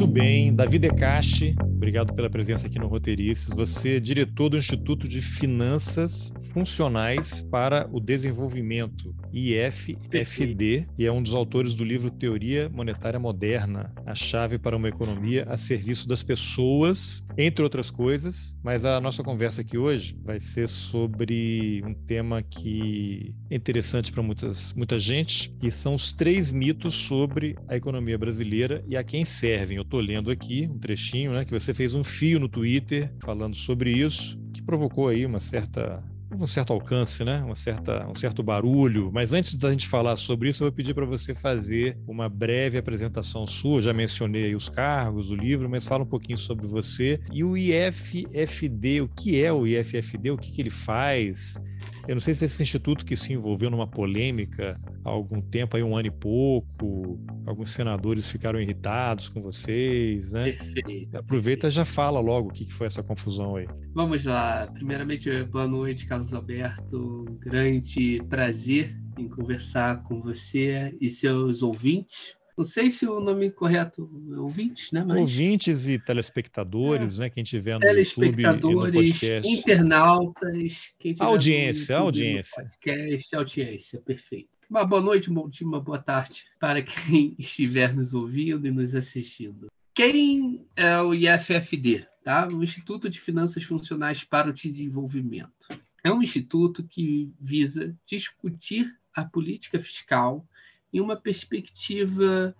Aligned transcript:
Muito 0.00 0.14
bem, 0.14 0.54
Davi 0.54 0.78
Decache, 0.78 1.54
obrigado 1.60 2.14
pela 2.14 2.30
presença 2.30 2.66
aqui 2.66 2.78
no 2.78 2.86
Roteirices. 2.86 3.52
Você 3.52 3.96
é 3.96 4.00
diretor 4.00 4.48
do 4.48 4.56
Instituto 4.56 5.06
de 5.06 5.20
Finanças 5.20 6.32
Funcionais 6.52 7.42
para 7.42 7.88
o 7.92 8.00
Desenvolvimento, 8.00 9.14
IFFD, 9.32 10.86
e 10.98 11.06
é 11.06 11.12
um 11.12 11.22
dos 11.22 11.34
autores 11.34 11.74
do 11.74 11.84
livro 11.84 12.10
Teoria 12.10 12.68
Monetária 12.68 13.20
Moderna, 13.20 13.92
a 14.04 14.16
chave 14.16 14.58
para 14.58 14.76
uma 14.76 14.88
economia 14.88 15.44
a 15.48 15.56
serviço 15.56 16.08
das 16.08 16.24
pessoas, 16.24 17.22
entre 17.38 17.62
outras 17.62 17.88
coisas. 17.88 18.56
Mas 18.64 18.84
a 18.84 19.00
nossa 19.00 19.22
conversa 19.22 19.60
aqui 19.60 19.78
hoje 19.78 20.16
vai 20.24 20.40
ser 20.40 20.68
sobre 20.68 21.82
um 21.86 21.94
tema 21.94 22.42
que 22.42 23.32
é 23.48 23.54
interessante 23.54 24.12
para 24.12 24.22
muitas, 24.22 24.72
muita 24.74 24.98
gente, 24.98 25.50
que 25.60 25.70
são 25.70 25.94
os 25.94 26.12
três 26.12 26.50
mitos 26.50 26.94
sobre 26.94 27.56
a 27.68 27.76
economia 27.76 28.18
brasileira 28.18 28.84
e 28.88 28.96
a 28.96 29.04
quem 29.04 29.24
servem. 29.24 29.76
Eu 29.76 29.82
estou 29.82 30.00
lendo 30.00 30.30
aqui 30.32 30.68
um 30.68 30.78
trechinho, 30.78 31.32
né, 31.32 31.44
que 31.44 31.52
você 31.52 31.72
fez 31.72 31.94
um 31.94 32.02
fio 32.02 32.40
no 32.40 32.48
Twitter 32.48 33.12
falando 33.20 33.54
sobre 33.54 33.92
isso, 33.92 34.36
que 34.52 34.60
provocou 34.60 35.06
aí 35.06 35.24
uma 35.24 35.38
certa 35.38 36.02
um 36.38 36.46
certo 36.46 36.72
alcance, 36.72 37.24
né? 37.24 37.42
Uma 37.42 37.54
certa, 37.54 38.06
um 38.08 38.14
certo 38.14 38.42
barulho. 38.42 39.10
Mas 39.12 39.32
antes 39.32 39.54
da 39.54 39.70
gente 39.70 39.88
falar 39.88 40.16
sobre 40.16 40.48
isso, 40.48 40.62
eu 40.62 40.66
vou 40.66 40.72
pedir 40.72 40.94
para 40.94 41.04
você 41.04 41.34
fazer 41.34 41.98
uma 42.06 42.28
breve 42.28 42.78
apresentação 42.78 43.46
sua. 43.46 43.80
Já 43.80 43.92
mencionei 43.92 44.54
os 44.54 44.68
cargos, 44.68 45.30
o 45.30 45.34
livro, 45.34 45.68
mas 45.68 45.86
fala 45.86 46.04
um 46.04 46.06
pouquinho 46.06 46.38
sobre 46.38 46.66
você 46.66 47.20
e 47.32 47.42
o 47.42 47.56
IFFD. 47.56 49.00
O 49.00 49.08
que 49.08 49.42
é 49.42 49.52
o 49.52 49.66
IFFD? 49.66 50.30
O 50.30 50.38
que, 50.38 50.52
que 50.52 50.62
ele 50.62 50.70
faz? 50.70 51.60
Eu 52.10 52.16
não 52.16 52.20
sei 52.20 52.34
se 52.34 52.44
esse 52.44 52.60
instituto 52.60 53.06
que 53.06 53.14
se 53.14 53.32
envolveu 53.32 53.70
numa 53.70 53.86
polêmica 53.86 54.76
há 55.04 55.08
algum 55.08 55.40
tempo, 55.40 55.76
aí 55.76 55.82
um 55.84 55.96
ano 55.96 56.08
e 56.08 56.10
pouco, 56.10 57.20
alguns 57.46 57.70
senadores 57.70 58.28
ficaram 58.28 58.60
irritados 58.60 59.28
com 59.28 59.40
vocês, 59.40 60.32
né? 60.32 60.54
Perfeito. 60.54 61.16
Aproveita 61.16 61.68
e 61.68 61.70
já 61.70 61.84
fala 61.84 62.18
logo 62.18 62.48
o 62.48 62.52
que 62.52 62.68
foi 62.68 62.88
essa 62.88 63.00
confusão 63.00 63.54
aí. 63.54 63.68
Vamos 63.94 64.24
lá. 64.24 64.66
Primeiramente, 64.74 65.44
boa 65.44 65.68
noite, 65.68 66.04
Carlos 66.04 66.34
Alberto. 66.34 67.24
Um 67.30 67.38
grande 67.38 68.20
prazer 68.28 68.92
em 69.16 69.28
conversar 69.28 70.02
com 70.02 70.20
você 70.20 70.92
e 71.00 71.08
seus 71.08 71.62
ouvintes. 71.62 72.34
Não 72.60 72.64
sei 72.66 72.90
se 72.90 73.06
o 73.06 73.20
nome 73.20 73.50
correto 73.50 74.06
é 74.30 74.38
ouvintes, 74.38 74.92
né? 74.92 75.02
Mas... 75.02 75.18
Ouvintes 75.18 75.88
e 75.88 75.98
telespectadores, 75.98 77.16
é. 77.16 77.22
né? 77.22 77.30
Quem 77.30 77.42
tiver 77.42 77.72
no 77.72 77.80
telespectadores, 77.80 79.22
YouTube 79.22 79.24
e 79.24 79.40
no 79.40 79.48
internautas, 79.48 80.92
quem 80.98 81.14
tiver 81.14 81.24
audiência, 81.24 81.98
no 81.98 82.04
YouTube, 82.04 82.18
audiência. 82.18 82.62
podcast, 82.62 83.36
audiência, 83.36 84.00
perfeito. 84.02 84.50
Uma 84.68 84.84
boa 84.84 85.00
noite, 85.00 85.30
um 85.30 85.34
bom 85.34 85.48
dia, 85.48 85.66
uma 85.66 85.80
boa 85.80 85.98
tarde 85.98 86.44
para 86.60 86.82
quem 86.82 87.34
estiver 87.40 87.94
nos 87.94 88.12
ouvindo 88.12 88.66
e 88.66 88.70
nos 88.70 88.94
assistindo. 88.94 89.68
Quem 89.94 90.66
é 90.76 91.00
o 91.00 91.14
IFFD? 91.14 92.06
Tá? 92.22 92.46
O 92.46 92.62
Instituto 92.62 93.08
de 93.08 93.18
Finanças 93.18 93.64
Funcionais 93.64 94.22
para 94.22 94.50
o 94.50 94.52
Desenvolvimento. 94.52 95.66
É 96.04 96.12
um 96.12 96.22
instituto 96.22 96.84
que 96.84 97.32
visa 97.40 97.96
discutir 98.04 98.94
a 99.14 99.24
política 99.24 99.80
fiscal 99.80 100.46
em 100.92 101.00
uma 101.00 101.16
perspectiva 101.16 102.54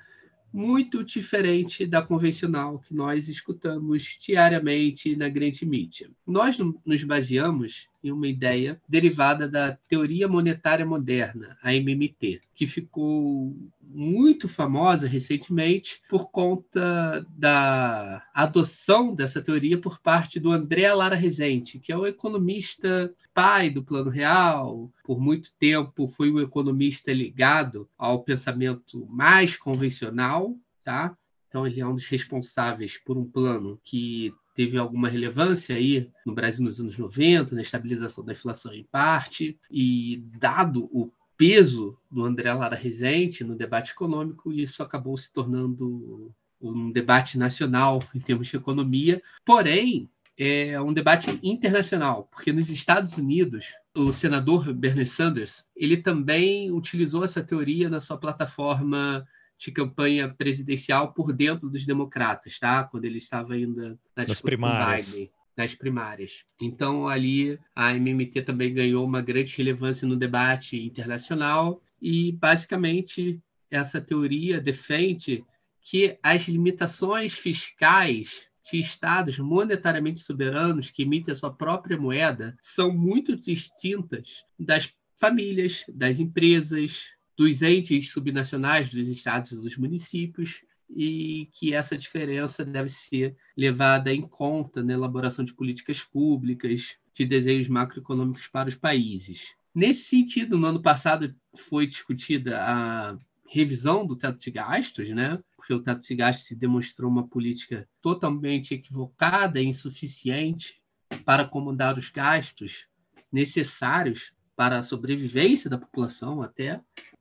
muito 0.52 1.04
diferente 1.04 1.86
da 1.86 2.02
convencional 2.02 2.80
que 2.80 2.92
nós 2.92 3.28
escutamos 3.28 4.18
diariamente 4.20 5.14
na 5.14 5.28
grande 5.28 5.64
mídia. 5.64 6.10
Nós 6.26 6.58
nos 6.84 7.04
baseamos 7.04 7.88
em 8.02 8.10
uma 8.10 8.26
ideia 8.28 8.80
derivada 8.88 9.48
da 9.48 9.76
teoria 9.88 10.26
monetária 10.26 10.86
moderna, 10.86 11.56
a 11.62 11.74
MMT, 11.74 12.40
que 12.54 12.66
ficou 12.66 13.54
muito 13.82 14.48
famosa 14.48 15.06
recentemente 15.06 16.00
por 16.08 16.30
conta 16.30 17.26
da 17.30 18.22
adoção 18.32 19.14
dessa 19.14 19.42
teoria 19.42 19.78
por 19.78 19.98
parte 20.00 20.38
do 20.38 20.52
André 20.52 20.92
Lara 20.92 21.16
Rezende, 21.16 21.78
que 21.78 21.92
é 21.92 21.96
o 21.96 22.06
economista 22.06 23.12
pai 23.34 23.70
do 23.70 23.82
Plano 23.82 24.10
Real, 24.10 24.90
por 25.04 25.20
muito 25.20 25.50
tempo 25.58 26.06
foi 26.06 26.30
um 26.30 26.40
economista 26.40 27.12
ligado 27.12 27.88
ao 27.98 28.22
pensamento 28.22 29.06
mais 29.08 29.56
convencional, 29.56 30.56
tá? 30.84 31.16
Então 31.48 31.66
ele 31.66 31.80
é 31.80 31.86
um 31.86 31.94
dos 31.94 32.06
responsáveis 32.06 32.96
por 32.96 33.18
um 33.18 33.24
plano 33.24 33.80
que 33.82 34.32
teve 34.60 34.76
alguma 34.76 35.08
relevância 35.08 35.74
aí 35.74 36.10
no 36.26 36.34
Brasil 36.34 36.62
nos 36.62 36.78
anos 36.78 36.98
90, 36.98 37.54
na 37.54 37.62
estabilização 37.62 38.22
da 38.22 38.32
inflação 38.32 38.74
em 38.74 38.84
parte, 38.84 39.58
e 39.70 40.22
dado 40.38 40.84
o 40.92 41.10
peso 41.34 41.96
do 42.10 42.22
André 42.22 42.52
Lara 42.52 42.76
Rezende 42.76 43.42
no 43.42 43.56
debate 43.56 43.92
econômico, 43.92 44.52
isso 44.52 44.82
acabou 44.82 45.16
se 45.16 45.32
tornando 45.32 46.30
um 46.60 46.92
debate 46.92 47.38
nacional 47.38 48.02
em 48.14 48.20
termos 48.20 48.48
de 48.48 48.56
economia, 48.58 49.22
porém 49.46 50.10
é 50.38 50.78
um 50.78 50.92
debate 50.92 51.40
internacional, 51.42 52.28
porque 52.30 52.52
nos 52.52 52.68
Estados 52.68 53.16
Unidos 53.16 53.74
o 53.96 54.12
senador 54.12 54.74
Bernie 54.74 55.06
Sanders 55.06 55.64
ele 55.74 55.96
também 55.96 56.70
utilizou 56.70 57.24
essa 57.24 57.42
teoria 57.42 57.88
na 57.88 57.98
sua 57.98 58.18
plataforma 58.18 59.26
de 59.60 59.70
campanha 59.70 60.26
presidencial 60.26 61.12
por 61.12 61.34
dentro 61.34 61.68
dos 61.68 61.84
democratas, 61.84 62.58
tá? 62.58 62.82
Quando 62.84 63.04
ele 63.04 63.18
estava 63.18 63.52
ainda 63.52 63.98
na 64.16 64.26
nas 64.26 64.40
primárias. 64.40 65.12
Biden, 65.12 65.30
nas 65.54 65.74
primárias. 65.74 66.44
Então 66.60 67.06
ali 67.06 67.58
a 67.76 67.94
MMT 67.94 68.42
também 68.42 68.72
ganhou 68.72 69.04
uma 69.04 69.20
grande 69.20 69.54
relevância 69.56 70.08
no 70.08 70.16
debate 70.16 70.80
internacional 70.80 71.82
e 72.00 72.32
basicamente 72.32 73.38
essa 73.70 74.00
teoria 74.00 74.60
defende 74.60 75.44
que 75.82 76.18
as 76.22 76.48
limitações 76.48 77.34
fiscais 77.34 78.46
de 78.70 78.78
estados 78.78 79.38
monetariamente 79.38 80.20
soberanos 80.20 80.90
que 80.90 81.02
emitem 81.02 81.32
a 81.32 81.34
sua 81.34 81.52
própria 81.52 81.98
moeda 81.98 82.56
são 82.62 82.92
muito 82.92 83.36
distintas 83.36 84.44
das 84.58 84.90
famílias, 85.16 85.84
das 85.88 86.18
empresas, 86.18 87.04
dos 87.36 87.62
entes 87.62 88.10
subnacionais 88.10 88.90
dos 88.90 89.08
estados 89.08 89.52
e 89.52 89.56
dos 89.56 89.76
municípios 89.76 90.62
e 90.88 91.48
que 91.52 91.72
essa 91.72 91.96
diferença 91.96 92.64
deve 92.64 92.88
ser 92.88 93.36
levada 93.56 94.12
em 94.12 94.22
conta 94.22 94.82
na 94.82 94.92
elaboração 94.92 95.44
de 95.44 95.54
políticas 95.54 96.02
públicas, 96.02 96.96
de 97.14 97.24
desenhos 97.24 97.68
macroeconômicos 97.68 98.48
para 98.48 98.68
os 98.68 98.74
países. 98.74 99.54
Nesse 99.74 100.04
sentido, 100.04 100.58
no 100.58 100.66
ano 100.66 100.82
passado 100.82 101.34
foi 101.56 101.86
discutida 101.86 102.60
a 102.60 103.16
revisão 103.48 104.04
do 104.04 104.16
teto 104.16 104.38
de 104.38 104.50
gastos, 104.50 105.08
né? 105.10 105.38
porque 105.56 105.74
o 105.74 105.80
teto 105.80 106.06
de 106.06 106.14
gastos 106.14 106.46
se 106.46 106.56
demonstrou 106.56 107.10
uma 107.10 107.28
política 107.28 107.88
totalmente 108.00 108.74
equivocada 108.74 109.60
e 109.60 109.66
insuficiente 109.66 110.80
para 111.24 111.42
acomodar 111.42 111.98
os 111.98 112.08
gastos 112.08 112.86
necessários 113.32 114.32
para 114.56 114.78
a 114.78 114.82
sobrevivência 114.82 115.70
da 115.70 115.78
população 115.78 116.42
até 116.42 116.80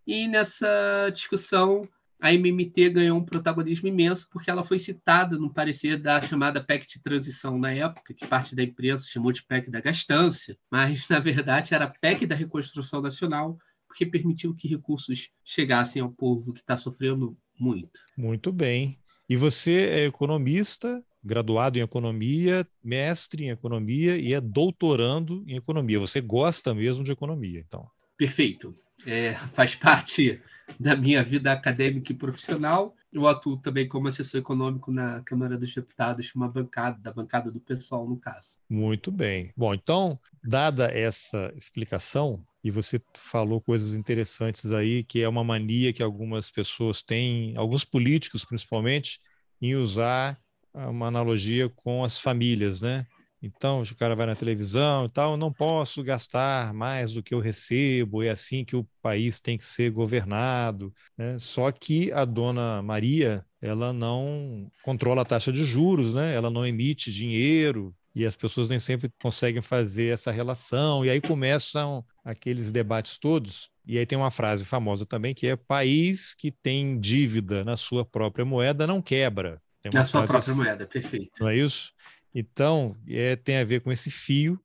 e 0.10 0.28
nessa 0.28 1.12
discussão, 1.14 1.88
a 2.20 2.34
MMT 2.34 2.90
ganhou 2.90 3.20
um 3.20 3.24
protagonismo 3.24 3.88
imenso 3.88 4.28
porque 4.32 4.50
ela 4.50 4.64
foi 4.64 4.80
citada 4.80 5.38
no 5.38 5.54
parecer 5.54 6.02
da 6.02 6.20
chamada 6.20 6.64
PEC 6.64 6.88
de 6.88 7.00
transição 7.00 7.60
na 7.60 7.72
época, 7.72 8.16
que 8.16 8.26
parte 8.26 8.56
da 8.56 8.64
imprensa 8.64 9.06
chamou 9.08 9.32
de 9.32 9.44
PEC 9.44 9.70
da 9.70 9.80
gastância, 9.80 10.58
mas 10.72 11.08
na 11.10 11.20
verdade 11.20 11.76
era 11.76 11.88
PEC 11.88 12.26
da 12.26 12.34
reconstrução 12.34 13.02
nacional, 13.02 13.56
porque 13.88 14.04
permitiu 14.04 14.56
que 14.56 14.68
recursos 14.68 15.30
chegassem 15.46 16.02
ao 16.02 16.10
povo 16.10 16.54
que 16.54 16.60
está 16.60 16.76
sofrendo 16.76 17.38
muito. 17.60 18.00
Muito 18.18 18.52
bem. 18.52 18.98
E 19.30 19.36
você 19.36 19.90
é 19.92 20.06
economista, 20.08 21.04
graduado 21.24 21.78
em 21.78 21.82
economia, 21.82 22.68
mestre 22.84 23.46
em 23.46 23.50
economia 23.50 24.18
e 24.18 24.34
é 24.34 24.42
doutorando 24.42 25.44
em 25.46 25.56
economia. 25.56 26.00
Você 26.00 26.20
gosta 26.20 26.74
mesmo 26.74 27.04
de 27.04 27.12
economia, 27.12 27.60
então? 27.60 27.88
Perfeito. 28.20 28.76
É, 29.08 29.34
faz 29.54 29.76
parte 29.76 30.42
da 30.78 30.94
minha 30.94 31.24
vida 31.24 31.54
acadêmica 31.54 32.12
e 32.12 32.16
profissional. 32.16 32.94
Eu 33.14 33.26
atuo 33.26 33.56
também 33.56 33.88
como 33.88 34.10
assessor 34.10 34.42
econômico 34.42 34.92
na 34.92 35.22
Câmara 35.22 35.58
dos 35.58 35.74
Deputados, 35.74 36.36
uma 36.36 36.50
bancada, 36.50 37.00
da 37.00 37.14
bancada 37.14 37.50
do 37.50 37.62
pessoal, 37.62 38.08
no 38.08 38.18
caso. 38.18 38.58
Muito 38.70 39.10
bem. 39.10 39.54
Bom, 39.56 39.74
então, 39.74 40.20
dada 40.44 40.92
essa 40.92 41.52
explicação, 41.56 42.46
e 42.62 42.70
você 42.70 43.02
falou 43.16 43.62
coisas 43.62 43.96
interessantes 43.96 44.74
aí, 44.74 45.02
que 45.06 45.22
é 45.22 45.30
uma 45.30 45.44
mania 45.44 45.94
que 45.94 46.04
algumas 46.04 46.52
pessoas 46.52 47.02
têm, 47.02 47.56
alguns 47.56 47.86
políticos 47.86 48.44
principalmente, 48.44 49.22
em 49.62 49.76
usar 49.76 50.38
uma 50.74 51.08
analogia 51.08 51.70
com 51.70 52.04
as 52.04 52.20
famílias, 52.20 52.82
né? 52.82 53.08
Então, 53.42 53.82
o 53.82 53.96
cara 53.96 54.16
vai 54.16 54.26
na 54.26 54.36
televisão 54.36 55.06
e 55.06 55.10
tal, 55.10 55.32
eu 55.32 55.38
não 55.38 55.52
posso 55.52 56.04
gastar 56.04 56.74
mais 56.74 57.14
do 57.14 57.24
que 57.24 57.34
eu 57.34 57.40
recebo, 57.40 58.22
é 58.22 58.30
assim 58.30 58.66
que 58.66 58.76
o 58.76 58.88
país 59.02 59.40
tem 59.40 59.58
que 59.58 59.64
ser 59.64 59.92
governado. 59.92 60.94
Né? 61.18 61.38
Só 61.40 61.72
que 61.72 62.12
a 62.12 62.26
dona 62.26 62.82
Maria, 62.82 63.46
ela 63.62 63.94
não 63.94 64.70
controla 64.84 65.22
a 65.22 65.26
taxa 65.26 65.52
de 65.52 65.64
juros, 65.64 66.14
né? 66.14 66.34
ela 66.34 66.50
não 66.50 66.66
emite 66.66 67.12
dinheiro, 67.12 67.96
e 68.14 68.26
as 68.26 68.36
pessoas 68.36 68.68
nem 68.68 68.80
sempre 68.80 69.10
conseguem 69.22 69.62
fazer 69.62 70.14
essa 70.14 70.32
relação, 70.32 71.06
e 71.06 71.10
aí 71.10 71.22
começam 71.22 72.04
aqueles 72.24 72.72
debates 72.72 73.18
todos. 73.18 73.70
E 73.86 73.98
aí 73.98 74.06
tem 74.06 74.18
uma 74.18 74.32
frase 74.32 74.66
famosa 74.66 75.06
também 75.06 75.34
que 75.34 75.48
é: 75.48 75.56
país 75.56 76.34
que 76.34 76.52
tem 76.52 77.00
dívida 77.00 77.64
na 77.64 77.78
sua 77.78 78.04
própria 78.04 78.44
moeda 78.44 78.86
não 78.86 79.02
quebra. 79.02 79.62
Tem 79.82 79.92
Na 79.94 80.06
sua 80.06 80.28
própria 80.28 80.52
assim, 80.52 80.62
moeda, 80.62 80.86
perfeito. 80.86 81.32
Não 81.40 81.48
é 81.48 81.58
isso? 81.58 81.94
Então, 82.34 82.96
é, 83.08 83.36
tem 83.36 83.58
a 83.58 83.64
ver 83.64 83.82
com 83.82 83.92
esse 83.92 84.12
fio 84.12 84.60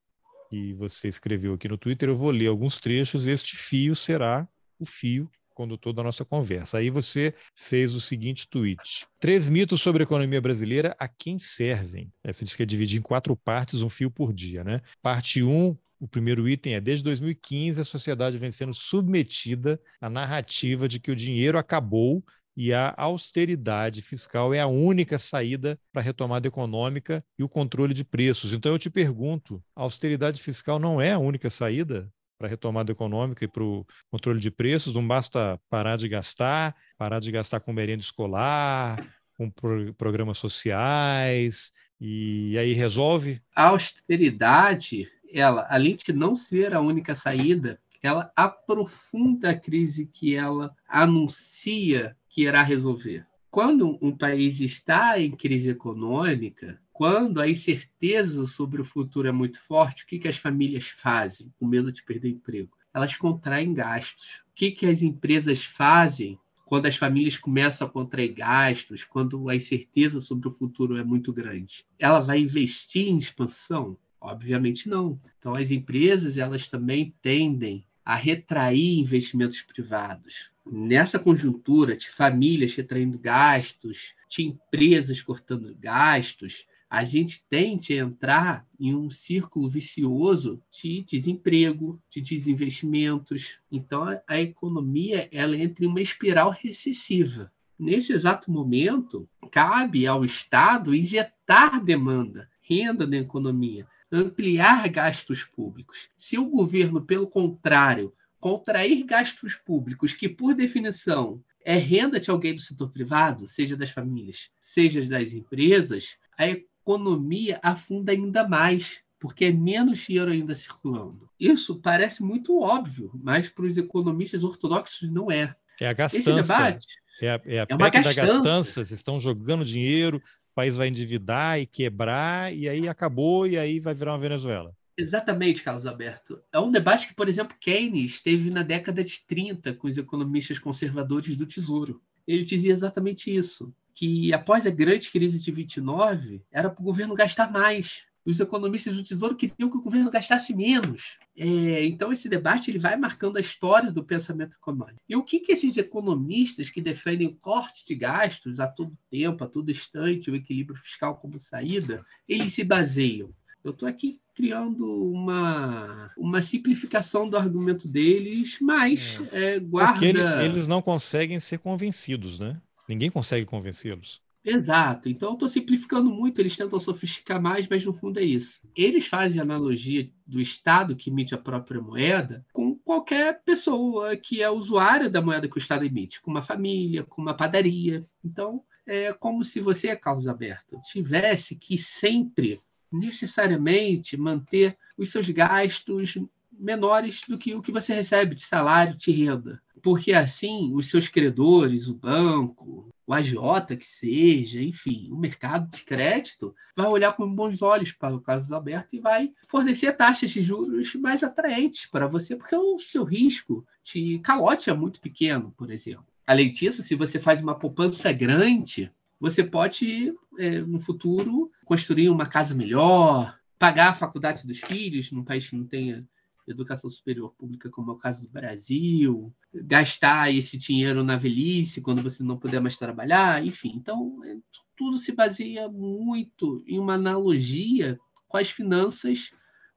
que 0.51 0.73
você 0.75 1.09
escreveu 1.09 1.55
aqui 1.55 1.69
no 1.69 1.79
Twitter. 1.79 2.09
Eu 2.09 2.17
vou 2.17 2.31
ler 2.31 2.47
alguns 2.47 2.79
trechos. 2.79 3.27
Este 3.27 3.57
fio 3.57 3.95
será 3.95 4.47
o 4.79 4.85
fio 4.85 5.31
condutor 5.55 5.93
da 5.93 6.03
nossa 6.03 6.25
conversa. 6.25 6.79
Aí 6.79 6.91
você 6.91 7.33
fez 7.55 7.95
o 7.95 8.01
seguinte 8.01 8.47
tweet: 8.49 9.07
Três 9.19 9.49
mitos 9.49 9.81
sobre 9.81 10.03
a 10.03 10.05
economia 10.05 10.41
brasileira 10.41 10.95
a 10.99 11.09
quem 11.09 11.39
servem? 11.39 12.13
Você 12.25 12.45
disse 12.45 12.57
que 12.57 12.63
é 12.65 12.67
dividir 12.67 12.99
em 12.99 13.03
quatro 13.03 13.35
partes, 13.37 13.83
um 13.83 13.89
fio 13.89 14.11
por 14.11 14.33
dia, 14.33 14.63
né? 14.65 14.81
Parte 15.01 15.43
1, 15.43 15.49
um, 15.49 15.77
o 15.99 16.09
primeiro 16.09 16.49
item 16.49 16.75
é: 16.75 16.81
desde 16.81 17.05
2015 17.05 17.81
a 17.81 17.85
sociedade 17.85 18.37
vem 18.37 18.51
sendo 18.51 18.75
submetida 18.75 19.81
à 20.01 20.11
narrativa 20.11 20.87
de 20.89 20.99
que 20.99 21.11
o 21.11 21.17
dinheiro 21.17 21.57
acabou 21.57 22.23
e 22.57 22.73
a 22.73 22.95
austeridade 22.97 24.01
fiscal 24.01 24.55
é 24.55 24.61
a 24.61 24.67
única 24.67 25.19
saída 25.19 25.79
para 25.93 26.01
a 26.01 26.05
retomada 26.05 26.47
econômica 26.47 27.25
e 27.39 27.43
o 27.43 27.49
controle 27.49 27.93
de 27.93 28.05
preços. 28.05 28.53
Então 28.53 28.73
eu 28.73 28.79
te 28.79 28.91
pergunto: 28.91 29.63
a 29.75 29.83
austeridade 29.83 30.43
fiscal 30.43 30.79
não 30.79 31.01
é 31.01 31.13
a 31.13 31.19
única 31.19 31.51
saída 31.51 32.11
para 32.39 32.47
a 32.47 32.51
retomada 32.51 32.93
econômica 32.93 33.45
e 33.45 33.49
para 33.49 33.63
o 33.63 33.87
controle 34.11 34.41
de 34.41 34.51
preços? 34.51 34.95
Não 34.95 35.07
basta 35.07 35.61
parar 35.69 35.97
de 35.97 36.09
gastar, 36.09 36.75
parar 36.97 37.21
de 37.21 37.31
gastar 37.31 37.61
com 37.61 37.73
merenda 37.73 38.03
escolar, 38.03 39.05
com 39.37 39.51
pro 39.51 39.93
programas 39.95 40.39
sociais, 40.39 41.73
e 42.01 42.57
aí 42.59 42.73
resolve? 42.73 43.41
A 43.55 43.69
austeridade, 43.69 45.09
ela, 45.33 45.67
além 45.69 45.97
de 45.97 46.13
não 46.13 46.35
ser 46.35 46.75
a 46.75 46.81
única 46.81 47.15
saída, 47.15 47.81
ela 48.03 48.31
aprofunda 48.37 49.51
a 49.51 49.59
crise 49.59 50.07
que 50.07 50.37
ela 50.37 50.75
anuncia 50.87 52.15
que 52.35 52.43
irá 52.43 52.65
resolver. 52.65 53.25
Quando 53.49 53.97
um 54.03 54.11
país 54.11 54.61
está 54.61 55.21
em 55.21 55.31
crise 55.31 55.71
econômica, 55.71 56.81
quando 56.93 57.41
a 57.41 57.49
incerteza 57.49 58.45
sobre 58.49 58.83
o 58.83 58.85
futuro 58.85 59.29
é 59.29 59.31
muito 59.31 59.61
forte, 59.61 60.03
o 60.03 60.07
que, 60.09 60.19
que 60.19 60.27
as 60.27 60.37
famílias 60.37 60.89
fazem 60.89 61.55
com 61.57 61.65
medo 61.65 61.93
de 61.93 62.03
perder 62.03 62.31
emprego? 62.31 62.77
Elas 62.93 63.15
contraem 63.15 63.73
gastos. 63.73 64.43
O 64.51 64.55
que, 64.57 64.73
que 64.73 64.85
as 64.85 65.01
empresas 65.01 65.63
fazem 65.65 66.37
quando 66.67 66.87
as 66.87 66.97
famílias 66.97 67.37
começam 67.37 67.87
a 67.87 67.91
contrair 67.91 68.33
gastos, 68.33 69.05
quando 69.05 69.49
a 69.49 69.55
incerteza 69.55 70.19
sobre 70.19 70.49
o 70.49 70.53
futuro 70.53 70.97
é 70.97 71.05
muito 71.05 71.33
grande? 71.33 71.87
Ela 72.01 72.19
vai 72.19 72.41
investir 72.41 73.07
em 73.07 73.17
expansão? 73.17 73.97
Obviamente 74.21 74.89
não. 74.89 75.21
Então 75.39 75.55
as 75.55 75.71
empresas 75.71 76.37
elas 76.37 76.67
também 76.67 77.15
tendem 77.23 77.87
a 78.05 78.17
retrair 78.17 78.99
investimentos 78.99 79.63
privados. 79.63 80.53
Nessa 80.67 81.19
conjuntura 81.19 81.97
de 81.97 82.09
famílias 82.09 82.75
retraindo 82.75 83.19
gastos, 83.19 84.15
de 84.31 84.45
empresas 84.45 85.21
cortando 85.21 85.77
gastos, 85.79 86.67
a 86.89 87.05
gente 87.05 87.45
tende 87.51 87.93
a 87.93 88.05
entrar 88.05 88.67
em 88.79 88.95
um 88.95 89.11
círculo 89.11 89.69
vicioso 89.69 90.63
de 90.71 91.03
desemprego, 91.03 92.01
de 92.09 92.21
desinvestimentos. 92.21 93.59
Então, 93.71 94.05
a 94.27 94.41
economia 94.41 95.29
ela 95.33 95.57
entra 95.57 95.85
em 95.85 95.89
uma 95.89 96.01
espiral 96.01 96.51
recessiva. 96.51 97.53
Nesse 97.79 98.13
exato 98.13 98.51
momento, 98.51 99.29
cabe 99.51 100.07
ao 100.07 100.25
Estado 100.25 100.95
injetar 100.95 101.83
demanda, 101.83 102.49
renda 102.63 103.07
na 103.07 103.17
economia, 103.17 103.87
ampliar 104.11 104.89
gastos 104.89 105.43
públicos. 105.43 106.09
Se 106.17 106.39
o 106.39 106.49
governo, 106.49 107.03
pelo 107.03 107.27
contrário, 107.27 108.13
contrair 108.45 109.03
gastos 109.07 109.55
públicos, 109.55 110.13
que 110.13 110.29
por 110.29 110.55
definição 110.55 111.43
é 111.65 111.79
renda 111.79 112.21
de 112.21 112.31
alguém 112.31 112.55
do 112.55 112.61
setor 112.61 112.91
privado, 112.91 113.47
seja 113.47 113.75
das 113.75 113.89
famílias, 113.89 114.51
seja 114.61 115.01
das 115.09 115.33
empresas, 115.33 116.19
a 116.37 116.47
economia 116.49 117.59
afunda 117.63 118.13
ainda 118.13 118.47
mais, 118.47 118.99
porque 119.19 119.47
é 119.47 119.51
menos 119.51 120.01
dinheiro 120.01 120.31
ainda 120.31 120.55
circulando. 120.55 121.27
Isso 121.41 121.81
parece 121.81 122.23
muito 122.23 122.61
óbvio, 122.61 123.11
mas 123.15 123.49
para 123.49 123.65
os 123.65 123.79
economistas 123.79 124.45
ortodoxos 124.45 125.11
não 125.11 125.33
é. 125.33 125.57
É 125.81 125.89
a 125.89 125.95
gastança. 125.95 126.29
Esse 126.29 126.43
debate 126.43 126.87
é 127.23 127.31
a, 127.31 127.41
é 127.47 127.61
a 127.61 127.67
é 127.67 128.03
da 128.03 128.13
gastança. 128.13 128.85
Vocês 128.85 128.91
estão 129.01 129.19
jogando 129.19 129.65
dinheiro, 129.65 130.19
o 130.19 130.55
país 130.55 130.77
vai 130.77 130.89
endividar 130.89 131.59
e 131.59 131.65
quebrar, 131.65 132.55
e 132.55 132.69
aí 132.69 132.87
acabou, 132.87 133.47
e 133.47 133.57
aí 133.57 133.81
vai 133.81 133.95
virar 133.95 134.13
uma 134.13 134.19
Venezuela. 134.19 134.77
Exatamente, 134.97 135.63
Carlos 135.63 135.87
Alberto. 135.87 136.41
É 136.53 136.61
um 136.61 136.71
debate 136.71 137.09
que, 137.09 137.15
por 137.15 137.29
exemplo, 137.29 137.57
Keynes 137.59 138.21
teve 138.21 138.51
na 138.51 138.63
década 138.63 139.03
de 139.03 139.21
30 139.27 139.75
com 139.75 139.89
os 139.89 139.99
economistas 139.99 140.59
conservadores 140.59 141.37
do 141.37 141.47
Tesouro. 141.47 142.01
Ele 142.27 142.45
dizia 142.45 142.73
exatamente 142.73 143.35
isso, 143.35 143.75
que 143.95 144.33
após 144.33 144.67
a 144.67 144.71
grande 144.71 145.11
crise 145.11 145.41
de 145.41 145.51
29, 145.51 146.43
era 146.51 146.71
para 146.71 146.81
o 146.81 146.85
governo 146.85 147.15
gastar 147.15 147.51
mais, 147.51 148.05
os 148.25 148.41
economistas 148.41 148.95
do 148.95 149.03
Tesouro 149.03 149.37
queriam 149.37 149.71
que 149.71 149.77
o 149.77 149.83
governo 149.83 150.11
gastasse 150.11 150.55
menos. 150.55 151.19
É, 151.37 151.85
então, 151.85 152.11
esse 152.11 152.29
debate 152.29 152.71
ele 152.71 152.79
vai 152.79 152.97
marcando 152.97 153.37
a 153.37 153.41
história 153.41 153.93
do 153.93 154.03
pensamento 154.03 154.57
econômico. 154.57 155.01
E 155.07 155.15
o 155.15 155.23
que, 155.23 155.41
que 155.41 155.53
esses 155.53 155.77
economistas 155.77 156.71
que 156.71 156.81
defendem 156.81 157.27
o 157.27 157.37
corte 157.37 157.85
de 157.87 157.95
gastos 157.95 158.61
a 158.61 158.67
todo 158.67 158.97
tempo, 159.11 159.45
a 159.45 159.47
todo 159.47 159.71
instante, 159.71 160.31
o 160.31 160.37
equilíbrio 160.37 160.81
fiscal 160.81 161.17
como 161.17 161.39
saída, 161.39 162.03
eles 162.27 162.55
se 162.55 162.65
baseiam? 162.65 163.31
Eu 163.65 163.71
estou 163.71 163.89
aqui 163.89 164.21
criando 164.35 164.87
uma, 165.11 166.13
uma 166.19 166.43
simplificação 166.43 167.29
do 167.29 167.37
argumento 167.37 167.89
deles, 167.89 168.59
mas 168.61 169.19
é. 169.33 169.55
É, 169.55 169.61
guarda... 169.61 169.93
Porque 169.93 170.07
ele, 170.07 170.21
eles 170.45 170.69
não 170.69 170.83
conseguem 170.83 171.41
ser 171.41 171.59
convencidos, 171.59 172.39
né? 172.39 172.61
Ninguém 172.89 173.11
consegue 173.11 173.47
convencê-los. 173.47 174.23
Exato. 174.45 175.09
Então 175.09 175.31
eu 175.31 175.35
estou 175.35 175.49
simplificando 175.49 176.11
muito, 176.11 176.39
eles 176.39 176.55
tentam 176.55 176.79
sofisticar 176.79 177.41
mais, 177.41 177.67
mas 177.67 177.85
no 177.85 177.95
fundo 177.95 178.21
é 178.21 178.23
isso. 178.23 178.61
Eles 178.77 179.07
fazem 179.07 179.41
analogia 179.41 180.11
do 180.27 180.39
Estado 180.39 180.95
que 180.95 181.09
emite 181.09 181.35
a 181.35 181.39
própria 181.39 181.81
moeda 181.81 182.45
com 182.53 182.75
qualquer 182.77 183.43
pessoa 183.43 184.15
que 184.17 184.43
é 184.43 184.51
usuária 184.51 185.09
da 185.09 185.23
moeda 185.23 185.49
que 185.49 185.57
o 185.57 185.59
Estado 185.59 185.87
emite, 185.87 186.21
com 186.21 186.31
uma 186.31 186.43
família, 186.43 187.05
com 187.05 187.23
uma 187.23 187.33
padaria. 187.33 188.05
Então 188.23 188.63
é 188.87 189.15
como 189.15 189.43
se 189.43 189.61
você, 189.61 189.97
Carlos 189.97 190.27
Alberto, 190.27 190.79
tivesse 190.93 191.57
que 191.57 191.79
sempre, 191.79 192.61
necessariamente, 192.95 194.17
manter 194.17 194.77
os 194.97 195.11
seus 195.11 195.29
gastos 195.31 196.17
menores 196.53 197.23
do 197.29 197.37
que 197.37 197.55
o 197.55 197.63
que 197.63 197.73
você 197.73 197.93
recebe 197.93 198.35
de 198.35 198.43
salário, 198.43 198.97
de 198.97 199.11
renda. 199.11 199.61
Porque 199.83 200.13
assim, 200.13 200.73
os 200.75 200.89
seus 200.89 201.09
credores, 201.09 201.89
o 201.89 201.95
banco, 201.95 202.89
o 203.07 203.13
agiota 203.13 203.77
que 203.77 203.87
seja, 203.87 204.63
enfim, 204.63 205.11
o 205.11 205.17
mercado 205.17 205.71
de 205.71 205.85
crédito 205.85 206.55
vai 206.75 206.87
olhar 206.87 207.13
com 207.13 207.35
bons 207.35 207.61
olhos 207.61 207.93
para 207.93 208.15
o 208.15 208.21
caso 208.21 208.55
aberto 208.55 208.95
e 208.95 209.01
vai 209.01 209.31
fornecer 209.47 209.93
taxas 209.97 210.31
de 210.31 210.41
juros 210.41 210.95
mais 210.95 211.23
atraentes 211.23 211.87
para 211.87 212.07
você, 212.07 212.35
porque 212.35 212.57
o 212.57 212.79
seu 212.79 213.05
risco 213.05 213.67
de 213.83 214.19
calote 214.21 214.71
é 214.71 214.75
muito 214.75 215.01
pequeno, 215.01 215.53
por 215.57 215.71
exemplo. 215.71 216.07
Além 216.27 216.51
disso, 216.51 216.83
se 216.83 216.95
você 216.95 217.21
faz 217.21 217.43
uma 217.43 217.55
poupança 217.55 218.11
grande, 218.11 218.91
você 219.21 219.43
pode, 219.43 220.15
é, 220.39 220.61
no 220.61 220.79
futuro, 220.79 221.51
construir 221.65 222.09
uma 222.09 222.27
casa 222.27 222.55
melhor, 222.55 223.39
pagar 223.59 223.91
a 223.91 223.95
faculdade 223.95 224.47
dos 224.47 224.61
filhos 224.61 225.11
num 225.11 225.25
país 225.25 225.49
que 225.49 225.57
não 225.57 225.67
tenha 225.67 226.07
educação 226.47 226.91
superior 226.91 227.35
pública, 227.39 227.71
como 227.71 227.91
é 227.91 227.95
o 227.95 227.99
caso 227.99 228.27
do 228.27 228.33
Brasil, 228.33 229.35
gastar 229.55 230.33
esse 230.33 230.59
dinheiro 230.59 231.03
na 231.03 231.17
velhice 231.17 231.81
quando 231.81 232.03
você 232.03 232.23
não 232.23 232.39
puder 232.39 232.61
mais 232.61 232.77
trabalhar, 232.77 233.45
enfim. 233.45 233.73
Então, 233.75 234.21
é, 234.25 234.37
tudo 234.77 234.99
se 234.99 235.13
baseia 235.13 235.69
muito 235.69 236.63
em 236.67 236.79
uma 236.79 236.95
analogia 236.95 237.99
com 238.29 238.37
as 238.37 238.51
finanças 238.51 239.31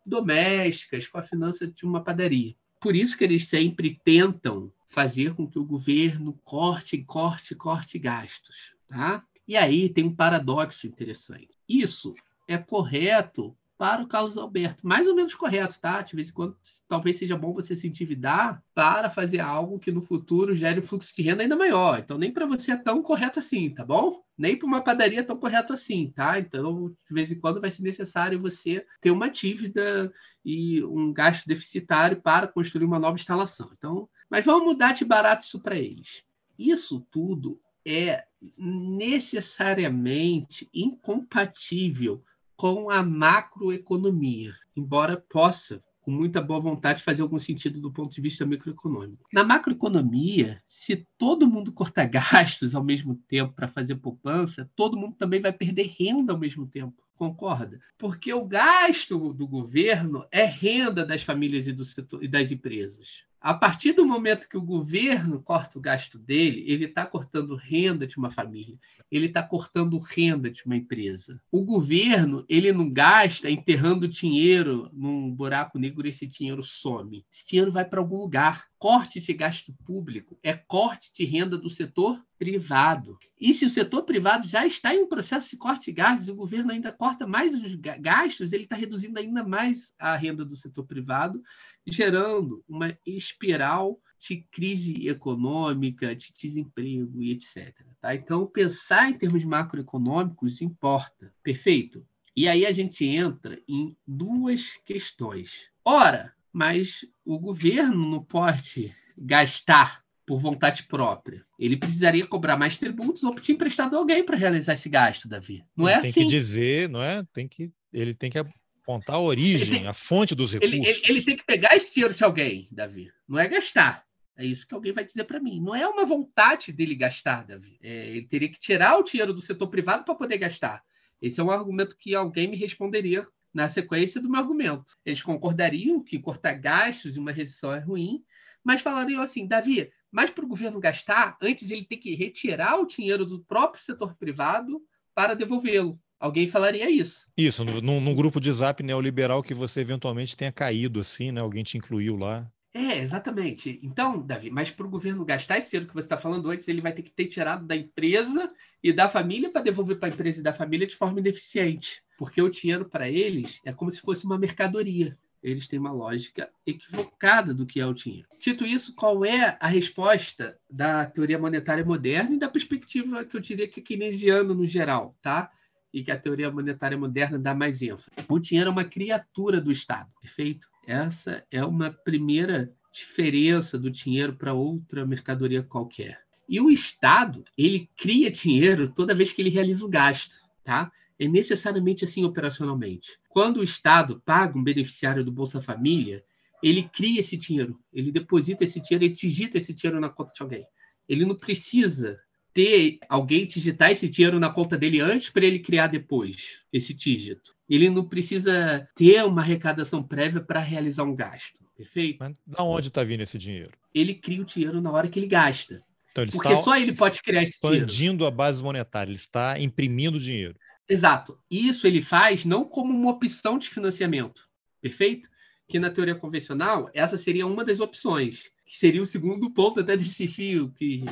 domésticas, 0.06 1.08
com 1.08 1.18
a 1.18 1.24
finança 1.24 1.68
de 1.68 1.86
uma 1.86 2.04
padaria. 2.04 2.56
Por 2.82 2.96
isso 2.96 3.18
que 3.18 3.24
eles 3.24 3.48
sempre 3.48 4.00
tentam 4.04 4.72
fazer 4.88 5.36
com 5.36 5.48
que 5.48 5.60
o 5.60 5.66
governo 5.66 6.34
corte, 6.44 6.98
corte, 7.04 7.56
corte 7.56 8.00
gastos. 8.00 8.74
Tá? 8.88 9.24
E 9.48 9.56
aí 9.56 9.90
tem 9.90 10.06
um 10.06 10.16
paradoxo 10.16 10.88
interessante. 10.88 11.50
Isso 11.68 12.14
é 12.48 12.58
correto 12.58 13.56
para 13.78 14.02
o 14.02 14.08
Carlos 14.08 14.38
Alberto. 14.38 14.86
Mais 14.86 15.08
ou 15.08 15.16
menos 15.16 15.36
correto, 15.36 15.80
tá? 15.80 16.02
De 16.02 16.16
vez 16.16 16.30
em 16.30 16.34
quando, 16.34 16.58
talvez 16.88 17.18
seja 17.18 17.38
bom 17.38 17.54
você 17.54 17.76
se 17.76 17.88
endividar 17.88 18.64
para 18.74 19.10
fazer 19.10 19.40
algo 19.40 19.80
que 19.80 19.92
no 19.92 20.02
futuro 20.02 20.56
gere 20.56 20.80
um 20.80 20.84
fluxo 20.84 21.16
de 21.16 21.22
renda 21.22 21.44
ainda 21.44 21.56
maior. 21.56 22.00
Então, 22.00 22.18
nem 22.18 22.32
para 22.32 22.48
você 22.48 22.72
é 22.72 22.76
tão 22.76 23.04
correto 23.04 23.40
assim, 23.40 23.70
tá 23.70 23.86
bom? 23.86 24.24
Nem 24.38 24.58
para 24.58 24.68
uma 24.68 24.82
padaria 24.82 25.20
é 25.20 25.24
tão 25.24 25.38
correto 25.38 25.74
assim, 25.74 26.12
tá? 26.16 26.40
Então, 26.40 26.90
de 27.08 27.14
vez 27.14 27.32
em 27.32 27.40
quando 27.40 27.62
vai 27.62 27.70
ser 27.70 27.84
necessário 27.84 28.42
você 28.42 28.86
ter 29.00 29.12
uma 29.12 29.30
dívida 29.30 30.12
e 30.44 30.84
um 30.84 31.14
gasto 31.14 31.46
deficitário 31.46 32.20
para 32.22 32.48
construir 32.48 32.86
uma 32.86 33.00
nova 33.00 33.16
instalação. 33.16 33.70
Então, 33.78 34.10
mas 34.30 34.46
vamos 34.46 34.66
mudar 34.66 34.94
de 34.94 35.06
barato 35.06 35.46
isso 35.46 35.60
para 35.60 35.76
eles. 35.76 36.24
Isso 36.58 37.06
tudo 37.12 37.60
é 37.88 38.28
necessariamente 38.58 40.70
incompatível 40.74 42.22
com 42.56 42.90
a 42.90 43.02
macroeconomia, 43.02 44.54
embora 44.76 45.24
possa 45.30 45.82
com 46.02 46.12
muita 46.12 46.42
boa 46.42 46.60
vontade 46.62 47.04
fazer 47.04 47.22
algum 47.22 47.38
sentido 47.38 47.82
do 47.82 47.92
ponto 47.92 48.16
de 48.16 48.22
vista 48.22 48.46
microeconômico. 48.46 49.28
Na 49.32 49.44
macroeconomia, 49.44 50.64
se 50.66 51.06
todo 51.18 51.46
mundo 51.46 51.74
cortar 51.74 52.06
gastos 52.08 52.74
ao 52.74 52.82
mesmo 52.82 53.16
tempo 53.28 53.52
para 53.54 53.68
fazer 53.68 53.96
poupança, 53.96 54.72
todo 54.74 54.96
mundo 54.96 55.18
também 55.18 55.42
vai 55.42 55.52
perder 55.52 55.94
renda 56.00 56.32
ao 56.32 56.40
mesmo 56.40 56.66
tempo. 56.66 57.04
Concorda? 57.16 57.82
Porque 57.98 58.34
o 58.34 58.46
gasto 58.46 59.34
do 59.34 59.46
governo 59.46 60.26
é 60.32 60.46
renda 60.46 61.06
das 61.06 61.24
famílias 61.24 61.68
e, 61.68 61.74
do 61.74 61.84
setor, 61.84 62.24
e 62.24 62.28
das 62.30 62.52
empresas. 62.52 63.27
A 63.40 63.54
partir 63.54 63.94
do 63.94 64.06
momento 64.06 64.50
que 64.50 64.58
o 64.58 64.62
governo 64.62 65.42
corta 65.42 65.78
o 65.78 65.82
gasto 65.82 66.18
dele, 66.18 66.64
ele 66.68 66.86
está 66.86 67.06
cortando 67.06 67.56
renda 67.56 68.08
de 68.08 68.18
uma 68.18 68.32
família, 68.32 68.78
ele 69.12 69.28
está 69.28 69.44
cortando 69.44 69.98
renda 70.00 70.50
de 70.50 70.66
uma 70.66 70.76
empresa. 70.76 71.40
O 71.52 71.64
governo 71.64 72.44
ele 72.50 72.72
não 72.72 72.90
gasta 72.90 73.50
enterrando 73.50 74.08
dinheiro 74.08 74.90
num 74.92 75.32
buraco 75.32 75.78
negro 75.78 76.06
e 76.06 76.10
esse 76.10 76.26
dinheiro 76.26 76.64
some. 76.64 77.24
Esse 77.32 77.48
dinheiro 77.48 77.72
vai 77.72 77.86
para 77.86 78.00
algum 78.00 78.18
lugar. 78.18 78.68
Corte 78.80 79.20
de 79.20 79.34
gasto 79.34 79.74
público 79.86 80.38
é 80.44 80.54
corte 80.54 81.12
de 81.12 81.26
renda 81.26 81.58
do 81.58 81.70
setor 81.70 82.24
privado. 82.38 83.18
E 83.40 83.54
se 83.54 83.66
o 83.66 83.70
setor 83.70 84.04
privado 84.04 84.48
já 84.48 84.68
está 84.68 84.94
em 84.94 85.02
um 85.02 85.08
processo 85.08 85.50
de 85.50 85.58
corte 85.58 85.86
de 85.86 85.94
gastos, 85.94 86.30
o 86.30 86.36
governo 86.36 86.72
ainda 86.72 86.92
corta 86.92 87.26
mais 87.26 87.56
os 87.56 87.74
gastos, 87.76 88.54
ele 88.54 88.64
está 88.64 88.76
reduzindo 88.76 89.18
ainda 89.18 89.44
mais 89.44 89.94
a 89.98 90.16
renda 90.16 90.46
do 90.46 90.56
setor 90.56 90.86
privado, 90.86 91.42
gerando 91.88 92.64
uma 92.68 92.96
espiral 93.06 94.00
de 94.20 94.46
crise 94.52 95.08
econômica, 95.08 96.16
de 96.16 96.34
desemprego 96.34 97.22
e 97.22 97.32
etc. 97.32 97.84
Tá? 98.00 98.16
Então, 98.16 98.46
pensar 98.46 99.10
em 99.10 99.18
termos 99.18 99.44
macroeconômicos 99.44 100.62
importa. 100.62 101.34
Perfeito? 101.42 102.06
E 102.36 102.48
aí 102.48 102.66
a 102.66 102.72
gente 102.72 103.04
entra 103.04 103.60
em 103.68 103.98
duas 104.06 104.78
questões. 104.86 105.72
Ora, 105.84 106.32
mas 106.52 107.06
o 107.26 107.40
governo 107.40 108.10
não 108.10 108.24
pode 108.24 108.94
gastar 109.18 110.04
por 110.26 110.40
vontade 110.40 110.84
própria. 110.84 111.46
Ele 111.58 111.78
precisaria 111.78 112.26
cobrar 112.28 112.58
mais 112.58 112.78
tributos 112.78 113.24
ou 113.24 113.34
pedir 113.34 113.54
emprestado 113.54 113.96
a 113.96 114.00
alguém 114.00 114.24
para 114.24 114.36
realizar 114.36 114.74
esse 114.74 114.90
gasto, 114.90 115.28
Davi. 115.28 115.64
Não 115.76 115.88
é 115.88 116.02
tem 116.02 116.10
assim. 116.10 116.20
Tem 116.20 116.26
que 116.26 116.32
dizer, 116.32 116.90
não 116.90 117.02
é? 117.02 117.24
Tem 117.34 117.48
que 117.48 117.72
ele 117.94 118.14
tem 118.14 118.30
que 118.30 118.38
apontar 118.38 119.16
a 119.16 119.20
origem, 119.20 119.70
tem, 119.70 119.88
a 119.88 119.94
fonte 119.94 120.36
dos 120.36 120.54
recursos. 120.54 120.78
Ele, 120.78 120.88
ele, 120.88 121.02
ele, 121.08 121.22
tem 121.22 121.38
que 121.38 121.46
pegar 121.46 121.76
esse 121.76 121.94
dinheiro 121.94 122.14
de 122.14 122.24
alguém, 122.24 122.68
Davi. 122.72 123.10
Não 123.28 123.40
é 123.40 123.48
gastar. 123.48 124.06
É 124.38 124.46
isso 124.46 124.68
que 124.68 124.76
alguém 124.76 124.92
vai 124.92 125.04
dizer 125.04 125.24
para 125.24 125.40
mim. 125.40 125.60
Não 125.60 125.74
é 125.74 125.88
uma 125.88 126.06
vontade 126.06 126.72
dele 126.72 126.94
gastar, 126.94 127.44
Davi. 127.44 127.80
É, 127.82 128.10
ele 128.10 128.28
teria 128.28 128.50
que 128.50 128.60
tirar 128.60 128.98
o 128.98 129.04
dinheiro 129.04 129.34
do 129.34 129.42
setor 129.42 129.68
privado 129.68 130.04
para 130.04 130.14
poder 130.14 130.38
gastar. 130.38 130.84
Esse 131.22 131.40
é 131.40 131.44
um 131.44 131.50
argumento 131.50 131.98
que 131.98 132.14
alguém 132.14 132.48
me 132.48 132.56
responderia 132.56 133.26
na 133.58 133.68
sequência 133.68 134.22
do 134.22 134.30
meu 134.30 134.40
argumento. 134.40 134.96
Eles 135.04 135.20
concordariam 135.20 136.04
que 136.04 136.20
cortar 136.20 136.54
gastos 136.54 137.18
em 137.18 137.20
uma 137.20 137.32
recessão 137.32 137.74
é 137.74 137.80
ruim, 137.80 138.24
mas 138.64 138.82
falariam 138.82 139.20
assim, 139.20 139.48
Davi, 139.48 139.90
mas 140.12 140.30
para 140.30 140.46
o 140.46 140.48
governo 140.48 140.80
gastar, 140.80 141.36
antes 141.42 141.72
ele 141.72 141.84
tem 141.84 142.00
que 142.00 142.14
retirar 142.14 142.80
o 142.80 142.86
dinheiro 142.86 143.26
do 143.26 143.44
próprio 143.46 143.84
setor 143.84 144.16
privado 144.16 144.80
para 145.16 145.34
devolvê-lo. 145.34 146.00
Alguém 146.20 146.48
falaria 146.48 146.88
isso. 146.88 147.26
Isso, 147.36 147.66
num, 147.66 148.00
num 148.00 148.14
grupo 148.14 148.40
de 148.40 148.52
zap 148.52 148.84
neoliberal 148.84 149.42
que 149.42 149.56
você 149.56 149.82
eventualmente 149.82 150.38
tenha 150.38 150.52
caído 150.52 151.00
assim, 151.00 151.32
né? 151.32 151.42
Alguém 151.42 151.64
te 151.64 151.80
incluiu 151.80 152.16
lá. 152.16 152.48
É, 152.78 153.00
exatamente. 153.00 153.80
Então, 153.82 154.22
Davi, 154.22 154.52
mas 154.52 154.70
para 154.70 154.86
o 154.86 154.90
governo 154.90 155.26
gastar 155.26 155.58
esse 155.58 155.72
dinheiro 155.72 155.88
que 155.88 155.96
você 155.96 156.06
está 156.06 156.16
falando 156.16 156.48
antes, 156.52 156.68
ele 156.68 156.80
vai 156.80 156.94
ter 156.94 157.02
que 157.02 157.10
ter 157.10 157.26
tirado 157.26 157.66
da 157.66 157.76
empresa 157.76 158.52
e 158.84 158.94
da 158.94 159.10
família 159.10 159.50
para 159.50 159.64
devolver 159.64 159.98
para 159.98 160.10
a 160.10 160.12
empresa 160.12 160.40
e 160.40 160.44
da 160.44 160.54
família 160.54 160.86
de 160.86 160.96
forma 160.96 161.20
ineficiente. 161.20 162.04
Porque 162.20 162.40
o 162.40 162.50
dinheiro 162.50 162.86
para 162.86 163.10
eles 163.10 163.60
é 163.66 163.74
como 163.74 163.90
se 163.90 164.00
fosse 164.00 164.26
uma 164.26 164.38
mercadoria. 164.38 165.18
Eles 165.42 165.68
têm 165.68 165.80
uma 165.80 165.92
lógica 165.92 166.52
equivocada 166.68 167.52
do 167.52 167.66
que 167.66 167.80
é 167.80 167.86
o 167.86 167.96
dinheiro. 167.96 168.28
Dito 168.40 168.64
isso, 168.64 168.94
qual 168.94 169.26
é 169.26 169.58
a 169.60 169.68
resposta 169.68 170.60
da 170.70 171.04
teoria 171.08 171.40
monetária 171.40 171.84
moderna 171.84 172.36
e 172.36 172.40
da 172.40 172.48
perspectiva 172.48 173.26
que 173.26 173.36
eu 173.36 173.42
diria 173.42 173.68
que 173.68 173.80
é 173.80 173.84
keynesiana 173.84 174.54
no 174.54 174.68
geral, 174.68 175.16
tá? 175.20 175.50
E 175.92 176.04
que 176.04 176.12
a 176.12 176.20
teoria 176.20 176.52
monetária 176.52 176.98
moderna 176.98 177.40
dá 177.40 177.56
mais 177.56 177.82
ênfase. 177.82 178.12
O 178.30 178.38
dinheiro 178.38 178.70
é 178.70 178.72
uma 178.72 178.84
criatura 178.84 179.60
do 179.60 179.72
Estado, 179.72 180.12
perfeito? 180.22 180.68
Essa 180.88 181.46
é 181.52 181.66
uma 181.66 181.92
primeira 181.92 182.74
diferença 182.94 183.78
do 183.78 183.92
dinheiro 183.92 184.38
para 184.38 184.54
outra 184.54 185.06
mercadoria 185.06 185.62
qualquer. 185.62 186.22
E 186.48 186.62
o 186.62 186.72
Estado, 186.72 187.44
ele 187.58 187.90
cria 187.98 188.32
dinheiro 188.32 188.90
toda 188.90 189.14
vez 189.14 189.34
que 189.34 189.42
ele 189.42 189.50
realiza 189.50 189.84
o 189.84 189.90
gasto, 189.90 190.38
tá? 190.64 190.90
É 191.20 191.28
necessariamente 191.28 192.06
assim 192.06 192.24
operacionalmente. 192.24 193.20
Quando 193.28 193.58
o 193.58 193.64
Estado 193.66 194.22
paga 194.26 194.58
um 194.58 194.64
beneficiário 194.64 195.26
do 195.26 195.32
Bolsa 195.32 195.62
Família, 195.62 196.24
ele 196.64 196.84
cria 196.88 197.20
esse 197.20 197.36
dinheiro, 197.36 197.78
ele 197.92 198.10
deposita 198.10 198.64
esse 198.64 198.80
dinheiro, 198.80 199.04
ele 199.04 199.14
digita 199.14 199.58
esse 199.58 199.74
dinheiro 199.74 200.00
na 200.00 200.08
conta 200.08 200.32
de 200.34 200.42
alguém. 200.42 200.66
Ele 201.06 201.26
não 201.26 201.36
precisa 201.36 202.18
ter 202.58 202.98
alguém 203.08 203.46
digitar 203.46 203.92
esse 203.92 204.10
dinheiro 204.10 204.40
na 204.40 204.50
conta 204.50 204.76
dele 204.76 205.00
antes 205.00 205.30
para 205.30 205.46
ele 205.46 205.60
criar 205.60 205.86
depois 205.86 206.58
esse 206.74 206.92
dígito. 206.92 207.56
Ele 207.70 207.88
não 207.88 208.04
precisa 208.04 208.90
ter 208.96 209.24
uma 209.24 209.42
arrecadação 209.42 210.02
prévia 210.02 210.42
para 210.42 210.60
realizar 210.60 211.04
um 211.04 211.14
gasto. 211.14 211.64
Perfeito? 211.78 212.18
Mas 212.20 212.36
da 212.48 212.64
onde 212.64 212.88
está 212.88 213.04
vindo 213.04 213.22
esse 213.22 213.38
dinheiro? 213.38 213.70
Ele 213.94 214.16
cria 214.16 214.42
o 214.42 214.46
dinheiro 214.46 214.82
na 214.82 214.92
hora 214.92 215.08
que 215.08 215.20
ele 215.20 215.28
gasta. 215.28 215.84
Então, 216.10 216.24
ele 216.24 216.32
Porque 216.32 216.58
só 216.58 216.76
ele 216.76 216.96
pode 216.96 217.22
criar 217.22 217.44
esse 217.44 217.62
dinheiro. 217.62 217.86
Expandindo 217.86 218.26
a 218.26 218.32
base 218.32 218.64
monetária, 218.64 219.12
ele 219.12 219.20
está 219.20 219.60
imprimindo 219.60 220.18
dinheiro. 220.18 220.56
Exato. 220.90 221.40
Isso 221.52 221.86
ele 221.86 222.02
faz 222.02 222.44
não 222.44 222.66
como 222.66 222.92
uma 222.92 223.12
opção 223.12 223.60
de 223.60 223.70
financiamento. 223.70 224.50
Perfeito? 224.82 225.30
Que 225.68 225.78
na 225.78 225.92
teoria 225.92 226.16
convencional, 226.16 226.90
essa 226.92 227.20
seria 227.20 227.46
uma 227.46 227.64
das 227.64 227.80
opções. 227.80 228.46
Que 228.66 228.76
seria 228.76 229.04
o 229.04 229.06
segundo 229.06 229.52
ponto 229.52 229.80
até 229.80 229.96
desse 229.96 230.28
fio 230.28 230.72
que 230.72 231.06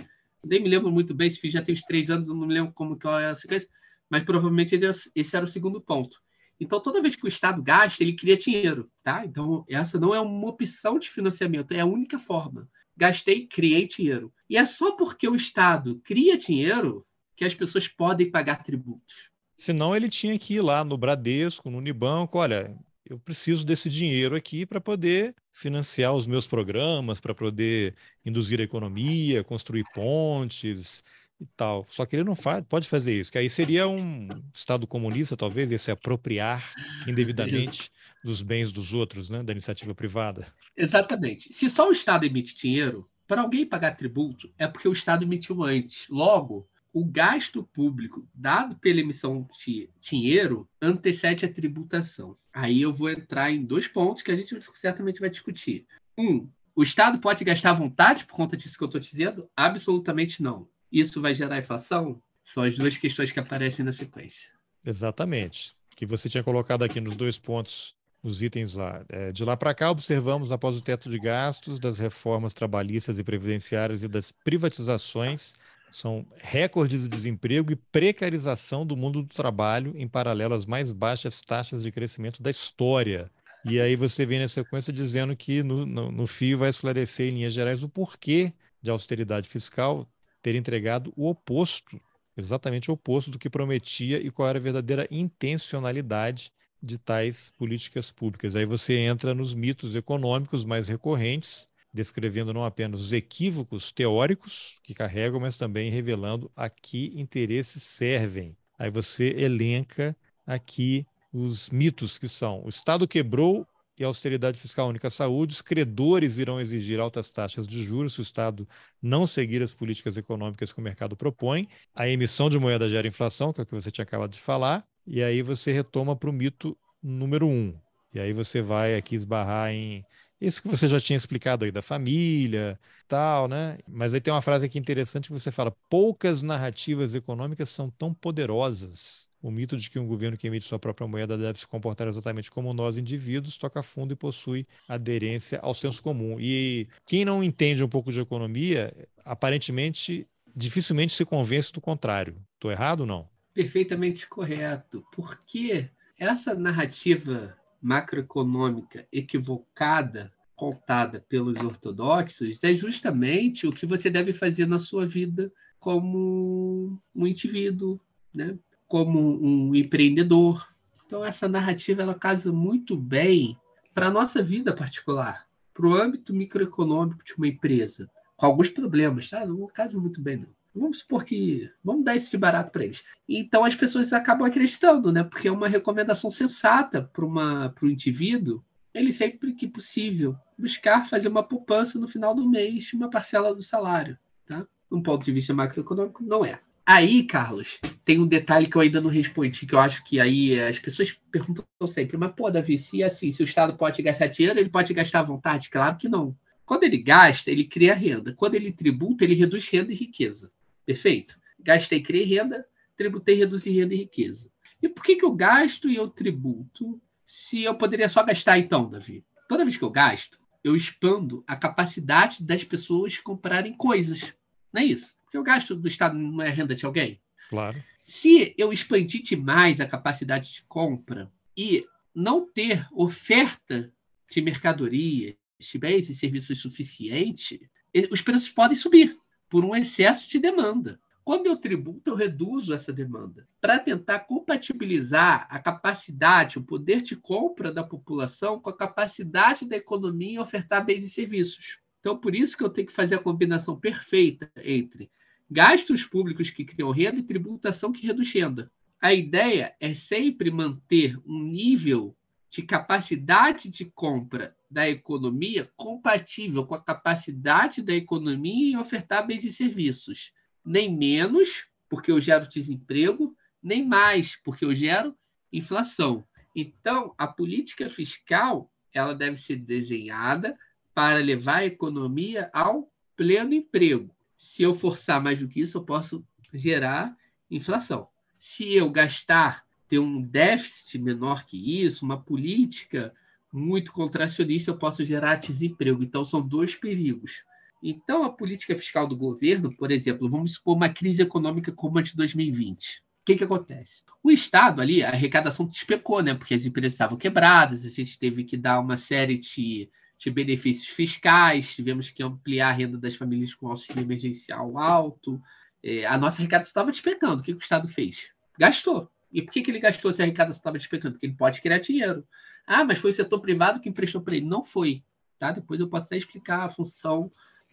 nem 0.45 0.61
me 0.61 0.69
lembro 0.69 0.91
muito 0.91 1.13
bem, 1.13 1.27
esse 1.27 1.39
filho 1.39 1.53
já 1.53 1.61
tem 1.61 1.73
uns 1.73 1.81
três 1.81 2.09
anos, 2.09 2.27
eu 2.27 2.35
não 2.35 2.47
me 2.47 2.53
lembro 2.53 2.71
como 2.73 2.97
que 2.97 3.07
é 3.07 3.27
a 3.27 3.35
sequência, 3.35 3.69
mas 4.09 4.23
provavelmente 4.23 4.77
esse 5.15 5.35
era 5.35 5.45
o 5.45 5.47
segundo 5.47 5.81
ponto. 5.81 6.17
Então, 6.59 6.79
toda 6.79 7.01
vez 7.01 7.15
que 7.15 7.25
o 7.25 7.27
Estado 7.27 7.61
gasta, 7.61 8.01
ele 8.01 8.15
cria 8.15 8.37
dinheiro, 8.37 8.89
tá? 9.03 9.25
Então, 9.25 9.65
essa 9.67 9.99
não 9.99 10.15
é 10.15 10.19
uma 10.21 10.47
opção 10.47 10.97
de 10.97 11.09
financiamento, 11.09 11.73
é 11.73 11.81
a 11.81 11.85
única 11.85 12.17
forma. 12.17 12.69
Gastei, 12.95 13.45
criei 13.45 13.87
dinheiro. 13.87 14.33
E 14.49 14.55
é 14.55 14.65
só 14.65 14.95
porque 14.95 15.27
o 15.27 15.35
Estado 15.35 15.99
cria 16.03 16.37
dinheiro 16.37 17.05
que 17.35 17.43
as 17.43 17.53
pessoas 17.53 17.89
podem 17.89 18.31
pagar 18.31 18.63
tributos. 18.63 19.29
Senão 19.57 19.93
ele 19.93 20.07
tinha 20.07 20.39
que 20.39 20.53
ir 20.53 20.61
lá 20.61 20.85
no 20.85 20.97
Bradesco, 20.97 21.69
no 21.69 21.79
Unibanco, 21.79 22.37
olha, 22.37 22.73
eu 23.05 23.19
preciso 23.19 23.65
desse 23.65 23.89
dinheiro 23.89 24.35
aqui 24.35 24.65
para 24.65 24.79
poder 24.79 25.35
financiar 25.55 26.13
os 26.13 26.27
meus 26.27 26.45
programas, 26.45 27.21
para 27.21 27.33
poder 27.33 27.95
induzir 28.25 28.59
a 28.59 28.63
economia, 28.63 29.41
construir 29.41 29.85
pontes 29.93 31.01
e 31.39 31.45
tal. 31.57 31.87
Só 31.89 32.05
que 32.05 32.17
ele 32.17 32.25
não 32.25 32.35
faz, 32.35 32.61
pode 32.67 32.89
fazer 32.89 33.17
isso, 33.17 33.31
que 33.31 33.37
aí 33.37 33.49
seria 33.49 33.87
um 33.87 34.27
Estado 34.53 34.85
comunista, 34.85 35.37
talvez, 35.37 35.71
esse 35.71 35.89
apropriar 35.89 36.73
indevidamente 37.07 37.89
dos 38.21 38.41
bens 38.41 38.69
dos 38.73 38.93
outros, 38.93 39.29
né, 39.29 39.41
da 39.43 39.53
iniciativa 39.53 39.95
privada. 39.95 40.45
Exatamente. 40.75 41.53
Se 41.53 41.69
só 41.69 41.87
o 41.87 41.93
Estado 41.93 42.25
emite 42.25 42.53
dinheiro, 42.53 43.09
para 43.25 43.41
alguém 43.41 43.65
pagar 43.65 43.95
tributo, 43.95 44.51
é 44.57 44.67
porque 44.67 44.89
o 44.89 44.93
Estado 44.93 45.23
emitiu 45.23 45.63
antes. 45.63 46.05
Logo, 46.09 46.67
o 46.95 47.03
gasto 47.03 47.61
público 47.61 48.25
dado 48.33 48.77
pela 48.77 49.01
emissão 49.01 49.45
de 49.61 49.89
dinheiro 49.99 50.65
antecede 50.81 51.43
a 51.43 51.51
tributação. 51.51 52.37
Aí 52.53 52.81
eu 52.81 52.93
vou 52.93 53.09
entrar 53.09 53.51
em 53.51 53.65
dois 53.65 53.85
pontos 53.85 54.23
que 54.23 54.31
a 54.31 54.35
gente 54.35 54.57
certamente 54.75 55.19
vai 55.19 55.29
discutir. 55.29 55.85
Um, 56.17 56.47
o 56.73 56.81
Estado 56.81 57.19
pode 57.19 57.43
gastar 57.43 57.71
à 57.71 57.73
vontade 57.73 58.23
por 58.23 58.33
conta 58.33 58.55
disso 58.55 58.77
que 58.77 58.83
eu 58.85 58.87
estou 58.87 59.01
dizendo? 59.01 59.49
Absolutamente 59.57 60.41
não. 60.41 60.69
Isso 60.89 61.21
vai 61.21 61.35
gerar 61.35 61.57
inflação? 61.57 62.21
São 62.41 62.63
as 62.63 62.75
duas 62.75 62.95
questões 62.95 63.29
que 63.29 63.41
aparecem 63.41 63.83
na 63.83 63.91
sequência. 63.91 64.49
Exatamente. 64.85 65.75
Que 65.97 66.05
você 66.05 66.29
tinha 66.29 66.45
colocado 66.45 66.83
aqui 66.83 67.01
nos 67.01 67.17
dois 67.17 67.37
pontos, 67.37 67.93
os 68.23 68.41
itens 68.41 68.73
lá. 68.73 69.03
É, 69.09 69.33
de 69.33 69.43
lá 69.43 69.57
para 69.57 69.73
cá, 69.73 69.91
observamos, 69.91 70.49
após 70.49 70.77
o 70.77 70.81
teto 70.81 71.09
de 71.09 71.19
gastos, 71.19 71.77
das 71.77 71.99
reformas 71.99 72.53
trabalhistas 72.53 73.19
e 73.19 73.23
previdenciárias 73.23 74.01
e 74.01 74.07
das 74.07 74.31
privatizações, 74.31 75.55
são 75.95 76.25
recordes 76.41 77.03
de 77.03 77.09
desemprego 77.09 77.71
e 77.71 77.75
precarização 77.75 78.85
do 78.85 78.97
mundo 78.97 79.23
do 79.23 79.33
trabalho, 79.33 79.93
em 79.95 80.07
paralelo 80.07 80.53
às 80.53 80.65
mais 80.65 80.91
baixas 80.91 81.41
taxas 81.41 81.81
de 81.83 81.91
crescimento 81.91 82.43
da 82.43 82.49
história. 82.49 83.31
E 83.63 83.79
aí 83.79 83.95
você 83.95 84.25
vem 84.25 84.39
na 84.39 84.47
sequência 84.47 84.91
dizendo 84.91 85.35
que 85.35 85.63
no, 85.63 85.85
no, 85.85 86.11
no 86.11 86.27
fio 86.27 86.57
vai 86.57 86.69
esclarecer 86.69 87.27
em 87.27 87.37
linhas 87.37 87.53
gerais 87.53 87.81
o 87.81 87.89
porquê 87.89 88.53
de 88.81 88.91
austeridade 88.91 89.47
fiscal 89.47 90.07
ter 90.41 90.53
entregado 90.53 91.11
o 91.15 91.27
oposto, 91.27 91.99
exatamente 92.37 92.91
o 92.91 92.93
oposto 92.93 93.31
do 93.31 93.39
que 93.39 93.49
prometia 93.49 94.21
e 94.21 94.29
qual 94.29 94.49
era 94.49 94.59
a 94.59 94.61
verdadeira 94.61 95.07
intencionalidade 95.09 96.51
de 96.83 96.99
tais 96.99 97.51
políticas 97.57 98.11
públicas. 98.11 98.55
Aí 98.55 98.65
você 98.65 98.93
entra 98.97 99.33
nos 99.33 99.55
mitos 99.55 99.95
econômicos 99.95 100.63
mais 100.63 100.87
recorrentes, 100.87 101.67
descrevendo 101.95 102.53
não 102.53 102.65
apenas 102.65 102.99
os 102.99 103.13
equívocos 103.13 103.89
teóricos 103.91 104.79
que 104.83 104.93
carregam, 104.93 105.39
mas 105.39 105.55
também 105.55 105.89
revelando 105.89 106.51
a 106.55 106.69
que 106.69 107.13
interesses 107.15 107.81
servem. 107.81 108.55
Aí 108.77 108.91
você 108.91 109.29
elenca 109.37 110.15
aqui 110.45 111.05
os 111.31 111.69
mitos 111.69 112.17
que 112.17 112.27
são: 112.27 112.61
o 112.65 112.69
Estado 112.69 113.07
quebrou 113.07 113.65
e 113.97 114.03
austeridade 114.03 114.59
fiscal 114.59 114.89
única 114.89 115.09
saúde, 115.09 115.53
os 115.53 115.61
credores 115.61 116.37
irão 116.37 116.59
exigir 116.59 116.99
altas 116.99 117.31
taxas 117.31 117.65
de 117.65 117.81
juros 117.81 118.13
se 118.13 118.19
o 118.19 118.23
Estado 118.23 118.67
não 119.01 119.25
seguir 119.25 119.63
as 119.63 119.73
políticas 119.73 120.17
econômicas 120.17 120.73
que 120.73 120.79
o 120.79 120.83
mercado 120.83 121.15
propõe. 121.15 121.69
A 121.95 122.09
emissão 122.09 122.49
de 122.49 122.59
moeda 122.59 122.89
gera 122.89 123.07
inflação, 123.07 123.53
que 123.53 123.61
é 123.61 123.63
o 123.63 123.65
que 123.65 123.73
você 123.73 123.89
tinha 123.89 124.03
acabado 124.03 124.31
de 124.31 124.39
falar, 124.39 124.85
e 125.07 125.23
aí 125.23 125.41
você 125.41 125.71
retoma 125.71 126.13
para 126.13 126.29
o 126.29 126.33
mito 126.33 126.77
número 127.01 127.47
um. 127.47 127.73
E 128.13 128.19
aí 128.19 128.33
você 128.33 128.61
vai 128.61 128.95
aqui 128.95 129.15
esbarrar 129.15 129.71
em 129.71 130.05
isso 130.45 130.61
que 130.61 130.67
você 130.67 130.87
já 130.87 130.99
tinha 130.99 131.17
explicado 131.17 131.65
aí 131.65 131.71
da 131.71 131.81
família, 131.81 132.79
tal, 133.07 133.47
né? 133.47 133.77
Mas 133.87 134.13
aí 134.13 134.21
tem 134.21 134.33
uma 134.33 134.41
frase 134.41 134.65
aqui 134.65 134.77
interessante 134.79 135.27
que 135.27 135.33
você 135.33 135.51
fala: 135.51 135.75
poucas 135.89 136.41
narrativas 136.41 137.15
econômicas 137.15 137.69
são 137.69 137.89
tão 137.89 138.13
poderosas 138.13 139.27
o 139.45 139.51
mito 139.51 139.77
de 139.77 139.91
que 139.91 139.99
um 139.99 140.07
governo 140.07 140.35
que 140.35 140.47
emite 140.47 140.65
sua 140.65 140.79
própria 140.79 141.07
moeda 141.07 141.37
deve 141.37 141.59
se 141.59 141.67
comportar 141.67 142.07
exatamente 142.07 142.49
como 142.49 142.73
nós, 142.73 142.97
indivíduos, 142.97 143.57
toca 143.57 143.83
fundo 143.83 144.11
e 144.11 144.15
possui 144.15 144.65
aderência 144.89 145.59
ao 145.61 145.71
senso 145.71 146.01
comum. 146.01 146.37
E 146.39 146.87
quem 147.05 147.23
não 147.23 147.43
entende 147.43 147.83
um 147.83 147.87
pouco 147.87 148.11
de 148.11 148.19
economia, 148.19 148.91
aparentemente, 149.23 150.25
dificilmente 150.55 151.13
se 151.13 151.23
convence 151.23 151.71
do 151.71 151.79
contrário. 151.79 152.37
Estou 152.55 152.71
errado 152.71 153.01
ou 153.01 153.05
não? 153.05 153.29
Perfeitamente 153.53 154.27
correto. 154.27 155.05
Porque 155.11 155.91
essa 156.17 156.55
narrativa 156.55 157.55
macroeconômica 157.79 159.07
equivocada 159.11 160.33
contada 160.55 161.23
pelos 161.27 161.57
ortodoxos 161.57 162.63
é 162.63 162.73
justamente 162.73 163.67
o 163.67 163.71
que 163.71 163.85
você 163.85 164.09
deve 164.09 164.31
fazer 164.31 164.65
na 164.65 164.79
sua 164.79 165.05
vida 165.05 165.51
como 165.79 166.97
um 167.15 167.27
indivíduo, 167.27 167.99
né? 168.33 168.57
como 168.87 169.19
um 169.19 169.75
empreendedor. 169.75 170.67
Então, 171.05 171.23
essa 171.23 171.47
narrativa 171.47 172.01
ela 172.01 172.15
casa 172.15 172.51
muito 172.51 172.95
bem 172.95 173.57
para 173.93 174.07
a 174.07 174.11
nossa 174.11 174.41
vida 174.41 174.73
particular, 174.73 175.45
para 175.73 175.87
o 175.87 175.93
âmbito 175.93 176.33
microeconômico 176.33 177.23
de 177.23 177.33
uma 177.35 177.47
empresa, 177.47 178.09
com 178.35 178.45
alguns 178.45 178.69
problemas, 178.69 179.29
tá? 179.29 179.45
Não 179.45 179.65
casa 179.67 179.97
muito 179.97 180.21
bem, 180.21 180.37
não. 180.37 180.49
Vamos 180.73 180.99
supor 180.99 181.23
que. 181.23 181.69
Vamos 181.81 182.03
dar 182.03 182.15
isso 182.17 182.31
de 182.31 182.37
barato 182.37 182.71
para 182.71 182.83
eles. 182.83 183.01
Então 183.29 183.63
as 183.63 183.75
pessoas 183.75 184.11
acabam 184.11 184.45
acreditando, 184.45 185.11
né? 185.11 185.23
Porque 185.23 185.47
é 185.47 185.51
uma 185.51 185.69
recomendação 185.69 186.29
sensata 186.29 187.01
para 187.01 187.25
o 187.25 187.89
indivíduo 187.89 188.61
ele 188.95 189.11
sempre 189.11 189.53
que 189.53 189.67
possível 189.67 190.35
buscar 190.57 191.07
fazer 191.07 191.27
uma 191.27 191.43
poupança 191.43 191.99
no 191.99 192.07
final 192.07 192.33
do 192.33 192.49
mês, 192.49 192.93
uma 192.93 193.09
parcela 193.09 193.53
do 193.53 193.61
salário, 193.61 194.17
tá? 194.47 194.65
Um 194.89 195.03
ponto 195.03 195.25
de 195.25 195.33
vista 195.33 195.53
macroeconômico, 195.53 196.23
não 196.23 196.45
é. 196.45 196.59
Aí, 196.85 197.23
Carlos, 197.23 197.79
tem 198.05 198.19
um 198.19 198.27
detalhe 198.27 198.67
que 198.67 198.77
eu 198.77 198.81
ainda 198.81 199.01
não 199.01 199.09
respondi, 199.09 199.65
que 199.65 199.73
eu 199.75 199.79
acho 199.79 200.03
que 200.05 200.19
aí 200.19 200.59
as 200.59 200.79
pessoas 200.79 201.11
perguntam 201.31 201.65
sempre, 201.87 202.15
mas 202.15 202.31
pô, 202.33 202.49
Davi, 202.49 202.77
se 202.77 203.03
assim, 203.03 203.31
se 203.31 203.41
o 203.41 203.43
Estado 203.43 203.75
pode 203.75 204.01
gastar 204.01 204.27
dinheiro, 204.27 204.59
ele 204.59 204.69
pode 204.69 204.93
gastar 204.93 205.19
à 205.19 205.23
vontade? 205.23 205.69
Claro 205.69 205.97
que 205.97 206.07
não. 206.07 206.37
Quando 206.63 206.83
ele 206.83 206.97
gasta, 206.97 207.51
ele 207.51 207.65
cria 207.65 207.93
renda. 207.93 208.33
Quando 208.33 208.55
ele 208.55 208.71
tributa, 208.71 209.23
ele 209.23 209.35
reduz 209.35 209.67
renda 209.67 209.91
e 209.91 209.95
riqueza. 209.95 210.51
Perfeito? 210.85 211.37
Gastei, 211.59 212.01
criei 212.01 212.23
renda, 212.23 212.65
tributei, 212.95 213.35
reduzi 213.35 213.71
renda 213.71 213.93
e 213.93 213.97
riqueza. 213.97 214.49
E 214.81 214.87
por 214.87 215.03
que, 215.03 215.15
que 215.15 215.25
eu 215.25 215.33
gasto 215.33 215.89
e 215.89 215.95
eu 215.95 216.07
tributo 216.07 217.01
se 217.25 217.63
eu 217.63 217.75
poderia 217.75 218.09
só 218.09 218.23
gastar 218.23 218.59
então, 218.59 218.89
Davi? 218.89 219.25
Toda 219.47 219.63
vez 219.63 219.77
que 219.77 219.83
eu 219.83 219.89
gasto, 219.89 220.39
eu 220.63 220.75
expando 220.75 221.43
a 221.47 221.55
capacidade 221.55 222.43
das 222.43 222.63
pessoas 222.63 223.19
comprarem 223.19 223.73
coisas. 223.73 224.33
Não 224.73 224.81
é 224.81 224.85
isso? 224.85 225.15
Porque 225.23 225.37
o 225.37 225.43
gasto 225.43 225.75
do 225.75 225.87
Estado 225.87 226.17
não 226.17 226.41
é 226.41 226.49
renda 226.49 226.75
de 226.75 226.85
alguém. 226.85 227.21
Claro. 227.49 227.81
Se 228.03 228.53
eu 228.57 228.71
expandir 228.71 229.21
demais 229.21 229.79
a 229.79 229.87
capacidade 229.87 230.53
de 230.53 230.63
compra 230.63 231.31
e 231.57 231.85
não 232.13 232.47
ter 232.47 232.87
oferta 232.91 233.91
de 234.29 234.41
mercadorias, 234.41 235.35
de 235.59 235.77
bens 235.77 236.09
e 236.09 236.15
serviços 236.15 236.61
suficiente, 236.61 237.69
os 238.11 238.21
preços 238.21 238.49
podem 238.49 238.77
subir 238.77 239.17
por 239.49 239.63
um 239.63 239.75
excesso 239.75 240.29
de 240.29 240.39
demanda. 240.39 240.99
Quando 241.25 241.47
eu 241.47 241.57
tributo, 241.57 242.11
eu 242.11 242.15
reduzo 242.15 242.71
essa 242.71 242.93
demanda 242.93 243.47
para 243.59 243.79
tentar 243.79 244.19
compatibilizar 244.19 245.47
a 245.49 245.57
capacidade, 245.57 246.59
o 246.59 246.63
poder 246.63 247.01
de 247.01 247.15
compra 247.15 247.73
da 247.73 247.83
população 247.83 248.59
com 248.59 248.69
a 248.69 248.77
capacidade 248.77 249.65
da 249.67 249.75
economia 249.75 250.33
em 250.33 250.37
ofertar 250.37 250.85
bens 250.85 251.03
e 251.03 251.09
serviços. 251.09 251.79
Então, 251.99 252.15
por 252.15 252.35
isso 252.35 252.55
que 252.55 252.63
eu 252.63 252.69
tenho 252.69 252.85
que 252.85 252.93
fazer 252.93 253.15
a 253.15 253.23
combinação 253.23 253.75
perfeita 253.75 254.51
entre 254.57 255.09
gastos 255.49 256.05
públicos 256.05 256.51
que 256.51 256.63
criam 256.63 256.91
renda 256.91 257.17
e 257.17 257.23
tributação 257.23 257.91
que 257.91 258.05
reduz 258.05 258.31
renda. 258.31 258.71
A 259.01 259.11
ideia 259.11 259.75
é 259.79 259.95
sempre 259.95 260.51
manter 260.51 261.17
um 261.25 261.41
nível 261.41 262.15
de 262.51 262.61
capacidade 262.61 263.67
de 263.67 263.85
compra 263.85 264.55
da 264.69 264.87
economia 264.87 265.67
compatível 265.75 266.67
com 266.67 266.75
a 266.75 266.83
capacidade 266.83 267.81
da 267.81 267.95
economia 267.95 268.73
em 268.73 268.77
ofertar 268.77 269.25
bens 269.25 269.43
e 269.43 269.51
serviços. 269.51 270.31
Nem 270.65 270.95
menos, 270.95 271.65
porque 271.87 272.11
eu 272.11 272.19
gero 272.19 272.49
desemprego, 272.49 273.35
nem 273.61 273.85
mais, 273.85 274.35
porque 274.43 274.65
eu 274.65 274.73
gero 274.73 275.15
inflação. 275.51 276.25
Então, 276.55 277.13
a 277.17 277.27
política 277.27 277.89
fiscal 277.89 278.71
ela 278.93 279.13
deve 279.13 279.37
ser 279.37 279.57
desenhada 279.57 280.57
para 280.93 281.17
levar 281.17 281.57
a 281.57 281.65
economia 281.65 282.49
ao 282.53 282.89
pleno 283.15 283.53
emprego 283.53 284.15
se 284.37 284.63
eu 284.63 284.75
forçar 284.75 285.21
mais 285.21 285.39
do 285.39 285.47
que 285.47 285.61
isso, 285.61 285.77
eu 285.77 285.83
posso 285.83 286.25
gerar 286.53 287.15
inflação. 287.49 288.07
Se 288.37 288.75
eu 288.75 288.89
gastar, 288.89 289.65
ter 289.87 289.99
um 289.99 290.21
déficit 290.21 290.99
menor 290.99 291.45
que 291.45 291.83
isso, 291.83 292.05
uma 292.05 292.21
política 292.21 293.13
muito 293.51 293.91
contracionista, 293.91 294.71
eu 294.71 294.77
posso 294.77 295.03
gerar 295.03 295.35
desemprego. 295.35 296.03
Então, 296.03 296.25
são 296.25 296.45
dois 296.45 296.75
perigos. 296.75 297.43
Então, 297.81 298.23
a 298.23 298.29
política 298.31 298.75
fiscal 298.77 299.07
do 299.07 299.15
governo, 299.15 299.75
por 299.75 299.91
exemplo, 299.91 300.29
vamos 300.29 300.53
supor 300.53 300.75
uma 300.75 300.89
crise 300.89 301.21
econômica 301.21 301.71
como 301.71 301.99
a 301.99 302.01
de 302.01 302.15
2020. 302.15 302.99
O 302.99 303.25
que, 303.25 303.35
que 303.35 303.43
acontece? 303.43 304.03
O 304.23 304.31
Estado 304.31 304.81
ali, 304.81 305.03
a 305.03 305.09
arrecadação 305.09 305.65
despecou, 305.65 306.21
né? 306.21 306.33
Porque 306.33 306.53
as 306.53 306.65
empresas 306.65 306.93
estavam 306.93 307.17
quebradas, 307.17 307.85
a 307.85 307.89
gente 307.89 308.17
teve 308.17 308.43
que 308.43 308.55
dar 308.55 308.79
uma 308.79 308.97
série 308.97 309.37
de 309.37 309.89
de 310.17 310.31
benefícios 310.31 310.87
fiscais, 310.87 311.73
tivemos 311.73 312.09
que 312.09 312.23
ampliar 312.23 312.69
a 312.69 312.71
renda 312.71 312.97
das 312.97 313.15
famílias 313.15 313.53
com 313.53 313.67
auxílio 313.67 314.01
emergencial 314.01 314.77
alto. 314.77 315.41
É, 315.83 316.05
a 316.05 316.17
nossa 316.17 316.41
arrecadação 316.41 316.69
estava 316.69 316.91
despecando. 316.91 317.41
O 317.41 317.43
que, 317.43 317.53
que, 317.53 317.59
o 317.59 317.61
Estado 317.61 317.87
fez? 317.87 318.31
Gastou. 318.57 319.11
E 319.31 319.41
por 319.41 319.51
que, 319.51 319.61
que 319.61 319.71
ele 319.71 319.79
gastou 319.79 320.11
se 320.11 320.21
a 320.21 320.25
arrecadação 320.25 320.59
estava 320.59 320.77
despecando? 320.77 321.13
Porque 321.13 321.25
ele 321.27 321.35
pode 321.35 321.61
criar 321.61 321.79
dinheiro. 321.79 322.25
Ah, 322.65 322.83
mas 322.83 322.97
foi 322.97 323.11
o 323.11 323.13
setor 323.13 323.39
privado 323.41 323.79
que 323.79 323.89
emprestou 323.89 324.21
para 324.21 324.35
ele. 324.35 324.45
Não 324.45 324.63
foi. 324.63 325.03
Tá? 325.37 325.51
Depois 325.51 325.79
eu 325.79 325.89
posso 325.89 326.05
até 326.05 326.17
explicar 326.17 326.63
a 326.63 326.69
função 326.69 327.31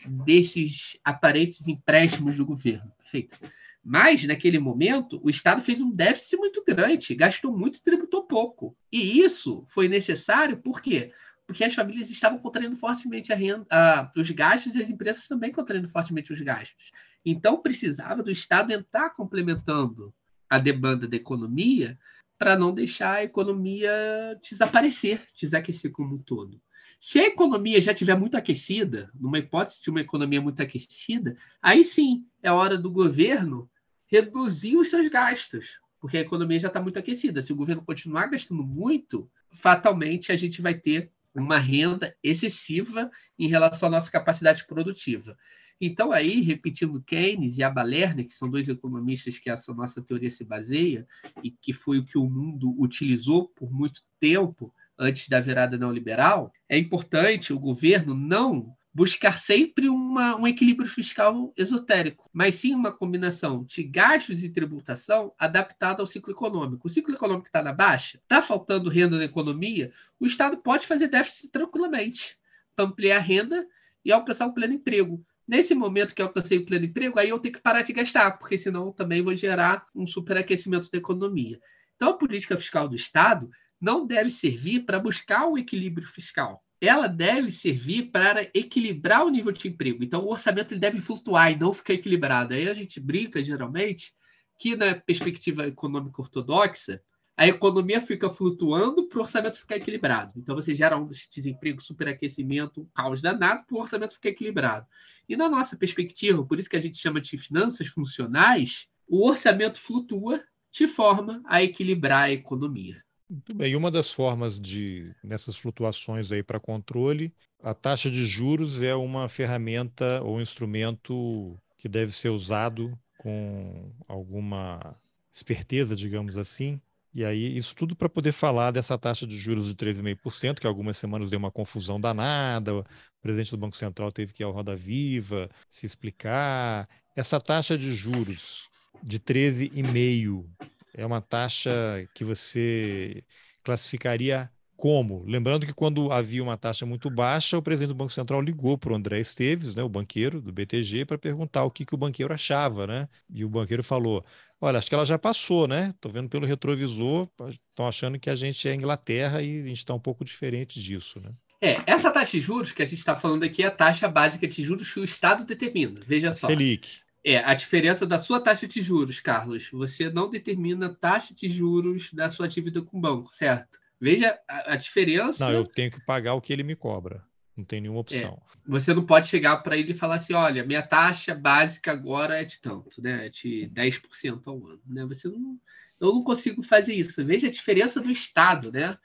desses 0.08 0.98
aparentes 1.04 1.68
empréstimos 1.68 2.36
do 2.36 2.46
governo. 2.46 2.92
Perfeito. 2.98 3.38
Mas, 3.84 4.24
naquele 4.24 4.58
momento, 4.58 5.20
o 5.24 5.28
Estado 5.28 5.60
fez 5.60 5.80
um 5.80 5.90
déficit 5.90 6.36
muito 6.36 6.62
grande, 6.64 7.14
gastou 7.14 7.56
muito 7.56 7.78
e 7.78 7.82
tributou 7.82 8.24
pouco. 8.24 8.76
E 8.92 9.20
isso 9.20 9.64
foi 9.66 9.88
necessário 9.88 10.56
por 10.56 10.80
quê? 10.80 11.12
porque 11.46 11.64
as 11.64 11.74
famílias 11.74 12.10
estavam 12.10 12.38
contraindo 12.38 12.76
fortemente 12.76 13.32
a 13.32 13.36
renda, 13.36 14.10
os 14.16 14.30
gastos 14.30 14.74
e 14.74 14.82
as 14.82 14.88
empresas 14.88 15.28
também 15.28 15.52
contraindo 15.52 15.88
fortemente 15.88 16.32
os 16.32 16.40
gastos. 16.40 16.90
Então, 17.24 17.60
precisava 17.60 18.22
do 18.22 18.30
Estado 18.30 18.72
entrar 18.72 19.10
complementando 19.10 20.14
a 20.48 20.58
demanda 20.58 21.06
da 21.06 21.16
economia 21.16 21.98
para 22.38 22.56
não 22.56 22.72
deixar 22.72 23.16
a 23.16 23.24
economia 23.24 24.38
desaparecer, 24.42 25.26
desaquecer 25.38 25.90
como 25.92 26.14
um 26.14 26.18
todo. 26.18 26.60
Se 27.04 27.18
a 27.18 27.26
economia 27.26 27.80
já 27.80 27.90
estiver 27.90 28.16
muito 28.16 28.36
aquecida, 28.36 29.10
numa 29.12 29.36
hipótese 29.36 29.82
de 29.82 29.90
uma 29.90 30.00
economia 30.00 30.40
muito 30.40 30.62
aquecida, 30.62 31.36
aí 31.60 31.82
sim 31.82 32.24
é 32.40 32.52
hora 32.52 32.78
do 32.78 32.88
governo 32.88 33.68
reduzir 34.06 34.76
os 34.76 34.88
seus 34.88 35.10
gastos, 35.10 35.80
porque 35.98 36.18
a 36.18 36.20
economia 36.20 36.60
já 36.60 36.68
está 36.68 36.80
muito 36.80 37.00
aquecida. 37.00 37.42
Se 37.42 37.52
o 37.52 37.56
governo 37.56 37.82
continuar 37.82 38.28
gastando 38.28 38.62
muito, 38.62 39.28
fatalmente 39.50 40.30
a 40.30 40.36
gente 40.36 40.62
vai 40.62 40.74
ter 40.74 41.10
uma 41.34 41.58
renda 41.58 42.14
excessiva 42.22 43.10
em 43.36 43.48
relação 43.48 43.88
à 43.88 43.90
nossa 43.90 44.08
capacidade 44.08 44.64
produtiva. 44.64 45.36
Então, 45.80 46.12
aí, 46.12 46.40
repetindo 46.40 47.02
Keynes 47.02 47.58
e 47.58 47.64
Abalerner, 47.64 48.28
que 48.28 48.34
são 48.34 48.48
dois 48.48 48.68
economistas 48.68 49.40
que 49.40 49.50
essa 49.50 49.74
nossa 49.74 50.00
teoria 50.00 50.30
se 50.30 50.44
baseia, 50.44 51.04
e 51.42 51.50
que 51.50 51.72
foi 51.72 51.98
o 51.98 52.04
que 52.04 52.16
o 52.16 52.30
mundo 52.30 52.72
utilizou 52.80 53.48
por 53.48 53.72
muito 53.72 54.02
tempo 54.20 54.72
antes 54.98 55.28
da 55.28 55.40
virada 55.40 55.76
neoliberal, 55.76 56.52
é 56.68 56.78
importante 56.78 57.52
o 57.52 57.58
governo 57.58 58.14
não 58.14 58.74
buscar 58.94 59.38
sempre 59.38 59.88
uma, 59.88 60.36
um 60.36 60.46
equilíbrio 60.46 60.88
fiscal 60.88 61.52
esotérico, 61.56 62.28
mas 62.32 62.56
sim 62.56 62.74
uma 62.74 62.92
combinação 62.92 63.64
de 63.64 63.82
gastos 63.82 64.44
e 64.44 64.50
tributação 64.50 65.32
adaptada 65.38 66.02
ao 66.02 66.06
ciclo 66.06 66.32
econômico. 66.32 66.86
O 66.86 66.90
ciclo 66.90 67.14
econômico 67.14 67.46
está 67.46 67.62
na 67.62 67.72
baixa, 67.72 68.18
está 68.18 68.42
faltando 68.42 68.90
renda 68.90 69.16
na 69.16 69.24
economia, 69.24 69.92
o 70.20 70.26
Estado 70.26 70.58
pode 70.58 70.86
fazer 70.86 71.08
déficit 71.08 71.48
tranquilamente, 71.48 72.36
ampliar 72.76 73.16
a 73.16 73.20
renda 73.20 73.66
e 74.04 74.12
alcançar 74.12 74.46
o 74.46 74.52
pleno 74.52 74.74
emprego. 74.74 75.24
Nesse 75.48 75.74
momento 75.74 76.14
que 76.14 76.20
eu 76.22 76.26
alcancei 76.26 76.58
o 76.58 76.66
pleno 76.66 76.84
emprego, 76.84 77.18
aí 77.18 77.30
eu 77.30 77.38
tenho 77.38 77.54
que 77.54 77.60
parar 77.60 77.82
de 77.82 77.92
gastar, 77.92 78.32
porque 78.32 78.58
senão 78.58 78.92
também 78.92 79.22
vou 79.22 79.34
gerar 79.34 79.86
um 79.94 80.06
superaquecimento 80.06 80.90
da 80.90 80.98
economia. 80.98 81.58
Então, 81.96 82.10
a 82.10 82.14
política 82.14 82.56
fiscal 82.56 82.88
do 82.88 82.94
Estado 82.94 83.50
não 83.82 84.06
deve 84.06 84.30
servir 84.30 84.84
para 84.86 85.00
buscar 85.00 85.48
o 85.48 85.58
equilíbrio 85.58 86.06
fiscal. 86.06 86.62
Ela 86.80 87.08
deve 87.08 87.50
servir 87.50 88.12
para 88.12 88.48
equilibrar 88.54 89.26
o 89.26 89.28
nível 89.28 89.50
de 89.50 89.66
emprego. 89.66 90.04
Então, 90.04 90.22
o 90.22 90.30
orçamento 90.30 90.72
ele 90.72 90.80
deve 90.80 91.00
flutuar 91.00 91.50
e 91.50 91.58
não 91.58 91.72
ficar 91.72 91.94
equilibrado. 91.94 92.54
Aí 92.54 92.68
a 92.68 92.74
gente 92.74 93.00
brinca, 93.00 93.42
geralmente, 93.42 94.14
que 94.56 94.76
na 94.76 94.94
perspectiva 94.94 95.66
econômica 95.66 96.22
ortodoxa, 96.22 97.02
a 97.36 97.48
economia 97.48 98.00
fica 98.00 98.30
flutuando 98.30 99.08
para 99.08 99.18
o 99.18 99.22
orçamento 99.22 99.58
ficar 99.58 99.76
equilibrado. 99.76 100.32
Então, 100.36 100.54
você 100.54 100.76
gera 100.76 100.96
um 100.96 101.08
desemprego, 101.08 101.82
superaquecimento, 101.82 102.82
um 102.82 102.86
caos 102.94 103.20
danado 103.20 103.64
para 103.66 103.76
o 103.76 103.80
orçamento 103.80 104.14
ficar 104.14 104.28
equilibrado. 104.28 104.86
E 105.28 105.36
na 105.36 105.48
nossa 105.48 105.76
perspectiva, 105.76 106.44
por 106.44 106.56
isso 106.56 106.70
que 106.70 106.76
a 106.76 106.80
gente 106.80 106.98
chama 106.98 107.20
de 107.20 107.36
finanças 107.36 107.88
funcionais, 107.88 108.86
o 109.08 109.26
orçamento 109.26 109.80
flutua 109.80 110.40
de 110.70 110.86
forma 110.86 111.42
a 111.46 111.62
equilibrar 111.62 112.24
a 112.24 112.32
economia. 112.32 113.02
Muito 113.28 113.54
bem. 113.54 113.72
E 113.72 113.76
uma 113.76 113.90
das 113.90 114.12
formas 114.12 114.58
de 114.60 115.14
nessas 115.22 115.56
flutuações 115.56 116.30
aí 116.30 116.42
para 116.42 116.60
controle, 116.60 117.32
a 117.62 117.74
taxa 117.74 118.10
de 118.10 118.24
juros 118.26 118.82
é 118.82 118.94
uma 118.94 119.28
ferramenta 119.28 120.22
ou 120.22 120.40
instrumento 120.40 121.58
que 121.78 121.88
deve 121.88 122.12
ser 122.12 122.28
usado 122.28 122.96
com 123.18 123.90
alguma 124.06 124.96
esperteza, 125.32 125.96
digamos 125.96 126.36
assim, 126.36 126.80
e 127.14 127.24
aí, 127.24 127.56
isso 127.56 127.74
tudo 127.74 127.94
para 127.94 128.08
poder 128.08 128.32
falar 128.32 128.70
dessa 128.70 128.96
taxa 128.96 129.26
de 129.26 129.36
juros 129.36 129.66
de 129.66 129.74
3,5%, 129.74 130.58
que 130.58 130.66
algumas 130.66 130.96
semanas 130.96 131.28
deu 131.28 131.38
uma 131.38 131.50
confusão 131.50 132.00
danada, 132.00 132.74
o 132.74 132.84
presidente 133.20 133.50
do 133.50 133.58
Banco 133.58 133.76
Central 133.76 134.10
teve 134.10 134.32
que 134.32 134.42
ir 134.42 134.44
ao 134.44 134.52
Roda 134.52 134.74
Viva 134.74 135.50
se 135.68 135.84
explicar. 135.84 136.88
Essa 137.14 137.38
taxa 137.38 137.76
de 137.76 137.94
juros 137.94 138.66
de 139.02 139.20
13,5% 139.20 140.46
é 140.94 141.04
uma 141.04 141.20
taxa 141.20 141.70
que 142.14 142.24
você 142.24 143.24
classificaria 143.62 144.50
como? 144.76 145.24
Lembrando 145.26 145.64
que 145.64 145.72
quando 145.72 146.10
havia 146.10 146.42
uma 146.42 146.56
taxa 146.56 146.84
muito 146.84 147.08
baixa, 147.08 147.56
o 147.56 147.62
presidente 147.62 147.90
do 147.90 147.94
Banco 147.94 148.12
Central 148.12 148.40
ligou 148.40 148.76
para 148.76 148.92
o 148.92 148.96
André 148.96 149.20
Esteves, 149.20 149.76
né, 149.76 149.82
o 149.82 149.88
banqueiro 149.88 150.40
do 150.40 150.52
BTG, 150.52 151.04
para 151.04 151.16
perguntar 151.16 151.62
o 151.64 151.70
que, 151.70 151.86
que 151.86 151.94
o 151.94 151.98
banqueiro 151.98 152.34
achava, 152.34 152.84
né? 152.84 153.08
E 153.30 153.44
o 153.44 153.48
banqueiro 153.48 153.84
falou: 153.84 154.24
Olha, 154.60 154.78
acho 154.78 154.88
que 154.88 154.94
ela 154.94 155.04
já 155.04 155.18
passou, 155.18 155.68
né? 155.68 155.92
Estou 155.94 156.10
vendo 156.10 156.28
pelo 156.28 156.46
retrovisor, 156.46 157.28
estão 157.70 157.86
achando 157.86 158.18
que 158.18 158.28
a 158.28 158.34
gente 158.34 158.68
é 158.68 158.74
Inglaterra 158.74 159.40
e 159.40 159.60
a 159.60 159.64
gente 159.66 159.78
está 159.78 159.94
um 159.94 160.00
pouco 160.00 160.24
diferente 160.24 160.80
disso, 160.80 161.20
né? 161.20 161.30
É, 161.60 161.80
essa 161.86 162.10
taxa 162.10 162.32
de 162.32 162.40
juros 162.40 162.72
que 162.72 162.82
a 162.82 162.84
gente 162.84 162.98
está 162.98 163.16
falando 163.16 163.44
aqui 163.44 163.62
é 163.62 163.66
a 163.66 163.70
taxa 163.70 164.08
básica 164.08 164.48
de 164.48 164.62
juros 164.64 164.92
que 164.92 164.98
o 164.98 165.04
Estado 165.04 165.44
determina. 165.44 166.00
Veja 166.04 166.32
só. 166.32 166.48
Selic. 166.48 167.01
É, 167.24 167.38
a 167.38 167.54
diferença 167.54 168.04
da 168.04 168.18
sua 168.18 168.40
taxa 168.40 168.66
de 168.66 168.82
juros, 168.82 169.20
Carlos. 169.20 169.70
Você 169.72 170.10
não 170.10 170.28
determina 170.28 170.86
a 170.86 170.94
taxa 170.94 171.32
de 171.34 171.48
juros 171.48 172.12
da 172.12 172.28
sua 172.28 172.48
dívida 172.48 172.82
com 172.82 172.98
o 172.98 173.00
banco, 173.00 173.32
certo? 173.32 173.78
Veja 174.00 174.36
a, 174.48 174.72
a 174.72 174.76
diferença. 174.76 175.44
Não, 175.44 175.52
eu 175.52 175.64
tenho 175.64 175.90
que 175.90 176.04
pagar 176.04 176.34
o 176.34 176.40
que 176.40 176.52
ele 176.52 176.64
me 176.64 176.74
cobra. 176.74 177.24
Não 177.56 177.64
tem 177.64 177.80
nenhuma 177.80 178.00
opção. 178.00 178.42
É, 178.44 178.58
você 178.66 178.94
não 178.94 179.04
pode 179.04 179.28
chegar 179.28 179.58
para 179.58 179.76
ele 179.76 179.92
e 179.92 179.96
falar 179.96 180.16
assim: 180.16 180.32
olha, 180.32 180.64
minha 180.64 180.82
taxa 180.82 181.34
básica 181.34 181.92
agora 181.92 182.40
é 182.40 182.44
de 182.44 182.58
tanto, 182.60 183.00
né? 183.00 183.26
É 183.26 183.28
de 183.28 183.70
10% 183.72 184.40
ao 184.46 184.56
ano. 184.66 184.82
Né? 184.86 185.04
Você 185.06 185.28
não, 185.28 185.58
eu 186.00 186.12
não 186.12 186.24
consigo 186.24 186.62
fazer 186.62 186.94
isso. 186.94 187.24
Veja 187.24 187.46
a 187.46 187.50
diferença 187.50 188.00
do 188.00 188.10
Estado, 188.10 188.72
né? 188.72 188.98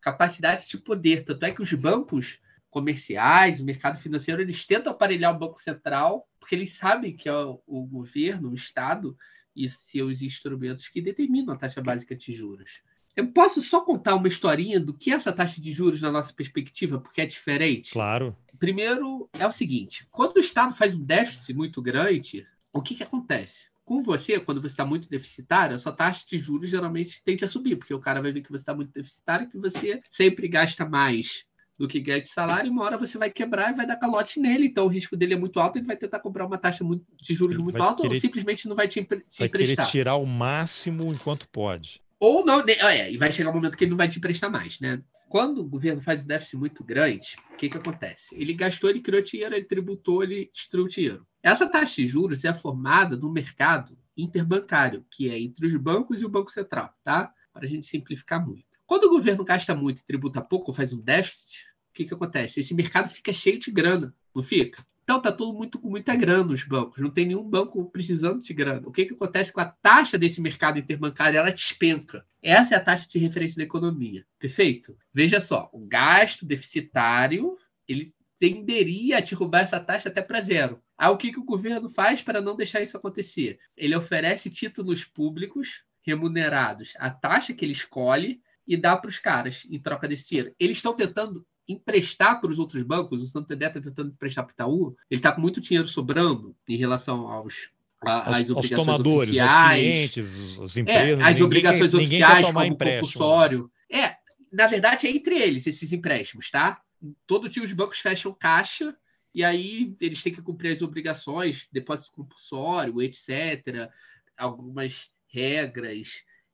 Capacidade 0.00 0.68
de 0.68 0.76
poder. 0.76 1.24
Tanto 1.24 1.44
é 1.46 1.52
que 1.52 1.62
os 1.62 1.72
bancos 1.72 2.38
comerciais, 2.68 3.60
o 3.60 3.64
mercado 3.64 3.98
financeiro, 3.98 4.42
eles 4.42 4.66
tentam 4.66 4.92
aparelhar 4.92 5.34
o 5.34 5.38
Banco 5.38 5.60
Central, 5.60 6.28
porque 6.42 6.56
eles 6.56 6.72
sabem 6.72 7.16
que 7.16 7.28
é 7.28 7.32
o, 7.32 7.62
o 7.68 7.86
governo, 7.86 8.50
o 8.50 8.54
Estado 8.54 9.16
e 9.54 9.68
seus 9.68 10.22
instrumentos 10.22 10.88
que 10.88 11.00
determinam 11.00 11.54
a 11.54 11.56
taxa 11.56 11.80
básica 11.80 12.16
de 12.16 12.32
juros. 12.32 12.82
Eu 13.14 13.28
posso 13.28 13.62
só 13.62 13.82
contar 13.82 14.16
uma 14.16 14.26
historinha 14.26 14.80
do 14.80 14.92
que 14.92 15.12
é 15.12 15.14
essa 15.14 15.32
taxa 15.32 15.60
de 15.60 15.70
juros 15.70 16.02
na 16.02 16.10
nossa 16.10 16.32
perspectiva, 16.32 16.98
porque 16.98 17.20
é 17.20 17.26
diferente? 17.26 17.92
Claro. 17.92 18.36
Primeiro, 18.58 19.30
é 19.32 19.46
o 19.46 19.52
seguinte: 19.52 20.04
quando 20.10 20.36
o 20.36 20.40
Estado 20.40 20.74
faz 20.74 20.96
um 20.96 21.04
déficit 21.04 21.54
muito 21.54 21.80
grande, 21.80 22.44
o 22.72 22.82
que, 22.82 22.96
que 22.96 23.04
acontece? 23.04 23.70
Com 23.84 24.02
você, 24.02 24.40
quando 24.40 24.60
você 24.60 24.72
está 24.72 24.84
muito 24.84 25.08
deficitário, 25.08 25.76
a 25.76 25.78
sua 25.78 25.92
taxa 25.92 26.24
de 26.26 26.38
juros 26.38 26.70
geralmente 26.70 27.22
tende 27.22 27.44
a 27.44 27.48
subir, 27.48 27.76
porque 27.76 27.94
o 27.94 28.00
cara 28.00 28.20
vai 28.20 28.32
ver 28.32 28.42
que 28.42 28.50
você 28.50 28.62
está 28.62 28.74
muito 28.74 28.92
deficitário, 28.92 29.48
que 29.48 29.58
você 29.58 30.00
sempre 30.10 30.48
gasta 30.48 30.84
mais 30.84 31.44
do 31.78 31.88
que 31.88 32.00
ganha 32.00 32.22
de 32.22 32.28
salário, 32.28 32.68
e 32.68 32.70
uma 32.70 32.84
hora 32.84 32.96
você 32.96 33.18
vai 33.18 33.30
quebrar 33.30 33.72
e 33.72 33.76
vai 33.76 33.86
dar 33.86 33.96
calote 33.96 34.38
nele, 34.38 34.66
então 34.66 34.84
o 34.84 34.88
risco 34.88 35.16
dele 35.16 35.34
é 35.34 35.36
muito 35.36 35.58
alto, 35.58 35.78
ele 35.78 35.86
vai 35.86 35.96
tentar 35.96 36.20
comprar 36.20 36.46
uma 36.46 36.58
taxa 36.58 36.84
de 37.20 37.34
juros 37.34 37.56
muito 37.56 37.82
alta 37.82 38.02
querer, 38.02 38.14
ou 38.14 38.20
simplesmente 38.20 38.68
não 38.68 38.76
vai 38.76 38.86
te, 38.86 39.02
te 39.02 39.08
vai 39.08 39.18
emprestar. 39.18 39.38
Vai 39.38 39.48
querer 39.48 39.76
tirar 39.90 40.16
o 40.16 40.26
máximo 40.26 41.12
enquanto 41.12 41.48
pode. 41.48 42.00
Ou 42.20 42.44
não, 42.44 42.60
é, 42.60 43.10
e 43.10 43.16
vai 43.16 43.32
chegar 43.32 43.50
um 43.50 43.54
momento 43.54 43.76
que 43.76 43.84
ele 43.84 43.90
não 43.90 43.96
vai 43.96 44.08
te 44.08 44.18
emprestar 44.18 44.50
mais, 44.50 44.78
né? 44.78 45.02
Quando 45.28 45.62
o 45.62 45.68
governo 45.68 46.02
faz 46.02 46.22
um 46.22 46.26
déficit 46.26 46.56
muito 46.56 46.84
grande, 46.84 47.36
o 47.52 47.56
que, 47.56 47.68
que 47.68 47.76
acontece? 47.78 48.26
Ele 48.32 48.52
gastou, 48.52 48.90
ele 48.90 49.00
criou 49.00 49.22
dinheiro, 49.22 49.54
ele 49.54 49.64
tributou, 49.64 50.22
ele 50.22 50.50
destruiu 50.52 50.86
dinheiro. 50.86 51.26
Essa 51.42 51.66
taxa 51.66 51.96
de 51.96 52.06
juros 52.06 52.44
é 52.44 52.52
formada 52.52 53.16
no 53.16 53.32
mercado 53.32 53.98
interbancário, 54.16 55.04
que 55.10 55.30
é 55.30 55.40
entre 55.40 55.66
os 55.66 55.74
bancos 55.74 56.20
e 56.20 56.24
o 56.24 56.28
Banco 56.28 56.50
Central, 56.50 56.94
tá? 57.02 57.32
Para 57.52 57.64
a 57.64 57.68
gente 57.68 57.86
simplificar 57.86 58.46
muito. 58.46 58.71
Quando 58.92 59.04
o 59.04 59.08
governo 59.08 59.42
gasta 59.42 59.74
muito 59.74 60.00
e 60.00 60.04
tributa 60.04 60.42
pouco, 60.42 60.70
ou 60.70 60.74
faz 60.74 60.92
um 60.92 61.00
déficit, 61.00 61.60
o 61.88 61.94
que, 61.94 62.04
que 62.04 62.12
acontece? 62.12 62.60
Esse 62.60 62.74
mercado 62.74 63.08
fica 63.08 63.32
cheio 63.32 63.58
de 63.58 63.70
grana, 63.70 64.14
não 64.34 64.42
fica? 64.42 64.84
Então 65.02 65.18
tá 65.18 65.32
todo 65.32 65.56
muito 65.56 65.78
com 65.78 65.88
muita 65.88 66.14
grana 66.14 66.44
nos 66.44 66.62
bancos, 66.62 67.00
não 67.00 67.08
tem 67.08 67.24
nenhum 67.24 67.42
banco 67.42 67.90
precisando 67.90 68.42
de 68.42 68.52
grana. 68.52 68.86
O 68.86 68.92
que, 68.92 69.06
que 69.06 69.14
acontece 69.14 69.50
com 69.50 69.62
a 69.62 69.64
taxa 69.64 70.18
desse 70.18 70.42
mercado 70.42 70.78
interbancário? 70.78 71.38
Ela 71.38 71.50
despenca. 71.50 72.22
Essa 72.42 72.74
é 72.74 72.76
a 72.76 72.84
taxa 72.84 73.08
de 73.08 73.18
referência 73.18 73.56
da 73.56 73.62
economia. 73.62 74.26
Perfeito? 74.38 74.94
Veja 75.10 75.40
só, 75.40 75.70
o 75.72 75.86
gasto 75.86 76.44
deficitário 76.44 77.56
ele 77.88 78.14
tenderia 78.38 79.16
a 79.16 79.20
derrubar 79.22 79.60
essa 79.60 79.80
taxa 79.80 80.10
até 80.10 80.20
para 80.20 80.42
zero. 80.42 80.82
Aí 80.98 81.08
o 81.08 81.16
que, 81.16 81.32
que 81.32 81.40
o 81.40 81.46
governo 81.46 81.88
faz 81.88 82.20
para 82.20 82.42
não 82.42 82.54
deixar 82.54 82.82
isso 82.82 82.98
acontecer? 82.98 83.58
Ele 83.74 83.96
oferece 83.96 84.50
títulos 84.50 85.02
públicos 85.02 85.82
remunerados 86.02 86.92
a 86.98 87.08
taxa 87.08 87.54
que 87.54 87.64
ele 87.64 87.72
escolhe 87.72 88.42
e 88.66 88.76
dá 88.76 88.96
para 88.96 89.08
os 89.08 89.18
caras 89.18 89.66
em 89.70 89.78
troca 89.78 90.08
desse 90.08 90.28
dinheiro. 90.28 90.54
Eles 90.58 90.78
estão 90.78 90.94
tentando 90.94 91.46
emprestar 91.68 92.40
para 92.40 92.50
os 92.50 92.58
outros 92.58 92.82
bancos, 92.82 93.22
o 93.22 93.26
Santander 93.26 93.68
está 93.68 93.80
tentando 93.80 94.10
emprestar 94.10 94.44
para 94.44 94.52
o 94.52 94.54
Itaú, 94.54 94.96
ele 95.10 95.18
está 95.18 95.32
com 95.32 95.40
muito 95.40 95.60
dinheiro 95.60 95.86
sobrando 95.86 96.56
em 96.68 96.76
relação 96.76 97.28
aos 97.28 97.70
a, 98.00 98.38
as 98.38 98.50
obrigações 98.50 98.72
aos 98.72 98.86
tomadores, 98.86 99.30
oficiais, 99.30 99.60
aos 99.62 99.72
clientes, 99.72 100.60
as 100.60 100.76
empresas, 100.76 101.20
é, 101.20 101.22
as 101.22 101.28
ninguém, 101.28 101.42
obrigações 101.42 101.92
ninguém 101.92 102.24
oficiais 102.24 102.46
como 102.46 102.76
compulsório. 102.76 103.70
É, 103.90 104.16
na 104.52 104.66
verdade 104.66 105.06
é 105.06 105.10
entre 105.10 105.40
eles 105.40 105.66
esses 105.66 105.92
empréstimos, 105.92 106.50
tá? 106.50 106.80
Todo 107.26 107.48
dia 107.48 107.62
os 107.62 107.72
bancos 107.72 107.98
fecham 107.98 108.34
caixa 108.34 108.94
e 109.34 109.44
aí 109.44 109.94
eles 110.00 110.22
têm 110.22 110.34
que 110.34 110.42
cumprir 110.42 110.72
as 110.72 110.82
obrigações, 110.82 111.66
depósito 111.72 112.12
compulsório, 112.12 113.00
etc. 113.00 113.88
Algumas 114.36 115.10
regras, 115.28 116.08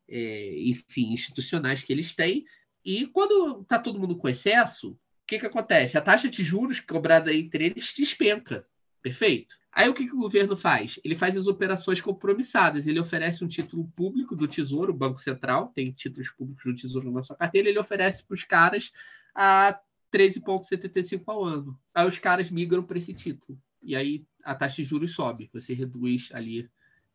é, 0.09 0.61
enfim, 0.63 1.13
institucionais 1.13 1.83
que 1.83 1.93
eles 1.93 2.15
têm 2.15 2.45
e 2.85 3.07
quando 3.07 3.61
está 3.61 3.79
todo 3.79 3.99
mundo 3.99 4.17
com 4.17 4.29
excesso, 4.29 4.93
o 4.93 4.99
que, 5.27 5.39
que 5.39 5.47
acontece? 5.47 5.99
A 5.99 6.01
taxa 6.01 6.29
de 6.29 6.43
juros 6.43 6.81
cobrada 6.81 7.33
entre 7.35 7.67
eles 7.67 7.93
despenca. 7.97 8.67
Perfeito? 9.03 9.57
Aí 9.71 9.89
o 9.89 9.95
que, 9.95 10.07
que 10.07 10.15
o 10.15 10.21
governo 10.21 10.57
faz? 10.57 10.99
Ele 11.05 11.15
faz 11.15 11.37
as 11.37 11.47
operações 11.47 12.01
compromissadas. 12.01 12.87
Ele 12.87 12.99
oferece 12.99 13.45
um 13.45 13.49
título 13.49 13.87
público 13.95 14.35
do 14.35 14.49
Tesouro, 14.49 14.93
o 14.93 14.97
Banco 14.97 15.21
Central 15.21 15.69
tem 15.75 15.93
títulos 15.93 16.31
públicos 16.31 16.65
do 16.65 16.75
Tesouro 16.75 17.13
na 17.13 17.23
sua 17.23 17.37
carteira, 17.37 17.69
ele 17.69 17.79
oferece 17.79 18.25
para 18.25 18.35
os 18.35 18.43
caras 18.43 18.91
a 19.35 19.79
13,75 20.13 21.23
ao 21.27 21.45
ano. 21.45 21.79
Aí 21.95 22.09
os 22.09 22.19
caras 22.19 22.51
migram 22.51 22.83
para 22.83 22.99
esse 22.99 23.13
título. 23.13 23.61
E 23.83 23.95
aí 23.95 24.25
a 24.43 24.55
taxa 24.55 24.77
de 24.77 24.85
juros 24.85 25.15
sobe. 25.15 25.51
Você 25.53 25.75
reduz 25.75 26.31
ali 26.33 26.69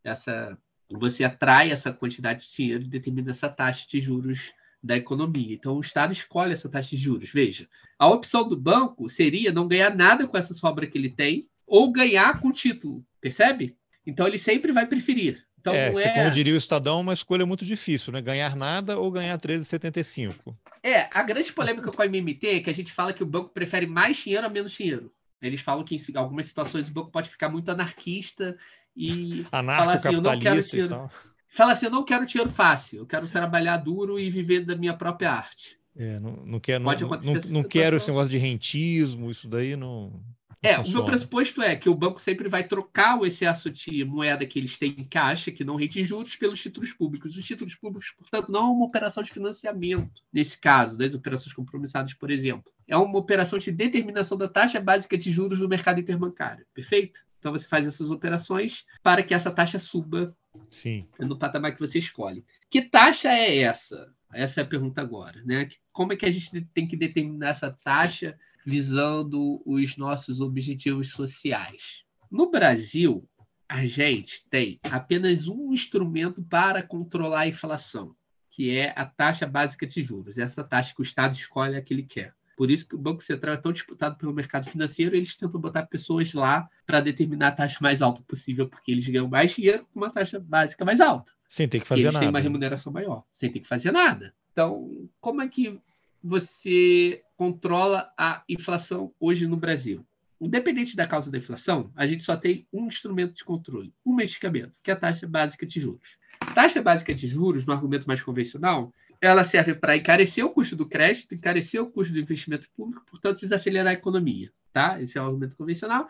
essa. 0.04 0.58
Você 0.92 1.24
atrai 1.24 1.72
essa 1.72 1.92
quantidade 1.92 2.48
de 2.48 2.56
dinheiro 2.56 2.84
e 2.84 2.88
determina 2.88 3.32
essa 3.32 3.50
taxa 3.50 3.86
de 3.88 4.00
juros 4.00 4.54
da 4.84 4.98
economia. 4.98 5.56
Então, 5.56 5.78
o 5.78 5.82
Estado 5.82 6.12
escolhe 6.12 6.52
essa 6.52 6.70
taxa 6.70 6.90
de 6.90 6.98
juros. 6.98 7.32
Veja, 7.32 7.68
a 7.98 8.08
opção 8.08 8.48
do 8.48 8.58
banco 8.58 9.08
seria 9.08 9.52
não 9.52 9.68
ganhar 9.68 9.96
nada 9.96 10.28
com 10.28 10.38
essa 10.38 10.54
sobra 10.54 10.86
que 10.86 10.98
ele 10.98 11.10
tem 11.10 11.48
ou 11.66 11.92
ganhar 11.92 12.42
com 12.42 12.50
o 12.50 12.54
título, 12.54 13.04
percebe? 13.22 13.78
Então, 14.06 14.28
ele 14.28 14.38
sempre 14.38 14.74
vai 14.74 14.86
preferir. 14.86 15.44
Então, 15.64 15.74
é, 15.74 15.88
é... 15.88 16.14
como 16.14 16.30
diria 16.30 16.54
o 16.54 16.58
Estadão, 16.58 17.00
uma 17.00 17.14
escolha 17.14 17.46
muito 17.46 17.64
difícil, 17.64 18.12
né? 18.12 18.22
Ganhar 18.22 18.54
nada 18.54 19.00
ou 19.00 19.10
ganhar 19.10 19.40
13,75. 19.40 20.54
É, 20.84 21.08
a 21.10 21.24
grande 21.24 21.54
polêmica 21.54 21.90
com 21.90 22.02
a 22.02 22.06
MMT 22.06 22.48
é 22.48 22.60
que 22.60 22.70
a 22.70 22.74
gente 22.74 22.92
fala 22.92 23.14
que 23.14 23.24
o 23.24 23.26
banco 23.26 23.50
prefere 23.50 23.88
mais 23.88 24.18
dinheiro 24.18 24.46
a 24.46 24.50
menos 24.50 24.74
dinheiro. 24.74 25.10
Eles 25.42 25.62
falam 25.62 25.86
que 25.86 25.96
em 25.96 26.18
algumas 26.18 26.46
situações 26.46 26.90
o 26.90 26.94
banco 26.94 27.12
pode 27.12 27.30
ficar 27.30 27.48
muito 27.48 27.70
anarquista 27.70 28.58
e 28.96 29.46
falar 29.50 29.94
assim, 29.94 30.14
eu 30.14 30.22
não 30.22 30.40
quero 30.40 30.62
dinheiro 30.62 31.10
fala 31.54 31.74
assim: 31.74 31.86
eu 31.86 31.92
não 31.92 32.04
quero 32.04 32.26
dinheiro 32.26 32.50
fácil, 32.50 33.00
eu 33.00 33.06
quero 33.06 33.28
trabalhar 33.28 33.78
duro 33.78 34.20
e 34.20 34.30
viver 34.30 34.66
da 34.66 34.76
minha 34.76 34.94
própria 34.94 35.32
arte. 35.32 35.78
É, 35.96 36.20
não, 36.20 36.38
não, 36.46 36.60
quero, 36.60 36.84
Pode 36.84 37.04
não, 37.04 37.14
acontecer 37.14 37.48
não, 37.48 37.62
não 37.62 37.64
quero 37.64 37.98
esse 37.98 38.08
negócio 38.08 38.30
de 38.30 38.38
rentismo, 38.38 39.30
isso 39.30 39.48
daí 39.48 39.76
não. 39.76 40.24
É, 40.66 40.76
funciona. 40.78 41.00
o 41.00 41.02
meu 41.02 41.06
pressuposto 41.06 41.62
é 41.62 41.76
que 41.76 41.90
o 41.90 41.94
banco 41.94 42.22
sempre 42.22 42.48
vai 42.48 42.64
trocar 42.64 43.20
o 43.20 43.26
excesso 43.26 43.70
de 43.70 44.06
moeda 44.06 44.46
que 44.46 44.58
eles 44.58 44.78
têm 44.78 44.96
em 44.98 45.04
caixa, 45.04 45.52
que 45.52 45.64
não 45.64 45.76
rende 45.76 46.02
juros, 46.06 46.38
pelos 46.38 46.62
títulos 46.62 46.94
públicos. 46.94 47.36
Os 47.36 47.46
títulos 47.46 47.76
públicos, 47.76 48.14
portanto, 48.18 48.50
não 48.50 48.62
é 48.62 48.72
uma 48.72 48.86
operação 48.86 49.22
de 49.22 49.30
financiamento, 49.30 50.24
nesse 50.32 50.58
caso, 50.58 50.98
das 50.98 51.14
operações 51.14 51.54
compromissadas, 51.54 52.14
por 52.14 52.32
exemplo. 52.32 52.72
É 52.88 52.96
uma 52.96 53.20
operação 53.20 53.60
de 53.60 53.72
determinação 53.72 54.38
da 54.38 54.48
taxa 54.48 54.80
básica 54.80 55.18
de 55.18 55.30
juros 55.30 55.60
no 55.60 55.68
mercado 55.68 56.00
interbancário. 56.00 56.66
Perfeito? 56.74 57.20
Então 57.44 57.52
você 57.52 57.68
faz 57.68 57.86
essas 57.86 58.10
operações 58.10 58.86
para 59.04 59.22
que 59.22 59.34
essa 59.34 59.52
taxa 59.52 59.78
suba 59.78 60.34
Sim. 60.72 61.06
no 61.20 61.38
patamar 61.38 61.74
que 61.74 61.80
você 61.82 62.00
escolhe. 62.00 62.46
Que 62.70 62.84
taxa 62.84 63.28
é 63.28 63.58
essa? 63.58 64.10
Essa 64.34 64.62
é 64.62 64.64
a 64.64 64.68
pergunta 64.68 65.02
agora. 65.02 65.44
Né? 65.44 65.68
Como 65.92 66.14
é 66.14 66.16
que 66.16 66.26
a 66.26 66.32
gente 66.32 66.62
tem 66.74 66.88
que 66.88 66.96
determinar 66.96 67.50
essa 67.50 67.70
taxa 67.70 68.40
visando 68.66 69.62
os 69.66 69.98
nossos 69.98 70.40
objetivos 70.40 71.10
sociais? 71.10 72.06
No 72.32 72.50
Brasil, 72.50 73.28
a 73.68 73.86
gente 73.86 74.48
tem 74.50 74.80
apenas 74.82 75.50
um 75.50 75.74
instrumento 75.74 76.42
para 76.42 76.82
controlar 76.82 77.42
a 77.42 77.48
inflação, 77.50 78.16
que 78.50 78.74
é 78.74 78.94
a 78.96 79.06
taxa 79.06 79.46
básica 79.46 79.86
de 79.86 80.02
juros. 80.02 80.38
Essa 80.38 80.64
taxa 80.64 80.94
que 80.96 81.02
o 81.02 81.04
Estado 81.04 81.34
escolhe 81.34 81.76
a 81.76 81.82
que 81.82 81.94
ele 81.94 82.04
quer. 82.04 82.34
Por 82.56 82.70
isso 82.70 82.88
que 82.88 82.96
o 82.96 83.00
Banco 83.00 83.24
Central 83.24 83.56
é 83.56 83.58
tão 83.58 83.72
disputado 83.72 84.16
pelo 84.16 84.34
mercado 84.34 84.70
financeiro, 84.70 85.16
eles 85.16 85.36
tentam 85.36 85.60
botar 85.60 85.84
pessoas 85.84 86.34
lá 86.34 86.70
para 86.86 87.00
determinar 87.00 87.50
a 87.50 87.52
taxa 87.52 87.78
mais 87.82 88.02
alta 88.02 88.22
possível, 88.22 88.68
porque 88.68 88.92
eles 88.92 89.08
ganham 89.08 89.28
mais 89.28 89.54
dinheiro 89.54 89.86
com 89.92 90.00
uma 90.00 90.10
taxa 90.10 90.40
básica 90.40 90.86
mais 90.86 91.02
alta. 91.02 91.32
Sem 91.48 91.68
ter 91.68 91.80
que 91.80 91.88
fazer 91.88 92.02
eles 92.02 92.14
nada. 92.14 92.26
Eles 92.26 92.26
têm 92.26 92.30
uma 92.30 92.40
remuneração 92.40 92.94
maior, 92.94 93.24
sem 93.32 93.52
ter 93.52 93.60
que 93.60 93.68
fazer 93.68 93.92
nada. 93.92 94.34
Então, 94.52 95.08
como 95.20 95.42
é 95.42 95.48
que 95.48 95.80
você 96.24 97.22
controla 97.36 98.12
a 98.18 98.44
inflação 98.48 99.12
hoje 99.20 99.48
no 99.48 99.58
Brasil? 99.58 100.06
Independente 100.40 100.96
da 100.96 101.08
causa 101.08 101.32
da 101.32 101.38
inflação, 101.38 101.92
a 101.96 102.06
gente 102.06 102.24
só 102.24 102.36
tem 102.36 102.68
um 102.72 102.88
instrumento 102.88 103.34
de 103.34 103.44
controle, 103.44 103.94
um 104.06 104.14
medicamento, 104.14 104.74
que 104.84 104.92
é 104.92 104.94
a 104.94 104.98
taxa 104.98 105.28
básica 105.28 105.66
de 105.66 105.80
juros. 105.80 106.18
Taxa 106.54 106.82
básica 106.82 107.14
de 107.16 107.28
juros, 107.28 107.66
no 107.66 107.74
argumento 107.74 108.08
mais 108.08 108.22
convencional, 108.22 108.94
ela 109.26 109.44
serve 109.44 109.74
para 109.74 109.96
encarecer 109.96 110.46
o 110.46 110.50
custo 110.50 110.76
do 110.76 110.88
crédito, 110.88 111.36
encarecer 111.36 111.82
o 111.82 111.90
custo 111.90 112.14
do 112.14 112.20
investimento 112.20 112.70
público, 112.76 113.06
portanto, 113.10 113.40
desacelerar 113.40 113.88
a 113.88 113.94
economia. 113.94 114.52
Tá? 114.72 115.02
Esse 115.02 115.18
é 115.18 115.22
o 115.22 115.26
argumento 115.26 115.56
convencional. 115.56 116.08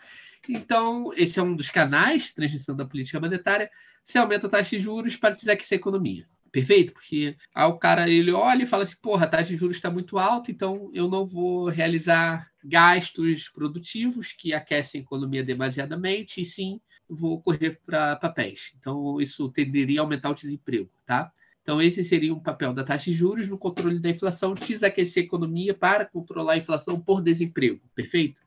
Então, 0.48 1.12
esse 1.16 1.40
é 1.40 1.44
um 1.44 1.56
dos 1.56 1.70
canais 1.70 2.26
de 2.26 2.36
transmissão 2.36 2.76
da 2.76 2.86
política 2.86 3.20
monetária. 3.20 3.70
Você 4.04 4.18
aumenta 4.18 4.48
a 4.48 4.50
taxa 4.50 4.78
de 4.78 4.80
juros 4.80 5.16
para 5.16 5.36
desaquecer 5.36 5.78
a 5.78 5.80
economia. 5.80 6.28
Perfeito? 6.52 6.94
Porque 6.94 7.36
aí 7.54 7.68
o 7.68 7.80
cara 7.80 8.08
ele 8.08 8.32
olha 8.32 8.64
e 8.64 8.68
fala 8.68 8.84
assim: 8.84 8.96
porra, 9.02 9.26
a 9.26 9.28
taxa 9.28 9.46
de 9.46 9.58
juros 9.58 9.76
está 9.76 9.90
muito 9.90 10.20
alta, 10.20 10.52
então 10.52 10.92
eu 10.94 11.10
não 11.10 11.26
vou 11.26 11.68
realizar 11.68 12.48
gastos 12.64 13.50
produtivos 13.50 14.34
que 14.34 14.54
aquecem 14.54 15.02
a 15.02 15.04
economia 15.04 15.44
demasiadamente, 15.44 16.42
e 16.42 16.46
sim 16.46 16.80
vou 17.10 17.42
correr 17.42 17.82
para 17.86 18.16
papéis. 18.18 18.72
Então, 18.78 19.20
isso 19.20 19.50
tenderia 19.50 20.00
a 20.00 20.04
aumentar 20.04 20.30
o 20.30 20.36
desemprego. 20.36 20.90
Tá? 21.06 21.32
Então, 21.64 21.82
esse 21.82 22.04
seria 22.04 22.34
um 22.34 22.42
papel 22.42 22.74
da 22.74 22.84
taxa 22.84 23.06
de 23.06 23.14
juros 23.14 23.48
no 23.48 23.58
controle 23.58 23.98
da 23.98 24.10
inflação, 24.10 24.54
desaquecer 24.54 25.24
a 25.24 25.26
economia 25.26 25.74
para 25.74 26.06
controlar 26.06 26.54
a 26.54 26.58
inflação 26.58 27.00
por 27.00 27.22
desemprego. 27.22 27.80
Perfeito? 27.96 28.42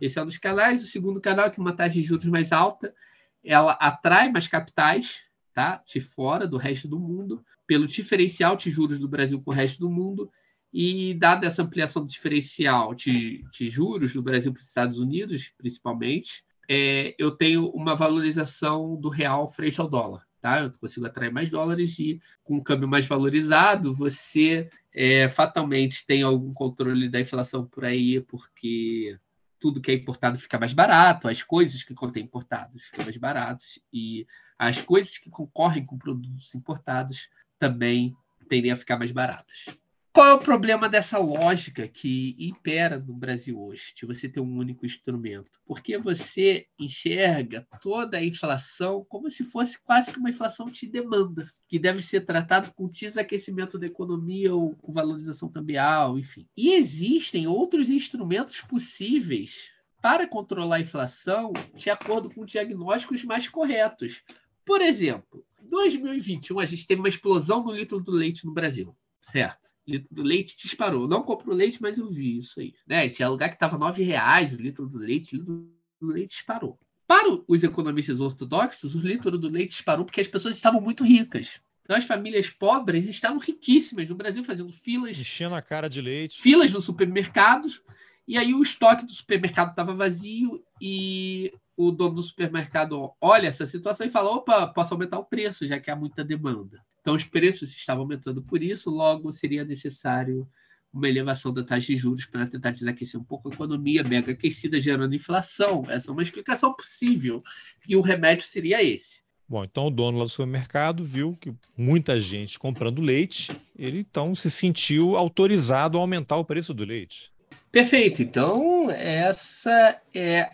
Esse 0.00 0.20
é 0.20 0.22
um 0.22 0.26
dos 0.26 0.38
canais. 0.38 0.80
O 0.80 0.86
segundo 0.86 1.20
canal 1.20 1.46
é 1.46 1.50
que 1.50 1.58
uma 1.58 1.72
taxa 1.72 1.94
de 1.94 2.02
juros 2.02 2.26
mais 2.26 2.52
alta, 2.52 2.94
ela 3.42 3.72
atrai 3.72 4.30
mais 4.30 4.46
capitais 4.46 5.22
tá? 5.52 5.82
de 5.84 5.98
fora, 5.98 6.46
do 6.46 6.56
resto 6.56 6.86
do 6.86 7.00
mundo, 7.00 7.44
pelo 7.66 7.88
diferencial 7.88 8.54
de 8.54 8.70
juros 8.70 9.00
do 9.00 9.08
Brasil 9.08 9.42
com 9.42 9.50
o 9.50 9.54
resto 9.54 9.80
do 9.80 9.90
mundo. 9.90 10.30
E, 10.72 11.14
dada 11.14 11.48
essa 11.48 11.62
ampliação 11.62 12.02
do 12.02 12.08
diferencial 12.08 12.94
de, 12.94 13.44
de 13.50 13.68
juros 13.68 14.14
do 14.14 14.22
Brasil 14.22 14.52
para 14.52 14.60
os 14.60 14.68
Estados 14.68 15.00
Unidos, 15.00 15.52
principalmente, 15.58 16.44
é, 16.68 17.16
eu 17.18 17.32
tenho 17.32 17.68
uma 17.70 17.96
valorização 17.96 18.94
do 18.94 19.08
real 19.08 19.50
frente 19.50 19.80
ao 19.80 19.88
dólar 19.88 20.29
tá? 20.40 20.60
Eu 20.60 20.72
consigo 20.72 21.06
atrair 21.06 21.32
mais 21.32 21.50
dólares 21.50 21.98
e 21.98 22.20
com 22.42 22.56
um 22.56 22.62
câmbio 22.62 22.88
mais 22.88 23.06
valorizado, 23.06 23.94
você 23.94 24.68
é, 24.92 25.28
fatalmente 25.28 26.06
tem 26.06 26.22
algum 26.22 26.52
controle 26.52 27.08
da 27.08 27.20
inflação 27.20 27.66
por 27.66 27.84
aí, 27.84 28.20
porque 28.20 29.18
tudo 29.58 29.80
que 29.80 29.90
é 29.90 29.94
importado 29.94 30.38
fica 30.38 30.58
mais 30.58 30.72
barato, 30.72 31.28
as 31.28 31.42
coisas 31.42 31.82
que 31.82 31.94
contêm 31.94 32.24
importados 32.24 32.82
ficam 32.84 33.04
mais 33.04 33.16
baratos 33.16 33.78
e 33.92 34.26
as 34.58 34.80
coisas 34.80 35.18
que 35.18 35.28
concorrem 35.28 35.84
com 35.84 35.98
produtos 35.98 36.54
importados 36.54 37.28
também 37.58 38.16
tendem 38.48 38.72
a 38.72 38.76
ficar 38.76 38.98
mais 38.98 39.12
baratas. 39.12 39.66
Qual 40.12 40.26
é 40.26 40.34
o 40.34 40.40
problema 40.40 40.88
dessa 40.88 41.18
lógica 41.18 41.86
que 41.86 42.34
impera 42.36 42.98
no 42.98 43.14
Brasil 43.14 43.62
hoje, 43.62 43.92
de 43.96 44.04
você 44.04 44.28
ter 44.28 44.40
um 44.40 44.56
único 44.56 44.84
instrumento? 44.84 45.60
Porque 45.64 45.96
você 45.96 46.66
enxerga 46.76 47.64
toda 47.80 48.16
a 48.18 48.24
inflação 48.24 49.06
como 49.08 49.30
se 49.30 49.44
fosse 49.44 49.80
quase 49.80 50.10
que 50.10 50.18
uma 50.18 50.30
inflação 50.30 50.66
de 50.66 50.84
demanda, 50.88 51.48
que 51.68 51.78
deve 51.78 52.02
ser 52.02 52.22
tratado 52.22 52.72
com 52.74 52.88
desaquecimento 52.88 53.78
da 53.78 53.86
economia 53.86 54.52
ou 54.52 54.74
com 54.82 54.92
valorização 54.92 55.48
cambial, 55.48 56.18
enfim. 56.18 56.44
E 56.56 56.72
existem 56.72 57.46
outros 57.46 57.88
instrumentos 57.88 58.60
possíveis 58.62 59.70
para 60.02 60.26
controlar 60.26 60.76
a 60.76 60.80
inflação 60.80 61.52
de 61.76 61.88
acordo 61.88 62.28
com 62.34 62.44
diagnósticos 62.44 63.22
mais 63.22 63.48
corretos. 63.48 64.24
Por 64.66 64.80
exemplo, 64.80 65.44
em 65.62 65.68
2021 65.68 66.58
a 66.58 66.64
gente 66.64 66.84
teve 66.84 67.00
uma 67.00 67.08
explosão 67.08 67.62
no 67.62 67.70
litro 67.70 68.00
do 68.00 68.10
leite 68.10 68.44
no 68.44 68.52
Brasil, 68.52 68.96
certo? 69.22 69.70
Litro 69.90 70.08
do 70.10 70.22
leite 70.22 70.56
disparou. 70.56 71.08
Não 71.08 71.22
compro 71.22 71.52
leite, 71.52 71.80
mas 71.80 71.98
eu 71.98 72.08
vi 72.08 72.36
isso 72.36 72.60
aí. 72.60 72.74
Né? 72.86 73.08
Tinha 73.08 73.28
lugar 73.28 73.48
que 73.48 73.56
estava 73.56 73.90
R$ 73.90 74.02
reais 74.02 74.52
o 74.52 74.60
litro 74.60 74.86
do 74.86 74.98
leite, 74.98 75.36
o 75.36 75.38
litro 75.38 75.70
do 76.00 76.06
leite 76.08 76.36
disparou. 76.36 76.78
Para 77.06 77.40
os 77.48 77.64
economistas 77.64 78.20
ortodoxos, 78.20 78.94
o 78.94 79.00
litro 79.00 79.36
do 79.36 79.48
leite 79.48 79.70
disparou 79.70 80.04
porque 80.04 80.20
as 80.20 80.28
pessoas 80.28 80.56
estavam 80.56 80.80
muito 80.80 81.02
ricas. 81.02 81.60
Então 81.82 81.96
as 81.96 82.04
famílias 82.04 82.48
pobres 82.48 83.08
estavam 83.08 83.38
riquíssimas 83.38 84.08
no 84.08 84.14
Brasil, 84.14 84.44
fazendo 84.44 84.72
filas. 84.72 85.18
Enchendo 85.18 85.56
a 85.56 85.62
cara 85.62 85.88
de 85.88 86.00
leite. 86.00 86.40
Filas 86.40 86.72
nos 86.72 86.84
supermercados. 86.84 87.82
E 88.28 88.38
aí 88.38 88.54
o 88.54 88.62
estoque 88.62 89.04
do 89.04 89.12
supermercado 89.12 89.70
estava 89.70 89.92
vazio 89.92 90.62
e 90.80 91.52
o 91.76 91.90
dono 91.90 92.14
do 92.14 92.22
supermercado 92.22 93.12
olha 93.20 93.48
essa 93.48 93.66
situação 93.66 94.06
e 94.06 94.10
fala: 94.10 94.30
opa, 94.30 94.68
posso 94.68 94.94
aumentar 94.94 95.18
o 95.18 95.24
preço, 95.24 95.66
já 95.66 95.80
que 95.80 95.90
há 95.90 95.96
muita 95.96 96.22
demanda. 96.22 96.80
Então, 97.00 97.14
os 97.14 97.24
preços 97.24 97.72
estavam 97.72 98.02
aumentando 98.02 98.42
por 98.42 98.62
isso, 98.62 98.90
logo 98.90 99.32
seria 99.32 99.64
necessário 99.64 100.48
uma 100.92 101.08
elevação 101.08 101.52
da 101.52 101.62
taxa 101.62 101.86
de 101.86 101.96
juros 101.96 102.26
para 102.26 102.46
tentar 102.46 102.72
desaquecer 102.72 103.18
um 103.18 103.24
pouco 103.24 103.48
a 103.48 103.52
economia, 103.52 104.02
mega 104.02 104.32
aquecida, 104.32 104.80
gerando 104.80 105.14
inflação. 105.14 105.84
Essa 105.88 106.10
é 106.10 106.12
uma 106.12 106.22
explicação 106.22 106.74
possível. 106.74 107.42
E 107.88 107.96
o 107.96 108.00
remédio 108.00 108.44
seria 108.44 108.82
esse. 108.82 109.20
Bom, 109.48 109.64
então 109.64 109.86
o 109.86 109.90
dono 109.90 110.18
lá 110.18 110.24
do 110.24 110.30
supermercado 110.30 111.02
viu 111.02 111.36
que 111.40 111.52
muita 111.76 112.20
gente 112.20 112.58
comprando 112.58 113.02
leite, 113.02 113.50
ele 113.76 113.98
então 113.98 114.32
se 114.34 114.50
sentiu 114.50 115.16
autorizado 115.16 115.98
a 115.98 116.00
aumentar 116.00 116.36
o 116.36 116.44
preço 116.44 116.72
do 116.72 116.84
leite. 116.84 117.32
Perfeito. 117.72 118.22
Então, 118.22 118.90
essa 118.90 120.00
é 120.14 120.52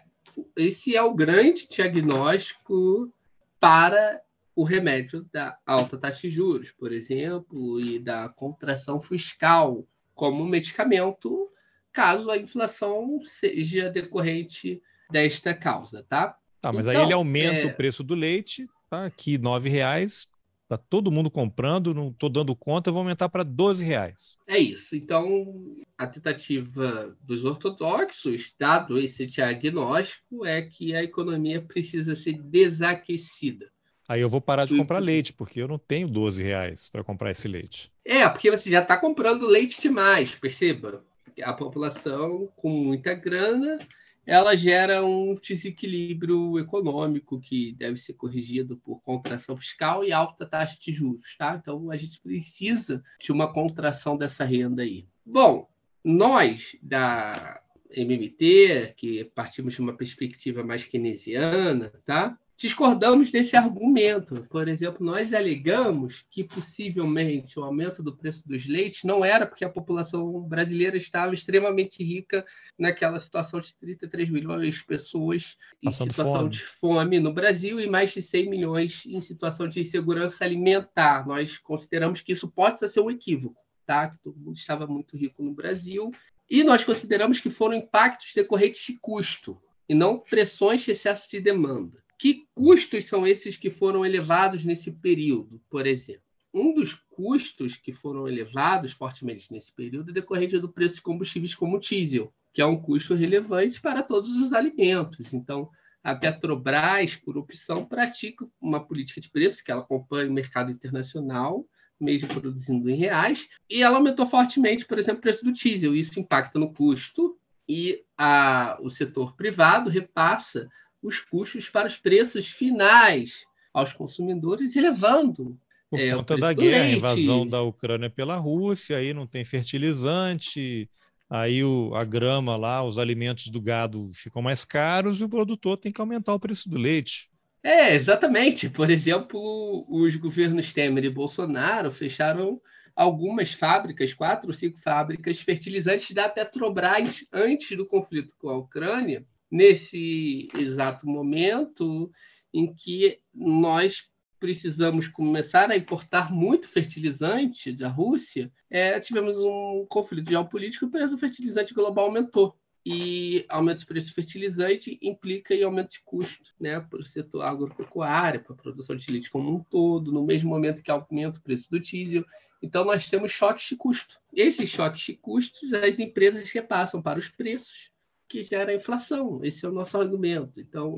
esse 0.55 0.95
é 0.95 1.03
o 1.03 1.15
grande 1.15 1.67
diagnóstico 1.69 3.11
para 3.59 4.21
o 4.57 4.65
remédio 4.65 5.29
da 5.31 5.59
alta 5.67 5.99
taxa 5.99 6.23
de 6.23 6.31
juros, 6.31 6.73
por 6.73 6.91
exemplo, 6.91 7.79
e 7.79 7.99
da 7.99 8.27
contração 8.31 9.03
fiscal 9.03 9.87
como 10.15 10.47
medicamento, 10.47 11.51
caso 11.93 12.31
a 12.31 12.39
inflação 12.39 13.21
seja 13.23 13.91
decorrente 13.91 14.83
desta 15.11 15.55
causa, 15.55 16.03
tá? 16.09 16.39
Tá, 16.63 16.73
mas 16.73 16.87
então, 16.87 16.99
aí 16.99 17.07
ele 17.07 17.13
aumenta 17.13 17.61
é... 17.61 17.67
o 17.67 17.77
preço 17.77 18.03
do 18.03 18.15
leite, 18.15 18.67
tá 18.89 19.05
aqui 19.05 19.37
R$ 19.37 19.69
reais, 19.69 20.27
tá 20.67 20.79
todo 20.79 21.13
mundo 21.13 21.31
comprando, 21.31 21.93
não 21.93 22.09
estou 22.09 22.31
dando 22.31 22.57
conta, 22.57 22.89
eu 22.89 22.95
vou 22.95 23.03
aumentar 23.03 23.29
para 23.29 23.43
12 23.43 23.85
reais. 23.85 24.39
É 24.47 24.59
isso. 24.59 24.97
Então, 24.97 25.77
a 25.99 26.07
tentativa 26.07 27.15
dos 27.21 27.45
ortodoxos, 27.45 28.55
dado 28.59 28.99
esse 28.99 29.27
diagnóstico, 29.27 30.47
é 30.47 30.63
que 30.63 30.95
a 30.95 31.05
economia 31.05 31.61
precisa 31.61 32.15
ser 32.15 32.41
desaquecida. 32.41 33.71
Aí 34.09 34.21
eu 34.21 34.29
vou 34.29 34.41
parar 34.41 34.65
de 34.65 34.77
comprar 34.77 34.99
leite, 34.99 35.33
porque 35.33 35.61
eu 35.61 35.69
não 35.69 35.79
tenho 35.79 36.09
12 36.09 36.43
reais 36.43 36.89
para 36.89 37.03
comprar 37.03 37.31
esse 37.31 37.49
leite. 37.49 37.91
É, 38.05 38.29
porque 38.29 38.51
você 38.51 38.71
já 38.71 38.81
está 38.81 38.97
comprando 38.97 39.47
leite 39.47 39.81
demais, 39.81 40.35
perceba. 40.35 41.05
A 41.43 41.53
população 41.53 42.49
com 42.57 42.71
muita 42.71 43.15
grana, 43.15 43.79
ela 44.25 44.57
gera 44.57 45.05
um 45.05 45.35
desequilíbrio 45.35 46.59
econômico 46.59 47.41
que 47.41 47.73
deve 47.73 47.97
ser 47.97 48.15
corrigido 48.15 48.77
por 48.77 49.01
contração 49.03 49.57
fiscal 49.57 50.05
e 50.05 50.13
alta 50.13 50.47
taxa 50.47 50.77
de 50.81 50.93
juros, 50.93 51.37
tá? 51.37 51.59
Então 51.61 51.91
a 51.91 51.97
gente 51.97 52.21
precisa 52.21 53.03
de 53.21 53.33
uma 53.33 53.53
contração 53.53 54.17
dessa 54.17 54.45
renda 54.45 54.83
aí. 54.83 55.07
Bom, 55.25 55.69
nós 56.03 56.77
da 56.81 57.61
MMT, 57.91 58.95
que 58.97 59.25
partimos 59.25 59.75
de 59.75 59.81
uma 59.81 59.97
perspectiva 59.97 60.63
mais 60.63 60.85
keynesiana, 60.85 61.93
tá? 62.05 62.39
Discordamos 62.57 63.31
desse 63.31 63.55
argumento. 63.55 64.47
Por 64.49 64.67
exemplo, 64.67 65.05
nós 65.05 65.35
alegamos 65.35 66.25
que 66.31 66.43
possivelmente 66.43 67.59
o 67.59 67.65
aumento 67.65 68.03
do 68.03 68.17
preço 68.17 68.49
dos 68.49 68.67
leites 68.67 69.05
não 69.05 69.25
era 69.25 69.47
porque 69.47 69.65
a 69.65 69.69
população 69.69 70.41
brasileira 70.41 70.97
estava 70.97 71.35
extremamente 71.35 72.03
rica 72.03 72.45
naquela 72.79 73.21
situação 73.21 73.61
de 73.61 73.75
33 73.77 74.31
milhões 74.31 74.77
de 74.77 74.85
pessoas 74.85 75.57
em 75.83 75.87
Passando 75.87 76.11
situação 76.11 76.41
fome. 76.41 76.51
de 76.51 76.63
fome 76.63 77.21
no 77.21 77.33
Brasil 77.33 77.79
e 77.79 77.87
mais 77.87 78.13
de 78.13 78.23
100 78.23 78.49
milhões 78.49 79.05
em 79.07 79.21
situação 79.21 79.69
de 79.69 79.81
insegurança 79.81 80.45
alimentar. 80.45 81.27
Nós 81.27 81.59
consideramos 81.59 82.23
que 82.23 82.33
isso 82.33 82.49
pode 82.49 82.79
ser 82.79 83.01
um 83.01 83.11
equívoco, 83.11 83.61
tá? 83.85 84.09
Que 84.09 84.19
todo 84.19 84.39
mundo 84.39 84.57
estava 84.57 84.87
muito 84.87 85.17
rico 85.17 85.43
no 85.43 85.53
Brasil. 85.53 86.11
E 86.49 86.65
nós 86.65 86.83
consideramos 86.83 87.39
que 87.39 87.51
foram 87.51 87.75
impactos 87.75 88.33
decorrentes 88.35 88.81
de 88.87 88.99
custo 88.99 89.61
e 89.89 89.95
não 89.95 90.19
pressões 90.19 90.81
de 90.83 90.93
excesso 90.93 91.31
de 91.31 91.41
demanda. 91.41 92.06
Que 92.19 92.47
custos 92.55 93.05
são 93.07 93.27
esses 93.27 93.57
que 93.57 93.71
foram 93.71 94.05
elevados 94.05 94.65
nesse 94.65 94.91
período, 94.91 95.61
por 95.69 95.87
exemplo? 95.87 96.23
Um 96.53 96.73
dos 96.73 96.95
custos 96.95 97.77
que 97.77 97.93
foram 97.93 98.27
elevados 98.27 98.93
fortemente 98.93 99.53
nesse 99.53 99.73
período 99.73 100.11
é 100.11 100.15
decorrente 100.15 100.59
do 100.59 100.71
preço 100.71 100.97
de 100.97 101.03
combustíveis 101.03 101.55
como 101.55 101.77
o 101.77 101.81
diesel, 101.81 102.33
que 102.55 102.63
é 102.63 102.67
um 102.67 102.81
custo 102.81 103.15
relevante 103.15 103.81
para 103.81 104.03
todos 104.03 104.35
os 104.37 104.55
alimentos. 104.55 105.35
Então, 105.35 105.69
a 106.03 106.15
Petrobras, 106.15 107.17
por 107.17 107.37
opção, 107.37 107.85
pratica 107.85 108.47
uma 108.61 108.81
política 108.81 109.21
de 109.21 109.29
preço 109.29 109.63
que 109.63 109.71
ela 109.71 109.83
acompanha 109.83 110.31
o 110.31 110.33
mercado 110.33 110.71
internacional, 110.71 111.67
mesmo 112.01 112.29
produzindo 112.29 112.89
em 112.89 112.95
reais, 112.95 113.49
e 113.69 113.83
ela 113.83 113.97
aumentou 113.97 114.25
fortemente, 114.25 114.87
por 114.87 114.99
exemplo, 114.99 115.19
o 115.19 115.23
preço 115.23 115.45
do 115.45 115.53
diesel. 115.53 115.95
Isso 115.95 116.19
impacta 116.21 116.59
no 116.59 116.73
custo 116.73 117.37
e 117.69 118.05
a, 118.17 118.79
o 118.81 118.89
setor 118.89 119.35
privado 119.35 119.91
repassa 119.91 120.69
os 121.03 121.21
custos 121.21 121.69
para 121.69 121.87
os 121.87 121.97
preços 121.97 122.49
finais 122.49 123.45
aos 123.73 123.93
consumidores, 123.93 124.75
elevando. 124.77 125.59
Por 125.91 126.01
é, 126.01 126.15
conta 126.15 126.37
da 126.37 126.53
guerra, 126.53 126.85
a 126.85 126.91
invasão 126.91 127.47
da 127.47 127.63
Ucrânia 127.63 128.11
pela 128.11 128.37
Rússia, 128.37 128.97
aí 128.97 129.15
não 129.15 129.27
tem 129.27 129.45
fertilizante, 129.45 130.91
aí 131.31 131.63
o, 131.63 131.95
a 131.95 132.05
grama 132.05 132.57
lá, 132.57 132.83
os 132.83 132.99
alimentos 132.99 133.49
do 133.49 133.61
gado 133.61 134.11
ficam 134.13 134.43
mais 134.43 134.65
caros 134.65 135.21
e 135.21 135.25
o 135.25 135.29
produtor 135.29 135.77
tem 135.77 135.93
que 135.93 136.01
aumentar 136.01 136.35
o 136.35 136.41
preço 136.41 136.69
do 136.69 136.77
leite. 136.77 137.31
É, 137.63 137.95
exatamente. 137.95 138.69
Por 138.69 138.91
exemplo, 138.91 139.85
os 139.89 140.15
governos 140.17 140.73
Temer 140.73 141.05
e 141.05 141.11
Bolsonaro 141.11 141.91
fecharam 141.91 142.61
algumas 142.95 143.53
fábricas, 143.53 144.15
quatro 144.15 144.49
ou 144.49 144.55
cinco 144.55 144.79
fábricas 144.79 145.41
fertilizantes 145.41 146.13
da 146.13 146.29
Petrobras 146.29 147.25
antes 147.33 147.77
do 147.77 147.85
conflito 147.85 148.35
com 148.39 148.49
a 148.49 148.57
Ucrânia, 148.57 149.27
nesse 149.51 150.49
exato 150.55 151.07
momento 151.07 152.11
em 152.53 152.73
que 152.75 153.21
nós 153.35 154.09
precisamos 154.39 155.09
começar 155.09 155.71
a 155.71 155.77
importar 155.77 156.33
muito 156.33 156.69
fertilizante 156.69 157.73
da 157.73 157.89
Rússia, 157.89 158.53
é, 158.71 158.99
tivemos 159.01 159.37
um 159.39 159.87
conflito 159.89 160.29
geopolítico 160.29 160.85
e 160.85 160.89
o 160.89 160.91
preço 160.91 161.15
do 161.15 161.19
fertilizante 161.19 161.75
global 161.75 162.07
aumentou. 162.07 162.57
E 162.89 163.45
aumento 163.49 163.81
de 163.81 163.87
preço 163.87 164.07
de 164.09 164.15
fertilizante 164.15 164.97
implica 165.03 165.53
em 165.53 165.65
aumento 165.65 165.91
de 165.91 166.01
custo 166.05 166.55
né, 166.61 166.79
para 166.79 167.01
o 167.01 167.05
setor 167.05 167.43
agropecuário, 167.43 168.45
para 168.45 168.53
a 168.53 168.57
produção 168.57 168.95
de 168.95 169.11
leite 169.11 169.29
como 169.29 169.53
um 169.53 169.59
todo, 169.59 170.13
no 170.13 170.25
mesmo 170.25 170.51
momento 170.51 170.83
que 170.83 170.91
aumenta 170.91 171.41
o 171.41 171.43
preço 171.43 171.69
do 171.69 171.81
diesel. 171.81 172.25
Então, 172.63 172.85
nós 172.85 173.11
temos 173.11 173.33
choques 173.33 173.69
de 173.69 173.77
custo. 173.77 174.21
Esses 174.33 174.69
choques 174.69 175.01
de 175.03 175.15
custos, 175.15 175.73
as 175.73 175.99
empresas 175.99 176.49
repassam 176.51 177.03
para 177.03 177.19
os 177.19 177.29
preços 177.29 177.91
que 178.29 178.43
gera 178.43 178.75
inflação. 178.75 179.41
Esse 179.43 179.65
é 179.65 179.69
o 179.69 179.73
nosso 179.73 179.97
argumento. 179.97 180.61
Então, 180.61 180.95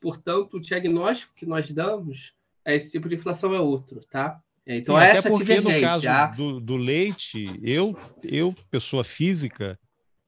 portanto, 0.00 0.56
o 0.56 0.60
diagnóstico 0.60 1.34
que 1.34 1.46
nós 1.46 1.70
damos 1.70 2.34
a 2.64 2.74
esse 2.74 2.90
tipo 2.90 3.08
de 3.08 3.16
inflação 3.16 3.54
é 3.54 3.60
outro, 3.60 4.00
tá? 4.10 4.40
Então, 4.66 4.96
Sim, 4.96 5.02
essa 5.02 5.18
até 5.18 5.30
porque 5.30 5.60
no 5.60 5.80
caso 5.80 6.36
do, 6.36 6.60
do, 6.60 6.76
leite, 6.76 7.58
eu, 7.62 7.96
eu, 8.22 8.54
pessoa 8.70 9.02
física, 9.02 9.78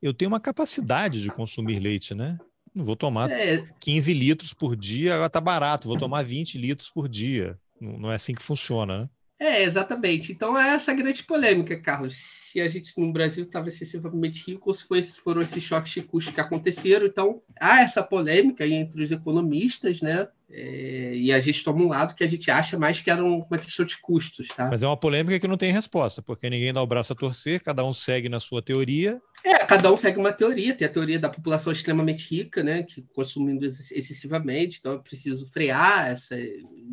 eu 0.02 0.12
tenho 0.12 0.30
uma 0.30 0.40
capacidade 0.40 1.22
de 1.22 1.28
consumir 1.28 1.78
leite, 1.78 2.14
né? 2.14 2.36
Não 2.74 2.84
vou 2.84 2.96
tomar 2.96 3.30
é... 3.30 3.64
15 3.80 4.12
litros 4.12 4.52
por 4.52 4.74
dia, 4.74 5.14
agora 5.14 5.30
tá 5.30 5.40
barato, 5.40 5.86
vou 5.86 5.98
tomar 5.98 6.24
20 6.24 6.58
litros 6.58 6.90
por 6.90 7.08
dia. 7.08 7.56
Não, 7.80 7.98
não 7.98 8.12
é 8.12 8.16
assim 8.16 8.34
que 8.34 8.42
funciona, 8.42 9.02
né? 9.02 9.08
É, 9.38 9.62
exatamente. 9.62 10.32
Então 10.32 10.58
é 10.58 10.74
essa 10.74 10.94
grande 10.94 11.24
polêmica, 11.24 11.78
Carlos. 11.80 12.16
Se 12.16 12.60
a 12.60 12.68
gente 12.68 12.98
no 13.00 13.12
Brasil 13.12 13.44
estava 13.44 13.68
excessivamente 13.68 14.44
rico, 14.46 14.72
se 14.72 14.84
foi, 14.84 15.02
foram 15.02 15.42
esses 15.42 15.62
choques 15.62 15.92
de 15.92 16.02
que 16.32 16.40
aconteceram. 16.40 17.06
Então 17.06 17.42
há 17.60 17.80
essa 17.82 18.02
polêmica 18.02 18.66
entre 18.66 19.02
os 19.02 19.10
economistas, 19.10 20.00
né? 20.00 20.28
É, 20.50 21.12
e 21.14 21.32
a 21.32 21.40
gente 21.40 21.64
toma 21.64 21.82
um 21.82 21.88
lado 21.88 22.14
que 22.14 22.22
a 22.22 22.26
gente 22.26 22.50
acha 22.50 22.78
mais 22.78 23.00
que 23.00 23.10
era 23.10 23.24
uma 23.24 23.58
questão 23.58 23.84
de 23.84 23.98
custos, 23.98 24.48
tá? 24.48 24.68
Mas 24.68 24.82
é 24.82 24.86
uma 24.86 24.96
polêmica 24.96 25.40
que 25.40 25.48
não 25.48 25.56
tem 25.56 25.72
resposta, 25.72 26.20
porque 26.20 26.48
ninguém 26.50 26.72
dá 26.72 26.82
o 26.82 26.86
braço 26.86 27.12
a 27.12 27.16
torcer, 27.16 27.62
cada 27.62 27.84
um 27.84 27.92
segue 27.92 28.28
na 28.28 28.38
sua 28.38 28.62
teoria. 28.62 29.20
É, 29.44 29.64
cada 29.64 29.90
um 29.90 29.96
segue 29.96 30.18
uma 30.18 30.32
teoria. 30.32 30.74
Tem 30.74 30.86
a 30.86 30.92
teoria 30.92 31.18
da 31.18 31.30
população 31.30 31.72
extremamente 31.72 32.28
rica, 32.28 32.62
né, 32.62 32.82
que 32.82 33.02
consumindo 33.14 33.64
excessivamente, 33.64 34.78
então 34.78 34.94
é 34.94 34.98
preciso 34.98 35.50
frear 35.50 36.10
essa, 36.10 36.36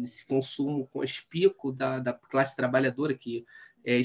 esse 0.03 0.25
consumo 0.25 0.87
conspícuo 0.87 1.71
da, 1.71 1.99
da 1.99 2.13
classe 2.13 2.55
trabalhadora 2.55 3.13
que 3.13 3.45
é, 3.85 4.01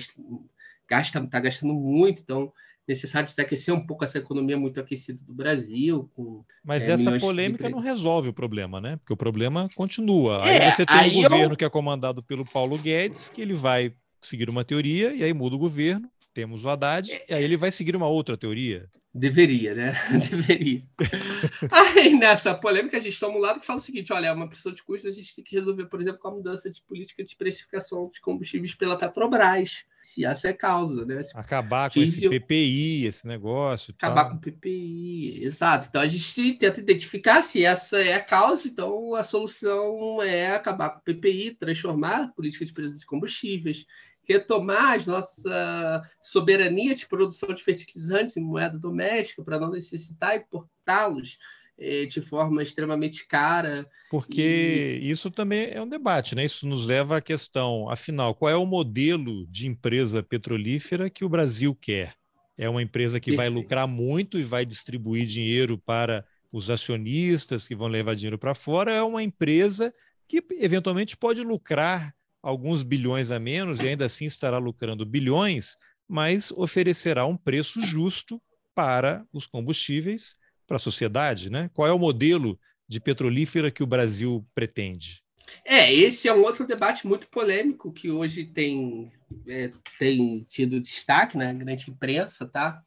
gasta, 0.88 1.18
está 1.20 1.40
gastando 1.40 1.74
muito, 1.74 2.20
então 2.20 2.52
necessário 2.86 3.28
desaquecer 3.28 3.74
um 3.74 3.84
pouco 3.84 4.04
essa 4.04 4.18
economia 4.18 4.56
muito 4.56 4.78
aquecida 4.78 5.22
do 5.24 5.34
Brasil. 5.34 6.10
Com, 6.14 6.44
Mas 6.64 6.88
é, 6.88 6.92
essa 6.92 7.18
polêmica 7.18 7.68
não 7.68 7.80
resolve 7.80 8.28
o 8.28 8.32
problema, 8.32 8.80
né? 8.80 8.96
Porque 8.96 9.12
o 9.12 9.16
problema 9.16 9.68
continua. 9.74 10.48
É, 10.48 10.64
aí 10.64 10.72
você 10.72 10.86
tem 10.86 10.96
aí 10.96 11.10
um 11.10 11.22
governo 11.22 11.54
eu... 11.54 11.56
que 11.56 11.64
é 11.64 11.70
comandado 11.70 12.22
pelo 12.22 12.44
Paulo 12.44 12.78
Guedes, 12.78 13.28
que 13.28 13.40
ele 13.40 13.54
vai 13.54 13.92
seguir 14.20 14.48
uma 14.48 14.64
teoria 14.64 15.14
e 15.14 15.22
aí 15.22 15.32
muda 15.32 15.56
o 15.56 15.58
governo. 15.58 16.08
Temos 16.36 16.66
o 16.66 16.68
Haddad, 16.68 17.10
é. 17.10 17.24
e 17.30 17.34
aí 17.34 17.42
ele 17.42 17.56
vai 17.56 17.70
seguir 17.70 17.96
uma 17.96 18.06
outra 18.06 18.36
teoria. 18.36 18.90
Deveria, 19.14 19.74
né? 19.74 19.92
Deveria. 20.30 20.82
Aí 21.72 22.12
nessa 22.12 22.54
polêmica 22.54 22.98
a 22.98 23.00
gente 23.00 23.18
toma 23.18 23.38
um 23.38 23.40
lado 23.40 23.58
que 23.58 23.64
fala 23.64 23.78
o 23.78 23.82
seguinte: 23.82 24.12
olha, 24.12 24.26
é 24.26 24.32
uma 24.32 24.46
pressão 24.46 24.70
de 24.70 24.82
custos, 24.82 25.10
a 25.10 25.16
gente 25.16 25.34
tem 25.34 25.42
que 25.42 25.56
resolver, 25.56 25.86
por 25.86 25.98
exemplo, 25.98 26.20
com 26.20 26.28
a 26.28 26.32
mudança 26.32 26.70
de 26.70 26.82
política 26.82 27.24
de 27.24 27.34
precificação 27.34 28.10
de 28.12 28.20
combustíveis 28.20 28.74
pela 28.74 28.98
Petrobras, 28.98 29.86
se 30.02 30.26
essa 30.26 30.48
é 30.48 30.50
a 30.50 30.54
causa, 30.54 31.06
né? 31.06 31.22
Se 31.22 31.34
acabar 31.34 31.90
com 31.90 31.98
diesel, 31.98 32.30
esse 32.30 32.40
PPI, 32.40 33.06
esse 33.06 33.26
negócio. 33.26 33.94
Acabar 33.96 34.24
tal. 34.24 34.32
com 34.32 34.36
o 34.36 34.40
PPI, 34.40 35.42
exato. 35.42 35.86
Então 35.88 36.02
a 36.02 36.08
gente 36.08 36.52
tenta 36.58 36.80
identificar 36.80 37.40
se 37.40 37.64
essa 37.64 37.96
é 37.96 38.12
a 38.12 38.22
causa, 38.22 38.68
então 38.68 39.14
a 39.14 39.24
solução 39.24 40.22
é 40.22 40.54
acabar 40.54 40.90
com 40.90 40.98
o 40.98 41.02
PPI, 41.02 41.54
transformar 41.54 42.24
a 42.24 42.28
política 42.28 42.66
de 42.66 42.72
preços 42.74 43.00
de 43.00 43.06
combustíveis, 43.06 43.86
retomar 44.28 45.00
a 45.00 45.10
nossa 45.10 46.02
soberania 46.20 46.94
de 46.94 47.06
produção 47.06 47.54
de 47.54 47.62
fertilizantes 47.62 48.36
em 48.36 48.42
moeda 48.42 48.78
doméstica 48.78 49.42
para 49.42 49.58
não 49.58 49.70
necessitar 49.70 50.36
importá-los 50.36 51.38
eh, 51.78 52.06
de 52.06 52.20
forma 52.20 52.62
extremamente 52.62 53.26
cara. 53.26 53.86
Porque 54.10 54.98
e... 55.00 55.10
isso 55.10 55.30
também 55.30 55.70
é 55.70 55.80
um 55.80 55.88
debate, 55.88 56.34
né? 56.34 56.44
Isso 56.44 56.66
nos 56.66 56.86
leva 56.86 57.18
à 57.18 57.20
questão, 57.20 57.88
afinal, 57.88 58.34
qual 58.34 58.50
é 58.50 58.56
o 58.56 58.66
modelo 58.66 59.46
de 59.46 59.68
empresa 59.68 60.22
petrolífera 60.22 61.08
que 61.08 61.24
o 61.24 61.28
Brasil 61.28 61.74
quer? 61.74 62.14
É 62.58 62.68
uma 62.68 62.82
empresa 62.82 63.20
que 63.20 63.30
Perfeito. 63.30 63.52
vai 63.52 63.62
lucrar 63.62 63.86
muito 63.86 64.38
e 64.38 64.42
vai 64.42 64.64
distribuir 64.64 65.26
dinheiro 65.26 65.76
para 65.76 66.24
os 66.50 66.70
acionistas 66.70 67.68
que 67.68 67.74
vão 67.74 67.88
levar 67.88 68.16
dinheiro 68.16 68.38
para 68.38 68.54
fora? 68.54 68.90
É 68.90 69.02
uma 69.02 69.22
empresa 69.22 69.92
que 70.26 70.42
eventualmente 70.58 71.16
pode 71.16 71.42
lucrar 71.42 72.15
alguns 72.46 72.84
bilhões 72.84 73.32
a 73.32 73.40
menos 73.40 73.80
e 73.80 73.88
ainda 73.88 74.04
assim 74.04 74.24
estará 74.24 74.56
lucrando 74.58 75.04
bilhões, 75.04 75.76
mas 76.06 76.52
oferecerá 76.52 77.26
um 77.26 77.36
preço 77.36 77.80
justo 77.80 78.40
para 78.72 79.26
os 79.32 79.48
combustíveis, 79.48 80.36
para 80.64 80.76
a 80.76 80.78
sociedade, 80.78 81.50
né? 81.50 81.68
Qual 81.74 81.88
é 81.88 81.92
o 81.92 81.98
modelo 81.98 82.56
de 82.88 83.00
petrolífera 83.00 83.68
que 83.68 83.82
o 83.82 83.86
Brasil 83.86 84.46
pretende? 84.54 85.24
É, 85.64 85.92
esse 85.92 86.28
é 86.28 86.32
um 86.32 86.42
outro 86.42 86.64
debate 86.64 87.04
muito 87.04 87.26
polêmico 87.28 87.92
que 87.92 88.12
hoje 88.12 88.44
tem, 88.44 89.10
é, 89.48 89.72
tem 89.98 90.46
tido 90.48 90.80
destaque 90.80 91.36
na 91.36 91.52
grande 91.52 91.90
imprensa, 91.90 92.46
tá? 92.46 92.80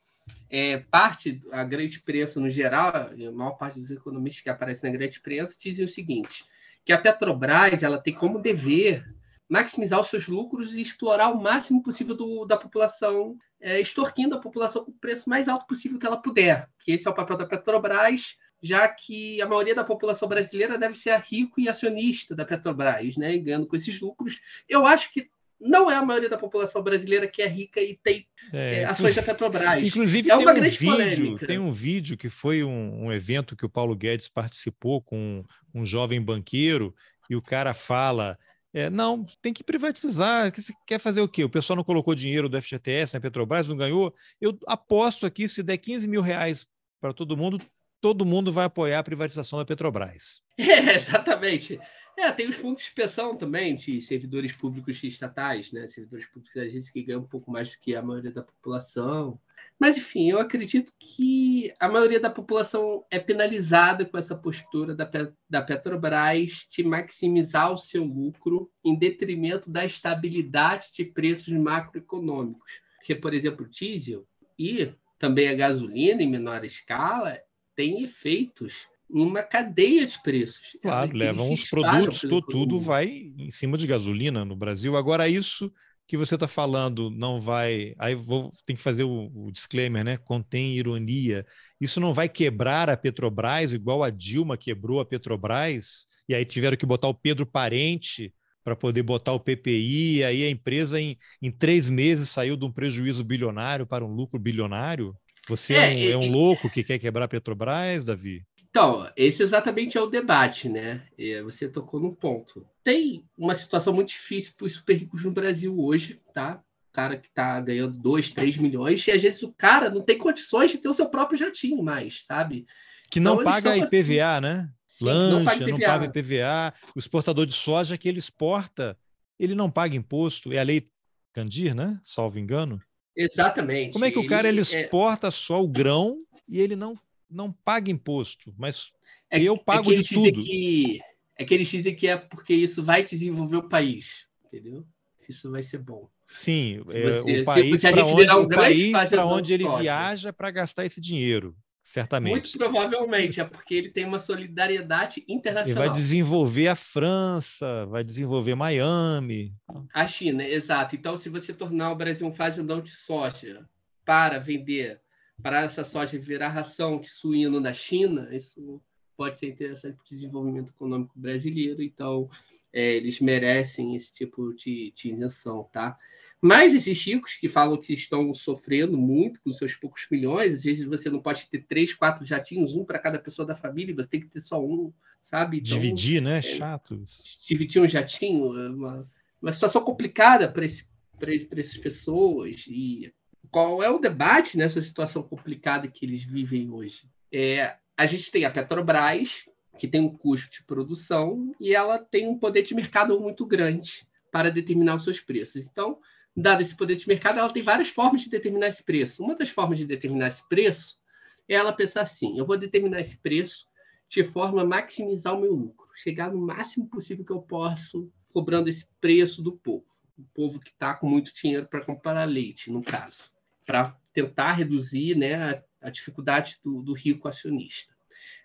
É, 0.49 0.77
parte, 0.77 1.41
a 1.51 1.65
grande 1.65 1.97
imprensa 1.97 2.39
no 2.39 2.49
geral, 2.49 2.93
a 2.95 3.31
maior 3.33 3.57
parte 3.57 3.77
dos 3.77 3.91
economistas 3.91 4.41
que 4.41 4.49
aparecem 4.49 4.89
na 4.89 4.97
grande 4.97 5.17
imprensa 5.17 5.57
dizem 5.59 5.85
o 5.85 5.89
seguinte, 5.89 6.45
que 6.85 6.93
a 6.93 6.97
Petrobras 6.97 7.83
ela 7.83 7.97
tem 7.97 8.13
como 8.13 8.41
dever 8.41 9.03
maximizar 9.49 9.99
os 9.99 10.07
seus 10.07 10.27
lucros 10.27 10.75
e 10.75 10.81
explorar 10.81 11.29
o 11.29 11.41
máximo 11.41 11.81
possível 11.81 12.15
do, 12.15 12.45
da 12.45 12.55
população, 12.55 13.35
é, 13.59 13.81
extorquindo 13.81 14.35
a 14.35 14.39
população 14.39 14.85
com 14.85 14.91
o 14.91 14.99
preço 15.01 15.27
mais 15.27 15.47
alto 15.47 15.65
possível 15.65 15.97
que 15.97 16.05
ela 16.05 16.21
puder. 16.21 16.69
Que 16.79 16.91
esse 16.91 17.07
é 17.07 17.11
o 17.11 17.15
papel 17.15 17.35
da 17.35 17.47
Petrobras, 17.47 18.35
já 18.61 18.87
que 18.87 19.41
a 19.41 19.47
maioria 19.47 19.73
da 19.73 19.83
população 19.83 20.29
brasileira 20.29 20.77
deve 20.77 20.95
ser 20.95 21.17
rico 21.19 21.59
e 21.59 21.67
acionista 21.67 22.35
da 22.35 22.45
Petrobras, 22.45 23.17
né, 23.17 23.33
e 23.33 23.39
ganhando 23.39 23.65
com 23.65 23.75
esses 23.75 23.99
lucros. 23.99 24.39
Eu 24.67 24.85
acho 24.85 25.11
que 25.11 25.27
não 25.59 25.91
é 25.91 25.95
a 25.95 26.05
maioria 26.05 26.29
da 26.29 26.37
população 26.37 26.81
brasileira 26.81 27.27
que 27.27 27.41
é 27.41 27.47
rica 27.47 27.81
e 27.81 27.99
tem 28.01 28.25
é, 28.53 28.81
é, 28.81 28.85
ações 28.85 29.15
da 29.15 29.23
Petrobras. 29.23 29.85
Inclusive, 29.85 30.29
é 30.29 30.35
uma 30.35 30.53
tem 30.53 30.63
um 30.63 30.69
vídeo, 30.69 30.91
polêmica. 30.91 31.47
Tem 31.47 31.59
um 31.59 31.71
vídeo 31.71 32.17
que 32.17 32.29
foi 32.29 32.63
um, 32.63 33.05
um, 33.05 33.11
evento 33.11 33.55
que 33.55 33.65
o 33.65 33.69
Paulo 33.69 33.95
Guedes 33.95 34.29
participou 34.29 35.01
com 35.01 35.43
um, 35.73 35.81
um 35.81 35.85
jovem 35.85 36.21
banqueiro 36.21 36.95
e 37.29 37.35
o 37.35 37.41
cara 37.41 37.73
fala. 37.73 38.37
É, 38.73 38.89
não, 38.89 39.25
tem 39.41 39.53
que 39.53 39.63
privatizar. 39.63 40.53
Você 40.55 40.73
quer 40.85 40.99
fazer 40.99 41.21
o 41.21 41.27
quê? 41.27 41.43
O 41.43 41.49
pessoal 41.49 41.77
não 41.77 41.83
colocou 41.83 42.13
dinheiro 42.13 42.47
do 42.47 42.61
FGTS 42.61 43.15
na 43.15 43.19
Petrobras, 43.19 43.67
não 43.67 43.75
ganhou? 43.75 44.13
Eu 44.39 44.57
aposto 44.67 45.25
aqui, 45.25 45.47
se 45.47 45.63
der 45.63 45.77
15 45.77 46.07
mil 46.07 46.21
reais 46.21 46.67
para 47.01 47.13
todo 47.13 47.35
mundo, 47.35 47.59
todo 48.01 48.25
mundo 48.25 48.51
vai 48.51 48.65
apoiar 48.65 48.99
a 48.99 49.03
privatização 49.03 49.59
da 49.59 49.65
Petrobras. 49.65 50.41
É, 50.59 50.95
exatamente. 50.95 51.79
É, 52.17 52.31
tem 52.31 52.49
os 52.49 52.55
fundos 52.55 52.83
de 52.83 52.91
pensão 52.91 53.35
também, 53.35 53.75
de 53.75 54.01
servidores 54.01 54.51
públicos 54.51 55.01
estatais, 55.03 55.71
né? 55.71 55.87
Servidores 55.87 56.25
públicos 56.25 56.53
da 56.53 56.63
agência 56.63 56.91
que 56.91 57.03
ganham 57.03 57.21
um 57.21 57.27
pouco 57.27 57.49
mais 57.49 57.69
do 57.69 57.77
que 57.79 57.95
a 57.95 58.01
maioria 58.01 58.31
da 58.31 58.43
população. 58.43 59.39
Mas, 59.79 59.97
enfim, 59.97 60.29
eu 60.29 60.39
acredito 60.39 60.91
que 60.99 61.73
a 61.79 61.87
maioria 61.87 62.19
da 62.19 62.29
população 62.29 63.05
é 63.09 63.17
penalizada 63.17 64.05
com 64.05 64.17
essa 64.17 64.35
postura 64.35 64.93
da, 64.93 65.09
da 65.49 65.61
Petrobras 65.61 66.67
de 66.69 66.83
maximizar 66.83 67.71
o 67.71 67.77
seu 67.77 68.03
lucro 68.03 68.69
em 68.83 68.97
detrimento 68.97 69.71
da 69.71 69.85
estabilidade 69.85 70.89
de 70.91 71.05
preços 71.05 71.53
macroeconômicos. 71.53 72.81
Porque, 72.97 73.15
por 73.15 73.33
exemplo, 73.33 73.65
o 73.65 73.69
diesel 73.69 74.27
e 74.57 74.93
também 75.17 75.47
a 75.47 75.55
gasolina 75.55 76.21
em 76.21 76.29
menor 76.29 76.65
escala 76.65 77.39
tem 77.73 78.03
efeitos 78.03 78.89
uma 79.09 79.41
cadeia 79.41 80.05
de 80.05 80.21
preços. 80.21 80.77
Claro, 80.81 81.15
levam 81.15 81.51
os 81.51 81.67
produtos, 81.67 82.21
tudo, 82.21 82.41
tudo 82.41 82.79
vai 82.79 83.31
em 83.37 83.49
cima 83.49 83.77
de 83.77 83.87
gasolina 83.87 84.45
no 84.45 84.55
Brasil. 84.55 84.95
Agora, 84.95 85.27
isso 85.27 85.71
que 86.09 86.17
você 86.17 86.35
está 86.35 86.47
falando 86.47 87.11
não 87.11 87.39
vai. 87.39 87.93
Aí 87.99 88.15
vou, 88.15 88.51
tem 88.65 88.75
que 88.75 88.81
fazer 88.81 89.03
o, 89.03 89.31
o, 89.33 89.51
disclaimer, 89.51 90.03
né? 90.03 90.17
Contém 90.17 90.73
ironia. 90.73 91.45
Isso 91.79 91.99
não 91.99 92.13
vai 92.15 92.27
quebrar 92.27 92.89
a 92.89 92.97
Petrobras, 92.97 93.73
igual 93.73 94.03
a 94.03 94.09
Dilma 94.09 94.57
quebrou 94.57 94.99
a 94.99 95.05
Petrobras, 95.05 96.07
e 96.27 96.33
aí 96.33 96.43
tiveram 96.45 96.77
que 96.77 96.85
botar 96.85 97.07
o 97.07 97.13
Pedro 97.13 97.45
Parente 97.45 98.33
para 98.63 98.75
poder 98.75 99.03
botar 99.03 99.33
o 99.33 99.39
PPI, 99.39 100.17
e 100.17 100.23
aí 100.23 100.43
a 100.43 100.49
empresa 100.49 100.99
em, 100.99 101.17
em 101.41 101.51
três 101.51 101.89
meses 101.89 102.29
saiu 102.29 102.57
de 102.57 102.65
um 102.65 102.71
prejuízo 102.71 103.23
bilionário 103.23 103.85
para 103.85 104.05
um 104.05 104.13
lucro 104.13 104.39
bilionário. 104.39 105.15
Você 105.47 105.75
é, 105.75 106.11
é 106.11 106.17
um, 106.17 106.23
é 106.23 106.27
um 106.27 106.31
louco 106.31 106.69
que 106.69 106.83
quer 106.83 106.97
quebrar 106.97 107.25
a 107.25 107.27
Petrobras, 107.27 108.05
Davi? 108.05 108.43
Então, 108.69 109.09
esse 109.17 109.41
exatamente 109.41 109.97
é 109.97 110.01
o 110.01 110.09
debate, 110.09 110.69
né? 110.69 111.03
Você 111.43 111.67
tocou 111.67 111.99
num 111.99 112.13
ponto. 112.13 112.67
Tem 112.83 113.25
uma 113.37 113.55
situação 113.55 113.91
muito 113.91 114.09
difícil 114.09 114.53
para 114.55 114.67
os 114.67 114.73
super 114.73 114.95
ricos 114.95 115.23
no 115.23 115.31
Brasil 115.31 115.79
hoje, 115.79 116.19
tá? 116.33 116.61
O 116.89 116.91
cara 116.91 117.17
que 117.17 117.27
está 117.27 117.59
ganhando 117.59 117.97
2, 117.97 118.31
3 118.31 118.57
milhões, 118.57 119.05
e 119.07 119.11
às 119.11 119.21
vezes 119.21 119.41
o 119.41 119.51
cara 119.53 119.89
não 119.89 120.01
tem 120.01 120.17
condições 120.17 120.71
de 120.71 120.77
ter 120.77 120.87
o 120.87 120.93
seu 120.93 121.07
próprio 121.07 121.37
jatinho 121.37 121.81
mais, 121.81 122.23
sabe? 122.25 122.65
Que 123.09 123.19
não 123.19 123.33
então, 123.33 123.43
paga 123.43 123.77
IPVA, 123.77 124.39
né? 124.41 124.69
Sim, 124.85 125.05
Lancha, 125.05 125.35
não 125.35 125.45
paga, 125.45 125.67
não 125.67 125.79
paga 125.79 126.05
IPVA. 126.05 126.73
O 126.95 126.99
exportador 126.99 127.45
de 127.45 127.53
soja 127.53 127.97
que 127.97 128.07
ele 128.07 128.19
exporta, 128.19 128.97
ele 129.39 129.55
não 129.55 129.71
paga 129.71 129.95
imposto. 129.95 130.51
É 130.53 130.59
a 130.59 130.63
lei 130.63 130.87
Candir, 131.33 131.73
né? 131.73 131.99
Salvo 132.03 132.37
engano. 132.37 132.81
Exatamente. 133.15 133.93
Como 133.93 134.05
é 134.05 134.11
que 134.11 134.19
o 134.19 134.27
cara 134.27 134.47
ele, 134.47 134.59
ele 134.61 134.75
é 134.75 134.81
exporta 134.81 135.27
é... 135.27 135.31
só 135.31 135.63
o 135.63 135.67
grão 135.67 136.17
e 136.47 136.59
ele 136.59 136.75
não 136.75 136.95
não 137.29 137.51
paga 137.51 137.91
imposto, 137.91 138.53
mas 138.57 138.91
é, 139.29 139.41
eu 139.41 139.55
é 139.55 139.57
pago 139.57 139.91
é 139.91 139.95
de 139.95 140.03
tudo. 140.03 140.41
Que, 140.41 140.99
é 141.37 141.45
que 141.45 141.53
eles 141.53 141.67
dizem 141.67 141.95
que 141.95 142.07
é 142.07 142.17
porque 142.17 142.53
isso 142.53 142.83
vai 142.83 143.03
desenvolver 143.03 143.57
o 143.57 143.69
país, 143.69 144.25
entendeu? 144.45 144.85
Isso 145.27 145.51
vai 145.51 145.61
ser 145.61 145.77
bom. 145.77 146.09
Sim, 146.25 146.83
é, 146.91 147.11
você, 147.11 147.41
o 147.41 147.45
país 147.45 147.81
para 147.81 148.05
onde, 148.05 148.31
um 148.31 148.47
país 148.47 148.93
onde 149.13 149.53
ele 149.53 149.67
viaja 149.77 150.33
para 150.33 150.49
gastar 150.51 150.85
esse 150.85 150.99
dinheiro, 150.99 151.55
certamente. 151.83 152.31
Muito 152.31 152.57
provavelmente, 152.57 153.39
é 153.39 153.43
porque 153.43 153.75
ele 153.75 153.89
tem 153.89 154.05
uma 154.05 154.19
solidariedade 154.19 155.23
internacional. 155.27 155.83
Ele 155.83 155.89
vai 155.89 155.97
desenvolver 155.97 156.67
a 156.67 156.75
França, 156.75 157.85
vai 157.87 158.03
desenvolver 158.03 158.55
Miami. 158.55 159.55
A 159.93 160.05
China, 160.07 160.43
exato. 160.43 160.95
Então, 160.95 161.15
se 161.15 161.29
você 161.29 161.53
tornar 161.53 161.91
o 161.91 161.95
Brasil 161.95 162.27
um 162.27 162.33
fazendão 162.33 162.81
de 162.81 162.91
soja 162.91 163.67
para 164.03 164.39
vender 164.39 165.01
para 165.41 165.63
essa 165.63 165.83
soja 165.83 166.19
virar 166.19 166.49
ração 166.49 166.99
de 166.99 167.09
suíno 167.09 167.59
na 167.59 167.73
China, 167.73 168.29
isso 168.31 168.81
pode 169.15 169.37
ser 169.37 169.47
interessante 169.47 169.95
para 169.95 170.05
o 170.05 170.09
desenvolvimento 170.09 170.69
econômico 170.69 171.11
brasileiro, 171.19 171.83
então 171.83 172.29
é, 172.71 172.95
eles 172.95 173.19
merecem 173.19 173.93
esse 173.93 174.13
tipo 174.13 174.53
de, 174.53 174.93
de 174.95 175.11
isenção, 175.11 175.67
tá? 175.73 175.97
Mas 176.41 176.73
esses 176.73 177.05
ricos 177.05 177.35
que 177.35 177.49
falam 177.49 177.77
que 177.77 177.91
estão 177.91 178.33
sofrendo 178.33 178.97
muito 178.97 179.41
com 179.41 179.51
seus 179.51 179.75
poucos 179.75 180.07
milhões, 180.09 180.53
às 180.53 180.63
vezes 180.63 180.87
você 180.87 181.09
não 181.09 181.21
pode 181.21 181.49
ter 181.49 181.65
três, 181.65 181.93
quatro 181.93 182.25
jatinhos, 182.25 182.77
um 182.77 182.85
para 182.85 182.97
cada 182.97 183.19
pessoa 183.19 183.45
da 183.45 183.55
família, 183.55 183.93
você 183.93 184.09
tem 184.09 184.21
que 184.21 184.29
ter 184.29 184.39
só 184.39 184.63
um, 184.63 184.93
sabe? 185.21 185.57
Então, 185.57 185.77
dividir, 185.77 186.21
né? 186.21 186.37
É, 186.37 186.41
Chato. 186.41 187.03
Dividir 187.45 187.81
um 187.81 187.87
jatinho, 187.87 188.57
é 188.57 188.69
uma, 188.69 189.11
uma 189.41 189.51
situação 189.51 189.83
complicada 189.83 190.49
para 190.49 190.63
esse, 190.63 190.87
essas 191.21 191.77
pessoas 191.77 192.65
e 192.69 193.11
qual 193.51 193.81
é 193.81 193.89
o 193.89 193.99
debate 193.99 194.57
nessa 194.57 194.81
situação 194.81 195.23
complicada 195.23 195.87
que 195.87 196.05
eles 196.05 196.23
vivem 196.23 196.69
hoje? 196.69 197.09
É, 197.31 197.75
a 197.97 198.05
gente 198.05 198.31
tem 198.31 198.45
a 198.45 198.51
Petrobras, 198.51 199.43
que 199.77 199.87
tem 199.87 200.01
um 200.01 200.15
custo 200.15 200.51
de 200.51 200.63
produção, 200.63 201.53
e 201.59 201.73
ela 201.73 201.97
tem 201.97 202.27
um 202.27 202.37
poder 202.37 202.63
de 202.63 202.75
mercado 202.75 203.19
muito 203.19 203.45
grande 203.45 204.07
para 204.31 204.51
determinar 204.51 204.95
os 204.95 205.03
seus 205.03 205.19
preços. 205.19 205.65
Então, 205.65 205.99
dado 206.35 206.61
esse 206.61 206.75
poder 206.75 206.95
de 206.95 207.07
mercado, 207.07 207.39
ela 207.39 207.51
tem 207.51 207.63
várias 207.63 207.89
formas 207.89 208.21
de 208.21 208.29
determinar 208.29 208.67
esse 208.67 208.83
preço. 208.83 209.23
Uma 209.23 209.35
das 209.35 209.49
formas 209.49 209.77
de 209.77 209.85
determinar 209.85 210.27
esse 210.27 210.47
preço 210.47 210.99
é 211.47 211.55
ela 211.55 211.73
pensar 211.73 212.01
assim: 212.01 212.37
eu 212.37 212.45
vou 212.45 212.57
determinar 212.57 212.99
esse 212.99 213.17
preço 213.17 213.67
de 214.07 214.23
forma 214.23 214.61
a 214.61 214.65
maximizar 214.65 215.35
o 215.35 215.41
meu 215.41 215.53
lucro, 215.53 215.87
chegar 215.95 216.31
no 216.31 216.39
máximo 216.39 216.87
possível 216.87 217.23
que 217.23 217.31
eu 217.31 217.41
posso, 217.41 218.11
cobrando 218.33 218.69
esse 218.69 218.87
preço 218.99 219.41
do 219.41 219.51
povo. 219.51 219.85
O 220.19 220.25
povo 220.33 220.59
que 220.59 220.69
está 220.69 220.93
com 220.93 221.07
muito 221.07 221.33
dinheiro 221.33 221.67
para 221.67 221.83
comprar 221.83 222.25
leite, 222.25 222.71
no 222.71 222.83
caso 222.83 223.31
para 223.69 223.95
tentar 224.11 224.53
reduzir 224.53 225.15
né, 225.15 225.35
a, 225.35 225.63
a 225.83 225.89
dificuldade 225.91 226.57
do, 226.63 226.81
do, 226.81 226.91
rico 226.91 227.27
acionista. 227.27 227.93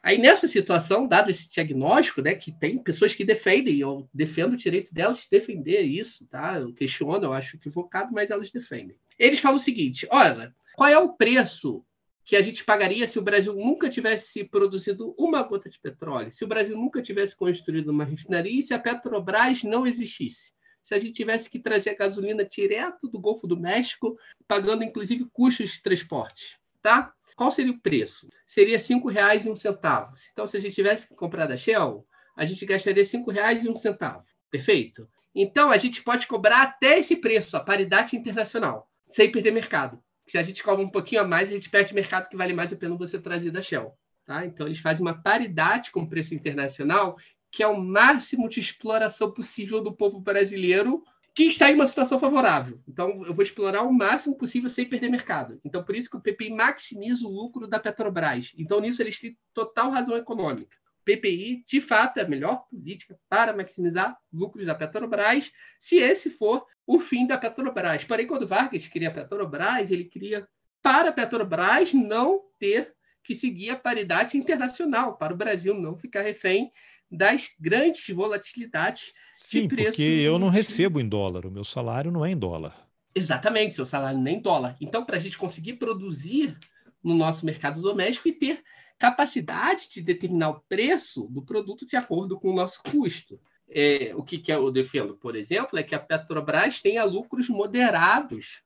Aí, 0.03 0.19
nessa 0.19 0.47
situação, 0.47 1.09
dado 1.09 1.31
esse 1.31 1.49
diagnóstico, 1.49 2.21
né, 2.21 2.35
que 2.35 2.53
tem 2.53 2.77
pessoas 2.77 3.15
que 3.15 3.25
defendem, 3.25 3.79
eu 3.79 4.07
defendo 4.13 4.53
o 4.53 4.57
direito 4.59 4.93
delas 4.93 5.21
de 5.21 5.29
defender 5.31 5.81
isso, 5.81 6.27
tá? 6.27 6.59
Eu 6.59 6.75
questiono, 6.75 7.25
eu 7.25 7.33
acho 7.33 7.57
equivocado, 7.57 8.13
mas 8.13 8.31
elas 8.31 8.51
defendem. 8.51 8.99
Eles 9.19 9.41
falam 9.41 9.57
o 9.57 9.61
seguinte: 9.61 10.07
olha, 10.11 10.55
qual 10.77 10.91
é 10.91 10.99
o 10.99 11.15
preço 11.15 11.83
que 12.23 12.37
a 12.37 12.43
gente 12.43 12.63
pagaria 12.63 13.07
se 13.07 13.19
o 13.19 13.23
Brasil 13.23 13.55
nunca 13.55 13.89
tivesse 13.89 14.45
produzido 14.45 15.15
uma 15.19 15.43
gota 15.43 15.71
de 15.71 15.81
petróleo, 15.81 16.31
se 16.31 16.45
o 16.45 16.49
Brasil 16.49 16.77
nunca 16.77 17.01
tivesse 17.01 17.35
construído 17.35 17.89
uma 17.89 18.05
refinaria 18.05 18.59
e 18.59 18.63
se 18.63 18.75
a 18.75 18.79
Petrobras 18.79 19.63
não 19.63 19.87
existisse? 19.87 20.54
Se 20.85 20.95
a 20.95 20.99
gente 20.99 21.15
tivesse 21.15 21.49
que 21.49 21.59
trazer 21.59 21.91
a 21.91 21.97
gasolina 21.97 22.45
direto 22.45 23.09
do 23.09 23.19
Golfo 23.19 23.47
do 23.47 23.59
México, 23.59 24.19
pagando 24.47 24.85
inclusive 24.85 25.25
custos 25.33 25.71
de 25.71 25.83
transporte, 25.83 26.61
tá? 26.83 27.11
Qual 27.35 27.51
seria 27.51 27.73
o 27.73 27.81
preço? 27.81 28.29
Seria 28.47 28.77
R$ 28.77 28.83
5,01. 28.83 30.13
Então, 30.31 30.47
se 30.47 30.59
a 30.59 30.61
gente 30.61 30.75
tivesse 30.75 31.09
que 31.09 31.15
comprar 31.15 31.47
da 31.47 31.57
Shell, 31.57 32.07
a 32.37 32.45
gente 32.45 32.67
gastaria 32.67 33.03
R$ 33.03 33.09
5,01. 33.09 34.23
Perfeito? 34.51 35.09
Então, 35.35 35.71
a 35.71 35.79
gente 35.79 36.03
pode 36.03 36.27
cobrar 36.27 36.63
até 36.63 36.99
esse 36.99 37.17
preço, 37.17 37.57
a 37.57 37.61
paridade 37.61 38.15
internacional, 38.15 38.87
sem 39.09 39.33
perder 39.33 39.53
mercado. 39.53 39.99
Se 40.27 40.37
a 40.37 40.43
gente 40.43 40.63
cobra 40.63 40.85
um 40.85 40.91
pouquinho 40.91 41.23
a 41.23 41.27
mais, 41.27 41.49
a 41.49 41.55
gente 41.55 41.71
perde 41.71 41.95
mercado 41.95 42.29
que 42.29 42.37
vale 42.37 42.53
mais 42.53 42.73
a 42.73 42.77
pena 42.77 42.95
você 42.95 43.19
trazer 43.19 43.51
da 43.51 43.63
Shell. 43.63 43.97
Tá? 44.27 44.45
Então, 44.45 44.67
eles 44.67 44.81
fazem 44.81 45.05
uma 45.05 45.21
paridade 45.21 45.91
com 45.91 46.01
o 46.01 46.09
preço 46.09 46.35
internacional 46.35 47.17
que 47.55 47.63
é 47.63 47.67
o 47.67 47.81
máximo 47.81 48.49
de 48.49 48.59
exploração 48.59 49.31
possível 49.31 49.81
do 49.81 49.95
povo 49.95 50.19
brasileiro 50.21 51.05
que 51.35 51.45
está 51.45 51.71
em 51.71 51.75
uma 51.75 51.87
situação 51.87 52.19
favorável. 52.19 52.81
Então, 52.87 53.25
eu 53.25 53.35
vou 53.35 53.43
explorar 53.43 53.83
o 53.83 53.93
máximo 53.93 54.37
possível 54.37 54.69
sem 54.69 54.89
perder 54.89 55.09
mercado. 55.09 55.61
Então, 55.65 55.83
por 55.83 55.97
isso 55.97 56.09
que 56.09 56.17
o 56.17 56.21
PPI 56.21 56.51
maximiza 56.51 57.27
o 57.27 57.31
lucro 57.31 57.67
da 57.67 57.81
Petrobras. 57.81 58.53
Então, 58.57 58.81
nisso 58.81 59.03
eles 59.03 59.19
têm 59.19 59.37
total 59.53 59.91
razão 59.91 60.17
econômica. 60.17 60.77
O 61.01 61.05
PPI, 61.05 61.65
de 61.67 61.81
fato, 61.81 62.19
é 62.19 62.23
a 62.23 62.29
melhor 62.29 62.65
política 62.71 63.19
para 63.29 63.55
maximizar 63.55 64.17
lucros 64.33 64.65
da 64.65 64.75
Petrobras, 64.75 65.51
se 65.79 65.97
esse 65.97 66.31
for 66.31 66.65
o 66.87 67.01
fim 67.01 67.27
da 67.27 67.37
Petrobras. 67.37 68.05
Porém, 68.05 68.27
quando 68.27 68.47
Vargas 68.47 68.87
queria 68.87 69.09
a 69.09 69.15
Petrobras, 69.15 69.91
ele 69.91 70.05
queria 70.05 70.49
para 70.83 71.09
a 71.09 71.13
Petrobras 71.13 71.93
não 71.93 72.43
ter 72.59 72.95
que 73.25 73.35
seguir 73.35 73.71
a 73.71 73.77
paridade 73.77 74.37
internacional, 74.37 75.17
para 75.17 75.33
o 75.33 75.37
Brasil 75.37 75.75
não 75.75 75.97
ficar 75.97 76.21
refém 76.21 76.71
das 77.17 77.49
grandes 77.59 78.15
volatilidades 78.15 79.13
Sim, 79.35 79.63
de 79.63 79.69
preço. 79.69 79.91
Porque 79.91 80.03
eu 80.03 80.39
não 80.39 80.49
recebo 80.49 81.01
em 81.01 81.09
dólar, 81.09 81.47
o 81.47 81.51
meu 81.51 81.65
salário 81.65 82.11
não 82.11 82.25
é 82.25 82.31
em 82.31 82.37
dólar. 82.37 82.89
Exatamente, 83.15 83.75
seu 83.75 83.87
salário 83.87 84.19
nem 84.19 84.35
é 84.35 84.39
em 84.39 84.43
dólar. 84.43 84.77
Então, 84.81 85.05
para 85.05 85.17
a 85.17 85.21
gente 85.21 85.39
conseguir 85.39 85.75
produzir 85.75 86.59
no 87.03 87.15
nosso 87.15 87.47
mercado 87.47 87.81
doméstico 87.81 88.29
e 88.29 88.33
ter 88.33 88.63
capacidade 88.99 89.89
de 89.91 90.01
determinar 90.01 90.51
o 90.51 90.61
preço 90.69 91.29
do 91.29 91.43
produto 91.43 91.87
de 91.87 91.97
acordo 91.97 92.39
com 92.39 92.51
o 92.51 92.57
nosso 92.57 92.81
custo. 92.83 93.41
é, 93.69 94.13
o 94.15 94.23
que, 94.23 94.39
que 94.39 94.53
eu 94.53 94.71
defendo, 94.71 95.17
por 95.17 95.35
exemplo, 95.35 95.79
é 95.79 95.83
que 95.83 95.95
a 95.95 95.99
Petrobras 95.99 96.81
tenha 96.81 97.03
lucros 97.05 97.49
moderados 97.49 98.63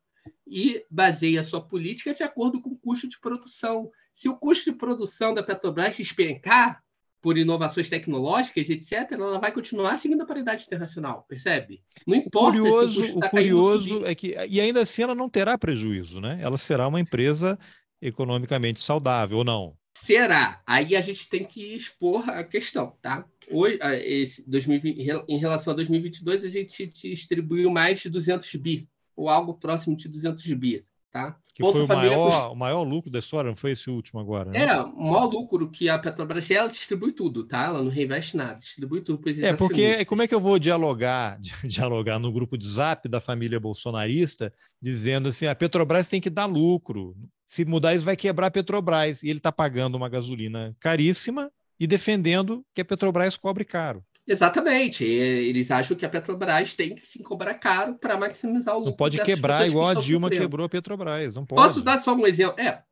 e 0.46 0.84
baseia 0.90 1.42
sua 1.42 1.61
política 1.61 2.12
de 2.12 2.22
acordo 2.22 2.61
com 2.61 2.70
o 2.70 2.78
custo 2.78 3.09
de 3.09 3.18
produção. 3.18 3.90
Se 4.12 4.28
o 4.28 4.36
custo 4.36 4.70
de 4.70 4.76
produção 4.76 5.32
da 5.32 5.42
Petrobras 5.42 5.96
despencar 5.96 6.82
por 7.20 7.36
inovações 7.36 7.88
tecnológicas, 7.88 8.70
etc., 8.70 9.12
ela 9.12 9.38
vai 9.38 9.52
continuar 9.52 9.98
seguindo 9.98 10.22
a 10.22 10.26
paridade 10.26 10.64
internacional, 10.64 11.24
percebe? 11.28 11.82
Não 12.06 12.14
importa. 12.14 12.58
O 12.58 12.62
curioso, 12.62 13.04
se 13.04 13.12
o, 13.12 13.18
o 13.18 13.30
curioso 13.30 14.04
é 14.06 14.14
que, 14.14 14.36
e 14.48 14.60
ainda 14.60 14.82
assim, 14.82 15.02
ela 15.02 15.14
não 15.14 15.28
terá 15.28 15.58
prejuízo, 15.58 16.20
né? 16.20 16.38
Ela 16.42 16.56
será 16.56 16.86
uma 16.86 17.00
empresa 17.00 17.58
economicamente 18.00 18.80
saudável 18.80 19.38
ou 19.38 19.44
não? 19.44 19.76
Será? 20.02 20.62
Aí 20.64 20.94
a 20.94 21.00
gente 21.00 21.28
tem 21.28 21.44
que 21.44 21.74
expor 21.74 22.28
a 22.30 22.44
questão, 22.44 22.96
tá? 23.02 23.26
Hoje, 23.50 23.78
esse 24.04 24.48
2020, 24.48 25.24
em 25.28 25.38
relação 25.38 25.72
a 25.72 25.76
2022, 25.76 26.44
a 26.44 26.48
gente 26.48 26.86
distribuiu 26.86 27.70
mais 27.70 28.00
de 28.00 28.08
200 28.08 28.54
bi, 28.54 28.88
ou 29.16 29.28
algo 29.28 29.54
próximo 29.54 29.96
de 29.96 30.08
200 30.08 30.44
bi, 30.52 30.80
tá? 31.11 31.36
Que 31.54 31.62
Bolsa 31.62 31.86
foi 31.86 31.96
o 31.96 31.98
maior, 31.98 32.52
o 32.52 32.54
maior 32.54 32.82
lucro 32.82 33.11
da 33.11 33.18
história, 33.18 33.48
não 33.48 33.56
foi 33.56 33.72
esse 33.72 33.90
último 33.90 34.20
agora? 34.20 34.50
Né? 34.50 34.64
É, 34.64 34.80
o 34.80 35.11
maior 35.11 35.26
lucro 35.26 35.70
que 35.70 35.88
a 35.88 35.98
Petrobras, 35.98 36.50
ela 36.50 36.68
distribui 36.68 37.12
tudo, 37.12 37.44
tá? 37.44 37.64
Ela 37.64 37.82
não 37.82 37.90
reinveste 37.90 38.36
nada, 38.36 38.61
distribui 38.61 39.00
tudo 39.00 39.18
para 39.18 39.32
É, 39.44 39.56
porque 39.56 40.04
como 40.04 40.22
é 40.22 40.28
que 40.28 40.34
eu 40.34 40.40
vou 40.40 40.59
dialogar, 40.59 41.38
dialogar 41.64 42.18
no 42.18 42.32
grupo 42.32 42.56
de 42.56 42.66
zap 42.66 43.09
da 43.09 43.20
família 43.20 43.59
bolsonarista, 43.59 44.52
dizendo 44.80 45.28
assim, 45.28 45.46
a 45.46 45.54
Petrobras 45.54 46.09
tem 46.09 46.20
que 46.20 46.30
dar 46.30 46.46
lucro, 46.46 47.16
se 47.46 47.64
mudar 47.64 47.94
isso 47.94 48.04
vai 48.04 48.16
quebrar 48.16 48.48
a 48.48 48.50
Petrobras, 48.50 49.22
e 49.22 49.28
ele 49.28 49.38
está 49.38 49.50
pagando 49.50 49.96
uma 49.96 50.09
gasolina 50.09 50.76
caríssima 50.78 51.50
e 51.80 51.86
defendendo 51.86 52.64
que 52.74 52.80
a 52.80 52.84
Petrobras 52.84 53.36
cobre 53.36 53.64
caro. 53.64 54.04
Exatamente. 54.28 55.04
Eles 55.04 55.70
acham 55.70 55.96
que 55.96 56.04
a 56.04 56.08
Petrobras 56.08 56.74
tem 56.74 56.94
que 56.94 57.06
se 57.06 57.22
cobrar 57.22 57.54
caro 57.54 57.94
para 57.94 58.18
maximizar 58.18 58.74
o 58.74 58.78
lucro. 58.78 58.90
Não 58.90 58.96
pode 58.96 59.22
quebrar 59.22 59.66
igual 59.66 59.88
a 59.88 59.94
Dilma 59.94 60.26
sofrendo. 60.26 60.42
quebrou 60.42 60.66
a 60.66 60.68
Petrobras. 60.68 61.34
Não 61.34 61.46
pode. 61.46 61.62
Posso 61.62 61.82
dar 61.82 61.98
só 61.98 62.14
um 62.14 62.26
exemplo? 62.26 62.60
É, 62.60 62.82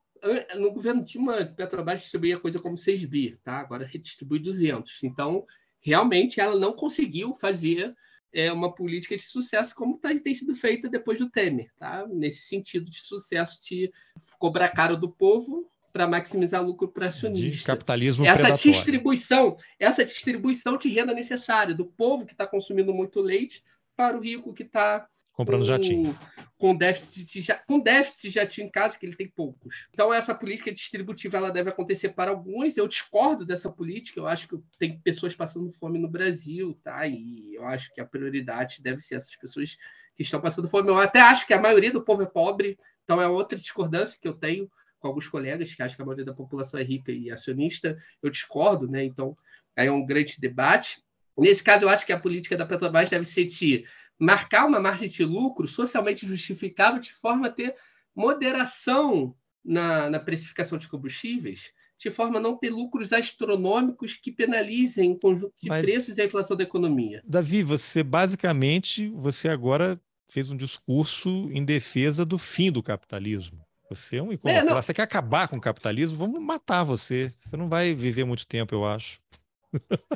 no 0.56 0.72
governo 0.72 1.04
Dilma, 1.04 1.40
a 1.40 1.46
Petrobras 1.46 2.00
distribuía 2.00 2.40
coisa 2.40 2.58
como 2.58 2.76
6 2.76 3.04
bi, 3.04 3.38
tá? 3.44 3.58
agora 3.58 3.86
redistribui 3.86 4.38
200. 4.38 5.02
Então, 5.04 5.44
realmente, 5.78 6.40
ela 6.40 6.58
não 6.58 6.72
conseguiu 6.72 7.34
fazer 7.34 7.94
é, 8.32 8.50
uma 8.50 8.74
política 8.74 9.16
de 9.16 9.22
sucesso 9.22 9.74
como 9.74 9.98
tá, 9.98 10.08
tem 10.14 10.34
sido 10.34 10.56
feita 10.56 10.88
depois 10.88 11.18
do 11.18 11.30
Temer. 11.30 11.70
Tá? 11.78 12.06
Nesse 12.08 12.46
sentido 12.48 12.90
de 12.90 13.00
sucesso 13.00 13.58
de 13.68 13.92
cobrar 14.38 14.70
caro 14.70 14.96
do 14.96 15.10
povo 15.10 15.70
para 15.96 16.06
maximizar 16.06 16.62
lucro 16.62 16.88
para 16.88 17.06
acionista. 17.06 17.56
De 17.58 17.64
capitalismo 17.64 18.26
essa 18.26 18.34
predatório. 18.34 18.70
distribuição, 18.70 19.56
essa 19.80 20.04
distribuição 20.04 20.76
de 20.76 20.90
renda 20.90 21.14
necessária 21.14 21.74
do 21.74 21.86
povo 21.86 22.26
que 22.26 22.32
está 22.32 22.46
consumindo 22.46 22.92
muito 22.92 23.18
leite 23.18 23.64
para 23.96 24.14
o 24.14 24.20
rico 24.20 24.52
que 24.52 24.62
está 24.62 25.08
comprando 25.32 25.60
com, 25.60 25.64
jatinho. 25.64 26.18
Com 26.58 26.76
déficit, 26.76 27.40
de, 27.40 27.54
com 27.66 27.80
déficit 27.80 28.28
de 28.28 28.34
jatinho 28.34 28.66
em 28.66 28.70
casa, 28.70 28.98
que 28.98 29.06
ele 29.06 29.16
tem 29.16 29.26
poucos. 29.26 29.88
Então, 29.90 30.12
essa 30.12 30.34
política 30.34 30.70
distributiva 30.70 31.38
ela 31.38 31.50
deve 31.50 31.70
acontecer 31.70 32.10
para 32.10 32.30
alguns. 32.30 32.76
Eu 32.76 32.86
discordo 32.86 33.46
dessa 33.46 33.70
política. 33.70 34.20
Eu 34.20 34.26
acho 34.26 34.48
que 34.48 34.58
tem 34.78 35.00
pessoas 35.00 35.34
passando 35.34 35.72
fome 35.72 35.98
no 35.98 36.08
Brasil, 36.08 36.78
tá? 36.84 37.06
E 37.06 37.54
eu 37.54 37.64
acho 37.64 37.90
que 37.94 38.02
a 38.02 38.06
prioridade 38.06 38.82
deve 38.82 39.00
ser 39.00 39.14
essas 39.14 39.34
pessoas 39.34 39.78
que 40.14 40.22
estão 40.22 40.42
passando 40.42 40.68
fome. 40.68 40.90
Eu 40.90 40.98
até 40.98 41.20
acho 41.20 41.46
que 41.46 41.54
a 41.54 41.60
maioria 41.60 41.90
do 41.90 42.02
povo 42.02 42.22
é 42.22 42.26
pobre. 42.26 42.78
Então, 43.04 43.18
é 43.18 43.26
outra 43.26 43.56
discordância 43.56 44.18
que 44.20 44.28
eu 44.28 44.34
tenho 44.34 44.70
com 45.06 45.10
alguns 45.10 45.28
colegas 45.28 45.72
que 45.72 45.82
acham 45.82 45.96
que 45.96 46.02
a 46.02 46.04
maioria 46.04 46.24
da 46.24 46.34
população 46.34 46.80
é 46.80 46.82
rica 46.82 47.12
e 47.12 47.30
acionista. 47.30 47.96
Eu 48.20 48.28
discordo, 48.28 48.88
né? 48.88 49.04
Então, 49.04 49.36
aí 49.76 49.86
é 49.86 49.92
um 49.92 50.04
grande 50.04 50.40
debate. 50.40 51.00
Nesse 51.38 51.62
caso, 51.62 51.84
eu 51.84 51.88
acho 51.88 52.04
que 52.04 52.12
a 52.12 52.18
política 52.18 52.56
da 52.56 52.66
Petrobras 52.66 53.10
deve 53.10 53.24
ser 53.24 53.44
de 53.44 53.84
marcar 54.18 54.66
uma 54.66 54.80
margem 54.80 55.08
de 55.08 55.24
lucro 55.24 55.68
socialmente 55.68 56.26
justificável 56.26 57.00
de 57.00 57.12
forma 57.12 57.46
a 57.46 57.50
ter 57.50 57.74
moderação 58.14 59.34
na, 59.64 60.10
na 60.10 60.18
precificação 60.18 60.78
de 60.78 60.88
combustíveis, 60.88 61.70
de 61.98 62.10
forma 62.10 62.38
a 62.38 62.42
não 62.42 62.56
ter 62.56 62.70
lucros 62.70 63.12
astronômicos 63.12 64.16
que 64.16 64.32
penalizem 64.32 65.12
o 65.12 65.18
conjunto 65.18 65.54
de 65.60 65.68
Mas, 65.68 65.82
preços 65.82 66.18
e 66.18 66.22
a 66.22 66.24
inflação 66.24 66.56
da 66.56 66.64
economia. 66.64 67.22
Davi, 67.24 67.62
você 67.62 68.02
basicamente, 68.02 69.08
você 69.10 69.48
agora 69.48 70.00
fez 70.28 70.50
um 70.50 70.56
discurso 70.56 71.50
em 71.52 71.64
defesa 71.64 72.24
do 72.24 72.38
fim 72.38 72.72
do 72.72 72.82
capitalismo. 72.82 73.65
Você 73.90 74.16
é 74.16 74.22
um 74.22 74.32
iconoclasta. 74.32 74.78
É, 74.78 74.82
você 74.82 74.94
quer 74.94 75.02
acabar 75.02 75.48
com 75.48 75.56
o 75.56 75.60
capitalismo? 75.60 76.18
Vamos 76.18 76.40
matar 76.40 76.84
você. 76.84 77.32
Você 77.38 77.56
não 77.56 77.68
vai 77.68 77.94
viver 77.94 78.24
muito 78.24 78.46
tempo, 78.46 78.74
eu 78.74 78.84
acho. 78.84 79.20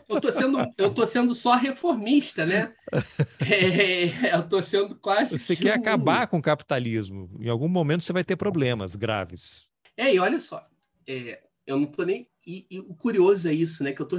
Eu 0.09 0.21
tô 0.21 0.33
sendo, 0.33 0.59
eu 0.79 0.95
tô 0.95 1.07
sendo 1.07 1.35
só 1.35 1.55
reformista, 1.55 2.47
né? 2.47 2.75
É, 3.41 4.35
eu 4.35 4.49
tô 4.49 4.63
sendo 4.63 4.97
quase. 4.97 5.39
Você 5.39 5.57
quer 5.57 5.73
acabar 5.73 6.27
com 6.27 6.39
o 6.39 6.43
capitalismo. 6.43 7.31
Em 7.41 7.49
algum 7.49 7.69
momento 7.69 8.05
você 8.05 8.13
vai 8.13 8.25
ter 8.25 8.37
problemas 8.37 8.97
graves. 8.97 9.71
É, 9.97 10.15
e 10.15 10.19
olha 10.19 10.41
só, 10.41 10.67
é, 11.07 11.43
eu 11.67 11.79
não 11.79 11.87
tô 11.87 12.03
nem. 12.03 12.29
E, 12.47 12.67
e, 12.71 12.81
o 12.81 12.95
curioso 12.95 13.49
é 13.49 13.53
isso, 13.53 13.85
né? 13.85 13.93
Que 13.93 14.03
eu 14.03 14.07
tô 14.07 14.17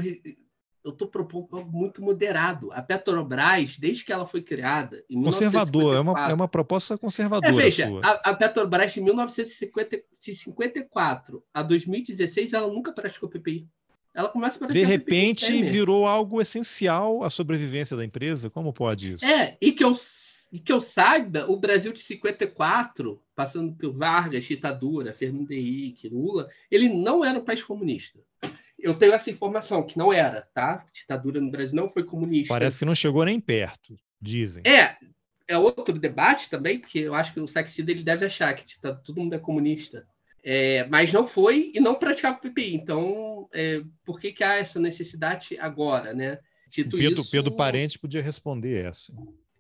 eu 0.84 0.92
estou 0.92 1.08
propondo 1.08 1.56
algo 1.56 1.72
muito 1.72 2.02
moderado. 2.02 2.70
A 2.72 2.82
Petrobras, 2.82 3.78
desde 3.78 4.04
que 4.04 4.12
ela 4.12 4.26
foi 4.26 4.42
criada. 4.42 5.06
Conservador, 5.12 5.96
é, 5.96 6.00
uma, 6.00 6.30
é 6.30 6.34
uma 6.34 6.48
proposta 6.48 6.98
conservadora. 6.98 7.54
É, 7.54 7.56
veja, 7.56 7.86
sua. 7.88 8.02
A, 8.02 8.32
a, 8.32 8.34
Petrobras, 8.34 8.94
de 8.94 9.02
1954 9.02 11.44
a 11.54 11.62
2016, 11.62 12.54
ela 12.54 12.68
nunca 12.68 12.92
praticou 12.92 13.30
PPI. 13.30 13.68
Ela 14.14 14.28
começa 14.28 14.58
a 14.58 14.60
praticar 14.60 14.84
De 14.84 14.90
repente, 14.90 15.46
PPI 15.46 15.64
virou 15.64 16.06
algo 16.06 16.42
essencial 16.42 17.24
à 17.24 17.30
sobrevivência 17.30 17.96
da 17.96 18.04
empresa? 18.04 18.50
Como 18.50 18.74
pode 18.74 19.14
isso? 19.14 19.24
É, 19.24 19.56
e 19.62 19.72
que 19.72 19.82
eu, 19.84 19.94
e 20.52 20.60
que 20.60 20.74
eu 20.74 20.82
saiba, 20.82 21.50
o 21.50 21.56
Brasil 21.56 21.94
de 21.94 22.02
54, 22.02 23.22
passando 23.36 23.74
por 23.74 23.92
Vargas, 23.92 24.44
ditadura, 24.44 25.14
Fernando 25.14 25.52
Henrique, 25.52 26.10
Lula, 26.10 26.50
ele 26.70 26.90
não 26.90 27.24
era 27.24 27.40
um 27.40 27.44
país 27.44 27.64
comunista 27.64 28.20
eu 28.82 28.94
tenho 28.94 29.14
essa 29.14 29.30
informação, 29.30 29.84
que 29.84 29.98
não 29.98 30.12
era, 30.12 30.48
tá? 30.54 30.86
Ditadura 30.94 31.40
no 31.40 31.52
Brasil 31.52 31.76
não 31.76 31.90
foi 31.90 32.04
comunista. 32.04 32.54
Parece 32.54 32.80
que 32.80 32.86
não 32.86 32.96
chegou 32.96 33.24
nem 33.24 33.40
perto, 33.40 33.96
dizem. 34.20 34.64
É, 34.66 34.98
é 35.48 35.58
outro 35.58 35.98
debate 35.98 36.50
também, 36.50 36.80
porque 36.80 37.00
eu 37.00 37.14
acho 37.14 37.34
que 37.34 37.40
o 37.40 37.48
Saxida 37.48 37.92
ele 37.92 38.04
deve 38.04 38.26
achar 38.26 38.54
que 38.56 38.80
tá, 38.80 38.94
todo 38.94 39.20
mundo 39.20 39.36
é 39.36 39.40
comunista. 39.40 40.06
É, 40.44 40.86
mas 40.88 41.14
não 41.14 41.28
foi 41.28 41.72
e 41.74 41.80
não 41.80 41.94
praticava 41.96 42.38
o 42.38 42.42
PPI. 42.42 42.76
Então, 42.76 43.48
é, 43.54 43.82
por 44.04 44.20
que, 44.20 44.32
que 44.32 44.44
há 44.44 44.56
essa 44.56 44.80
necessidade 44.80 45.58
agora, 45.60 46.14
né? 46.14 46.40
Tito 46.70 46.98
Pedro, 46.98 47.22
isso... 47.22 47.32
Pedro 47.32 47.56
Parente 47.56 48.00
podia 48.00 48.22
responder 48.22 48.86
essa. 48.86 49.14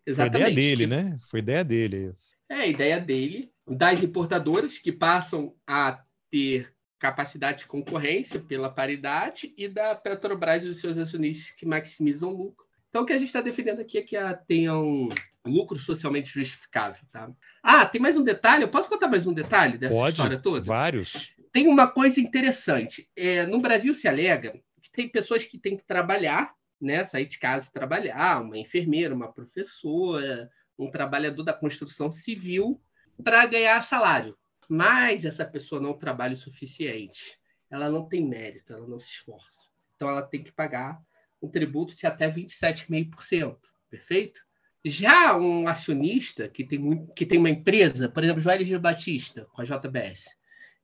Exatamente. 0.05 0.41
Foi 0.41 0.51
ideia 0.51 0.55
dele, 0.55 0.87
né? 0.87 1.17
Foi 1.21 1.39
ideia 1.39 1.63
dele. 1.63 2.13
Isso. 2.15 2.35
É, 2.49 2.69
ideia 2.69 2.99
dele, 2.99 3.51
das 3.67 4.01
importadoras 4.01 4.79
que 4.79 4.91
passam 4.91 5.53
a 5.67 6.01
ter 6.31 6.73
capacidade 7.01 7.59
de 7.59 7.65
concorrência 7.65 8.39
pela 8.39 8.69
paridade 8.69 9.51
e 9.57 9.67
da 9.67 9.95
Petrobras 9.95 10.63
e 10.63 10.67
dos 10.67 10.79
seus 10.79 10.95
acionistas 10.99 11.49
que 11.49 11.65
maximizam 11.65 12.29
o 12.31 12.37
lucro. 12.37 12.63
Então, 12.89 13.01
o 13.01 13.05
que 13.05 13.13
a 13.13 13.17
gente 13.17 13.29
está 13.29 13.41
defendendo 13.41 13.81
aqui 13.81 13.97
é 13.97 14.01
que 14.03 14.15
tenha 14.47 14.77
um 14.77 15.09
lucro 15.43 15.79
socialmente 15.79 16.31
justificável. 16.31 17.03
Tá? 17.11 17.31
Ah, 17.63 17.87
tem 17.87 17.99
mais 17.99 18.15
um 18.15 18.23
detalhe? 18.23 18.63
Eu 18.63 18.69
posso 18.69 18.87
contar 18.87 19.07
mais 19.07 19.25
um 19.25 19.33
detalhe 19.33 19.79
dessa 19.79 19.95
Pode, 19.95 20.11
história 20.11 20.37
toda? 20.37 20.61
Vários. 20.61 21.33
Tem 21.51 21.67
uma 21.67 21.87
coisa 21.87 22.19
interessante. 22.19 23.09
É, 23.15 23.47
no 23.47 23.59
Brasil 23.59 23.95
se 23.95 24.07
alega 24.07 24.61
que 24.83 24.91
tem 24.91 25.09
pessoas 25.09 25.43
que 25.43 25.57
têm 25.57 25.75
que 25.75 25.83
trabalhar, 25.83 26.53
né, 26.79 27.03
sair 27.03 27.25
de 27.25 27.39
casa 27.39 27.67
e 27.67 27.73
trabalhar, 27.73 28.43
uma 28.43 28.59
enfermeira, 28.59 29.15
uma 29.15 29.31
professora, 29.31 30.51
um 30.77 30.91
trabalhador 30.91 31.41
da 31.41 31.53
construção 31.53 32.11
civil, 32.11 32.79
para 33.23 33.45
ganhar 33.47 33.81
salário 33.81 34.37
mas 34.71 35.25
essa 35.25 35.43
pessoa 35.43 35.81
não 35.81 35.91
trabalha 35.93 36.33
o 36.33 36.37
suficiente, 36.37 37.37
ela 37.69 37.89
não 37.89 38.07
tem 38.07 38.25
mérito, 38.25 38.71
ela 38.71 38.87
não 38.87 38.97
se 38.97 39.07
esforça. 39.07 39.69
Então 39.93 40.09
ela 40.09 40.21
tem 40.21 40.41
que 40.41 40.51
pagar 40.53 40.97
um 41.41 41.49
tributo 41.49 41.93
de 41.93 42.07
até 42.07 42.29
27,5%, 42.31 43.57
perfeito? 43.89 44.39
Já 44.85 45.37
um 45.37 45.67
acionista 45.67 46.47
que 46.47 46.63
tem, 46.63 46.79
muito, 46.79 47.13
que 47.13 47.25
tem 47.25 47.37
uma 47.37 47.49
empresa, 47.49 48.07
por 48.07 48.23
exemplo, 48.23 48.39
Joel 48.39 48.63
G. 48.63 48.77
Batista, 48.77 49.45
com 49.51 49.61
a 49.61 49.65
JBS, 49.65 50.37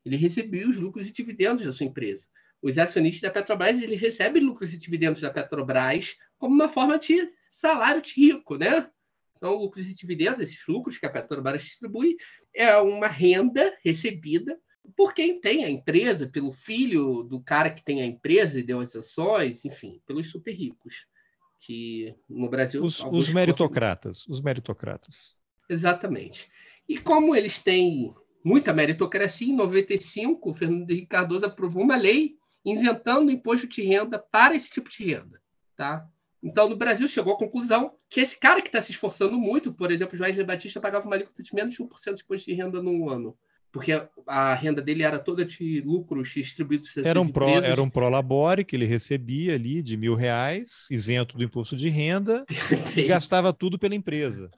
ele 0.06 0.18
recebeu 0.18 0.68
os 0.68 0.78
lucros 0.78 1.08
e 1.08 1.14
dividendos 1.14 1.64
da 1.64 1.72
sua 1.72 1.86
empresa. 1.86 2.28
Os 2.62 2.78
acionistas 2.78 3.22
da 3.22 3.32
Petrobras 3.32 3.82
eles 3.82 4.02
recebem 4.02 4.44
lucros 4.44 4.74
e 4.74 4.78
dividendos 4.78 5.22
da 5.22 5.32
Petrobras 5.32 6.18
como 6.38 6.54
uma 6.54 6.68
forma 6.68 7.00
de 7.00 7.32
salário 7.50 8.02
de 8.02 8.12
rico, 8.16 8.58
né? 8.58 8.92
Então, 9.38 9.56
lucros 9.56 9.88
e 9.90 9.96
dividendos, 9.96 10.40
esses 10.40 10.68
lucros 10.68 10.98
que 10.98 11.06
a 11.06 11.10
Petrobras 11.10 11.64
distribui, 11.64 12.18
é 12.54 12.76
uma 12.78 13.08
renda 13.08 13.74
recebida 13.86 14.60
por 14.96 15.14
quem 15.14 15.40
tem 15.40 15.64
a 15.64 15.70
empresa, 15.70 16.28
pelo 16.28 16.52
filho 16.52 17.24
do 17.24 17.42
cara 17.42 17.70
que 17.70 17.84
tem 17.84 18.02
a 18.02 18.06
empresa 18.06 18.60
e 18.60 18.64
deu 18.64 18.80
as 18.80 18.96
ações, 18.96 19.64
enfim, 19.66 20.02
pelos 20.06 20.30
super 20.30 20.54
ricos. 20.54 21.06
Que 21.60 22.16
no 22.30 22.50
Brasil. 22.50 22.84
Os, 22.84 23.04
os 23.04 23.30
meritocratas. 23.30 24.28
Os 24.28 24.42
meritocratas. 24.42 25.36
Exatamente. 25.70 26.50
E 26.88 26.98
como 26.98 27.36
eles 27.36 27.60
têm 27.60 28.14
muita 28.44 28.74
meritocracia, 28.74 29.48
em 29.48 29.56
95, 29.56 30.50
o 30.50 30.54
Fernando 30.54 30.90
Henrique 30.90 31.08
Cardoso 31.08 31.46
aprovou 31.46 31.84
uma 31.84 31.98
lei 31.98 32.38
isentando 32.64 33.28
o 33.28 33.32
imposto 33.32 33.68
de 33.68 33.82
renda 33.82 34.20
para 34.20 34.56
esse 34.56 34.70
tipo 34.70 34.90
de 34.90 35.04
renda. 35.04 35.42
Tá? 35.76 36.08
Então, 36.44 36.70
no 36.70 36.76
Brasil, 36.76 37.08
chegou 37.08 37.34
à 37.34 37.38
conclusão 37.38 37.94
que 38.10 38.20
esse 38.20 38.40
cara 38.40 38.62
que 38.62 38.68
está 38.68 38.82
se 38.82 38.92
esforçando 38.92 39.38
muito, 39.38 39.74
por 39.74 39.92
exemplo, 39.92 40.14
o 40.14 40.18
Joaquim 40.18 40.44
Batista 40.44 40.80
pagava 40.80 41.06
uma 41.06 41.16
alíquota 41.16 41.42
de 41.42 41.54
menos 41.54 41.74
de 41.74 41.80
1% 41.80 42.14
de 42.14 42.24
imposto 42.24 42.50
de 42.50 42.54
renda 42.56 42.82
no 42.82 43.10
ano 43.10 43.38
porque 43.72 43.92
a 44.26 44.54
renda 44.56 44.82
dele 44.82 45.04
era 45.04 45.20
toda 45.20 45.46
de 45.46 45.82
lucros 45.82 46.30
distribuídos. 46.30 46.96
Era 46.98 47.22
um, 47.22 47.28
pro, 47.28 47.48
era 47.48 47.82
um 47.82 47.90
prolabore 47.90 48.66
que 48.66 48.76
ele 48.76 48.86
recebia 48.86 49.54
ali 49.54 49.84
de 49.84 49.96
mil 49.96 50.16
reais, 50.16 50.88
isento 50.90 51.38
do 51.38 51.44
imposto 51.44 51.76
de 51.76 51.90
renda, 51.90 52.46
e 52.96 53.04
gastava 53.04 53.54
tudo 53.54 53.78
pela 53.78 53.94
empresa. 53.94 54.50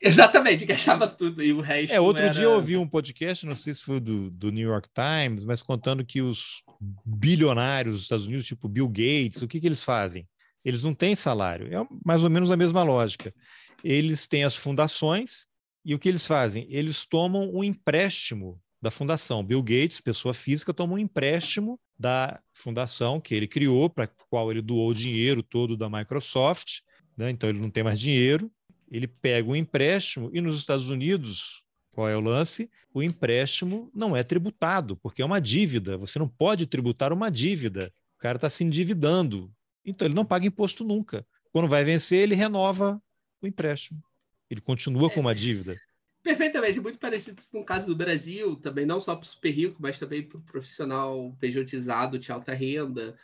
Exatamente, 0.00 0.64
gastava 0.64 1.08
tudo 1.08 1.42
e 1.42 1.52
o 1.52 1.60
resto. 1.60 1.92
É, 1.92 2.00
outro 2.00 2.22
era... 2.22 2.30
dia 2.30 2.44
eu 2.44 2.52
ouvi 2.52 2.76
um 2.76 2.86
podcast, 2.86 3.44
não 3.44 3.56
sei 3.56 3.74
se 3.74 3.82
foi 3.82 3.98
do, 3.98 4.30
do 4.30 4.52
New 4.52 4.68
York 4.68 4.88
Times, 4.94 5.44
mas 5.44 5.60
contando 5.60 6.04
que 6.04 6.22
os 6.22 6.62
bilionários 7.04 7.94
dos 7.94 8.02
Estados 8.04 8.26
Unidos, 8.26 8.46
tipo 8.46 8.68
Bill 8.68 8.88
Gates, 8.88 9.42
o 9.42 9.48
que, 9.48 9.58
que 9.58 9.66
eles 9.66 9.82
fazem? 9.82 10.24
Eles 10.68 10.82
não 10.82 10.92
têm 10.92 11.16
salário. 11.16 11.74
É 11.74 11.86
mais 12.04 12.22
ou 12.22 12.28
menos 12.28 12.50
a 12.50 12.56
mesma 12.56 12.82
lógica. 12.82 13.34
Eles 13.82 14.26
têm 14.26 14.44
as 14.44 14.54
fundações 14.54 15.46
e 15.82 15.94
o 15.94 15.98
que 15.98 16.10
eles 16.10 16.26
fazem? 16.26 16.66
Eles 16.68 17.06
tomam 17.06 17.50
um 17.54 17.64
empréstimo 17.64 18.60
da 18.78 18.90
fundação. 18.90 19.42
Bill 19.42 19.62
Gates, 19.62 19.98
pessoa 19.98 20.34
física, 20.34 20.74
toma 20.74 20.92
um 20.92 20.98
empréstimo 20.98 21.80
da 21.98 22.38
fundação 22.52 23.18
que 23.18 23.34
ele 23.34 23.48
criou, 23.48 23.88
para 23.88 24.06
qual 24.28 24.50
ele 24.50 24.60
doou 24.60 24.90
o 24.90 24.94
dinheiro 24.94 25.42
todo 25.42 25.74
da 25.74 25.88
Microsoft, 25.88 26.80
né? 27.16 27.30
então 27.30 27.48
ele 27.48 27.60
não 27.60 27.70
tem 27.70 27.82
mais 27.82 27.98
dinheiro. 27.98 28.52
Ele 28.90 29.06
pega 29.06 29.48
um 29.48 29.56
empréstimo 29.56 30.30
e 30.34 30.40
nos 30.42 30.58
Estados 30.58 30.90
Unidos, 30.90 31.64
qual 31.94 32.10
é 32.10 32.16
o 32.16 32.20
lance? 32.20 32.70
O 32.92 33.02
empréstimo 33.02 33.90
não 33.94 34.14
é 34.14 34.22
tributado, 34.22 34.98
porque 34.98 35.22
é 35.22 35.24
uma 35.24 35.40
dívida. 35.40 35.96
Você 35.96 36.18
não 36.18 36.28
pode 36.28 36.66
tributar 36.66 37.10
uma 37.10 37.30
dívida. 37.30 37.90
O 38.16 38.18
cara 38.18 38.36
está 38.36 38.50
se 38.50 38.64
endividando. 38.64 39.50
Então 39.90 40.06
ele 40.06 40.14
não 40.14 40.24
paga 40.24 40.46
imposto 40.46 40.84
nunca. 40.84 41.26
Quando 41.52 41.68
vai 41.68 41.84
vencer, 41.84 42.20
ele 42.20 42.34
renova 42.34 43.00
o 43.40 43.46
empréstimo. 43.46 44.02
Ele 44.50 44.60
continua 44.60 45.10
com 45.10 45.20
uma 45.20 45.34
dívida. 45.34 45.80
Perfeitamente, 46.22 46.80
muito 46.80 46.98
parecido 46.98 47.40
com 47.50 47.60
o 47.60 47.64
caso 47.64 47.86
do 47.86 47.96
Brasil, 47.96 48.56
também 48.56 48.84
não 48.84 49.00
só 49.00 49.14
para 49.14 49.24
o 49.24 49.28
super 49.28 49.50
rico, 49.50 49.76
mas 49.78 49.98
também 49.98 50.22
para 50.22 50.38
o 50.38 50.42
profissional 50.42 51.34
pejotizado 51.40 52.18
de 52.18 52.30
alta 52.30 52.52
renda. 52.52 53.16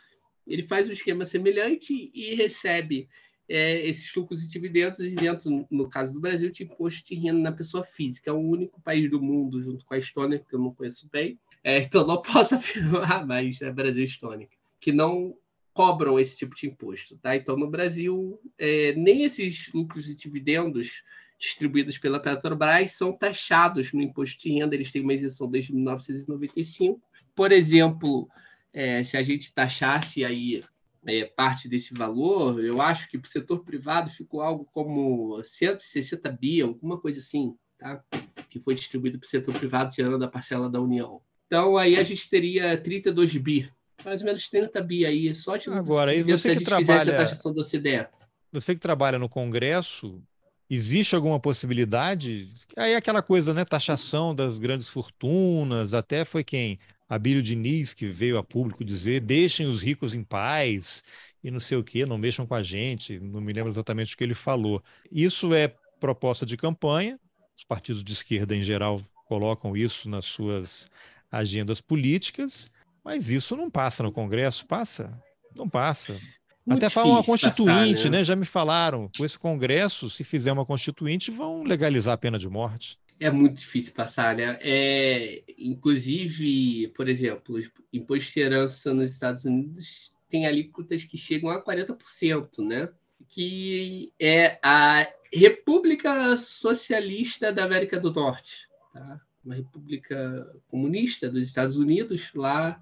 Ele 0.47 0.63
faz 0.63 0.87
um 0.87 0.91
esquema 0.91 1.25
semelhante 1.25 2.11
e 2.13 2.33
recebe 2.35 3.07
é, 3.47 3.85
esses 3.85 4.13
lucros 4.15 4.43
e 4.43 4.47
dividendos 4.47 4.99
isentos, 4.99 5.45
no 5.69 5.89
caso 5.89 6.13
do 6.13 6.19
Brasil, 6.19 6.49
de 6.51 6.63
imposto 6.63 7.07
de 7.07 7.15
renda 7.15 7.39
na 7.39 7.51
pessoa 7.51 7.83
física. 7.83 8.29
É 8.29 8.33
o 8.33 8.39
único 8.39 8.81
país 8.81 9.09
do 9.09 9.21
mundo, 9.21 9.61
junto 9.61 9.85
com 9.85 9.93
a 9.93 9.97
Estônia, 9.97 10.39
que 10.39 10.55
eu 10.55 10.59
não 10.59 10.73
conheço 10.73 11.07
bem, 11.11 11.39
é, 11.63 11.79
então 11.79 12.05
não 12.05 12.21
posso 12.23 12.55
afirmar, 12.55 13.25
mas 13.25 13.61
é 13.61 13.71
Brasil 13.71 14.03
e 14.03 14.07
Estônia, 14.07 14.47
que 14.79 14.91
não 14.91 15.35
cobram 15.75 16.17
esse 16.17 16.37
tipo 16.37 16.55
de 16.55 16.67
imposto. 16.67 17.17
Tá? 17.17 17.35
Então, 17.35 17.57
no 17.57 17.69
Brasil, 17.69 18.39
é, 18.57 18.93
nem 18.93 19.23
esses 19.23 19.69
lucros 19.73 20.09
e 20.09 20.15
dividendos 20.15 21.03
distribuídos 21.37 21.97
pela 21.97 22.17
Petrobras 22.17 22.93
são 22.93 23.11
taxados 23.11 23.91
no 23.91 24.01
imposto 24.01 24.41
de 24.41 24.53
renda, 24.53 24.73
eles 24.73 24.89
têm 24.89 25.01
uma 25.01 25.13
isenção 25.13 25.51
desde 25.51 25.73
1995. 25.73 27.01
Por 27.35 27.51
exemplo, 27.51 28.29
é, 28.71 29.03
se 29.03 29.17
a 29.17 29.21
gente 29.21 29.53
taxasse 29.53 30.23
aí 30.23 30.63
é, 31.05 31.25
parte 31.25 31.67
desse 31.67 31.93
valor, 31.93 32.63
eu 32.63 32.81
acho 32.81 33.09
que 33.09 33.17
para 33.17 33.27
o 33.27 33.29
setor 33.29 33.65
privado 33.65 34.09
ficou 34.09 34.41
algo 34.41 34.63
como 34.73 35.43
160 35.43 36.31
bi, 36.31 36.61
alguma 36.61 36.97
coisa 36.97 37.19
assim, 37.19 37.53
tá? 37.77 38.01
que 38.49 38.61
foi 38.61 38.75
distribuído 38.75 39.19
para 39.19 39.25
o 39.25 39.29
setor 39.29 39.53
privado 39.53 39.93
tirando 39.93 40.23
a 40.23 40.29
parcela 40.29 40.69
da 40.69 40.79
União. 40.79 41.21
Então, 41.47 41.75
aí 41.75 41.97
a 41.97 42.03
gente 42.03 42.29
teria 42.29 42.77
32 42.77 43.35
bi, 43.35 43.69
mais 44.05 44.21
ou 44.21 44.27
menos 44.27 44.47
30 44.47 44.81
bi 44.81 45.05
aí, 45.05 45.33
só 45.35 45.57
de 45.57 45.69
Agora, 45.69 46.11
aí 46.11 46.21
você 46.21 46.55
que 46.55 46.63
trabalha... 46.63 47.17
taxação 47.17 47.53
do 47.53 47.63
CDE. 47.63 48.07
Você 48.51 48.73
que 48.73 48.81
trabalha 48.81 49.19
no 49.19 49.27
Congresso, 49.27 50.21
Existe 50.69 51.15
alguma 51.15 51.39
possibilidade? 51.39 52.51
Aí 52.75 52.93
é 52.93 52.95
aquela 52.95 53.21
coisa, 53.21 53.53
né? 53.53 53.63
Taxação 53.63 54.33
das 54.33 54.57
grandes 54.57 54.89
fortunas, 54.89 55.93
até 55.93 56.25
foi 56.25 56.43
quem? 56.43 56.79
Abílio 57.07 57.41
Diniz, 57.41 57.93
que 57.93 58.07
veio 58.07 58.37
a 58.37 58.43
público 58.43 58.83
dizer: 58.83 59.19
deixem 59.21 59.67
os 59.67 59.83
ricos 59.83 60.15
em 60.15 60.23
paz 60.23 61.03
e 61.43 61.51
não 61.51 61.59
sei 61.59 61.77
o 61.77 61.83
quê, 61.83 62.03
não 62.03 62.17
mexam 62.17 62.47
com 62.47 62.55
a 62.55 62.63
gente. 62.63 63.19
Não 63.19 63.39
me 63.39 63.53
lembro 63.53 63.69
exatamente 63.69 64.15
o 64.15 64.17
que 64.17 64.23
ele 64.23 64.33
falou. 64.33 64.83
Isso 65.11 65.53
é 65.53 65.71
proposta 65.99 66.47
de 66.47 66.57
campanha, 66.57 67.19
os 67.55 67.63
partidos 67.63 68.03
de 68.03 68.11
esquerda 68.11 68.55
em 68.55 68.63
geral 68.63 69.01
colocam 69.27 69.77
isso 69.77 70.09
nas 70.09 70.25
suas 70.25 70.89
agendas 71.31 71.79
políticas, 71.79 72.71
mas 73.05 73.29
isso 73.29 73.55
não 73.55 73.69
passa 73.69 74.01
no 74.01 74.11
Congresso, 74.11 74.65
passa? 74.65 75.21
Não 75.55 75.69
passa. 75.69 76.19
Muito 76.65 76.83
Até 76.83 76.89
falam 76.89 77.11
uma 77.11 77.23
constituinte, 77.23 77.93
passar, 77.93 78.09
né? 78.09 78.17
né? 78.17 78.23
Já 78.23 78.35
me 78.35 78.45
falaram, 78.45 79.07
com 79.15 79.23
esse 79.23 79.37
Congresso, 79.37 80.09
se 80.09 80.23
fizer 80.23 80.51
uma 80.51 80.65
constituinte, 80.65 81.29
vão 81.29 81.61
legalizar 81.61 82.15
a 82.15 82.17
pena 82.17 82.39
de 82.39 82.49
morte. 82.49 82.97
É 83.19 83.29
muito 83.29 83.59
difícil 83.59 83.93
passar, 83.93 84.35
né? 84.35 84.57
É, 84.61 85.43
inclusive, 85.59 86.87
por 86.95 87.07
exemplo, 87.07 87.59
imposto 87.93 88.33
de 88.33 88.39
herança 88.39 88.91
nos 88.91 89.11
Estados 89.11 89.45
Unidos 89.45 90.11
tem 90.27 90.47
alíquotas 90.47 91.03
que 91.05 91.17
chegam 91.17 91.49
a 91.51 91.63
40%, 91.63 92.57
né? 92.59 92.89
Que 93.29 94.11
é 94.19 94.57
a 94.61 95.07
República 95.31 96.35
Socialista 96.35 97.53
da 97.53 97.63
América 97.63 97.99
do 97.99 98.11
Norte, 98.11 98.67
tá? 98.91 99.21
Uma 99.45 99.55
república 99.55 100.51
comunista 100.67 101.29
dos 101.29 101.45
Estados 101.45 101.77
Unidos, 101.77 102.31
lá 102.33 102.81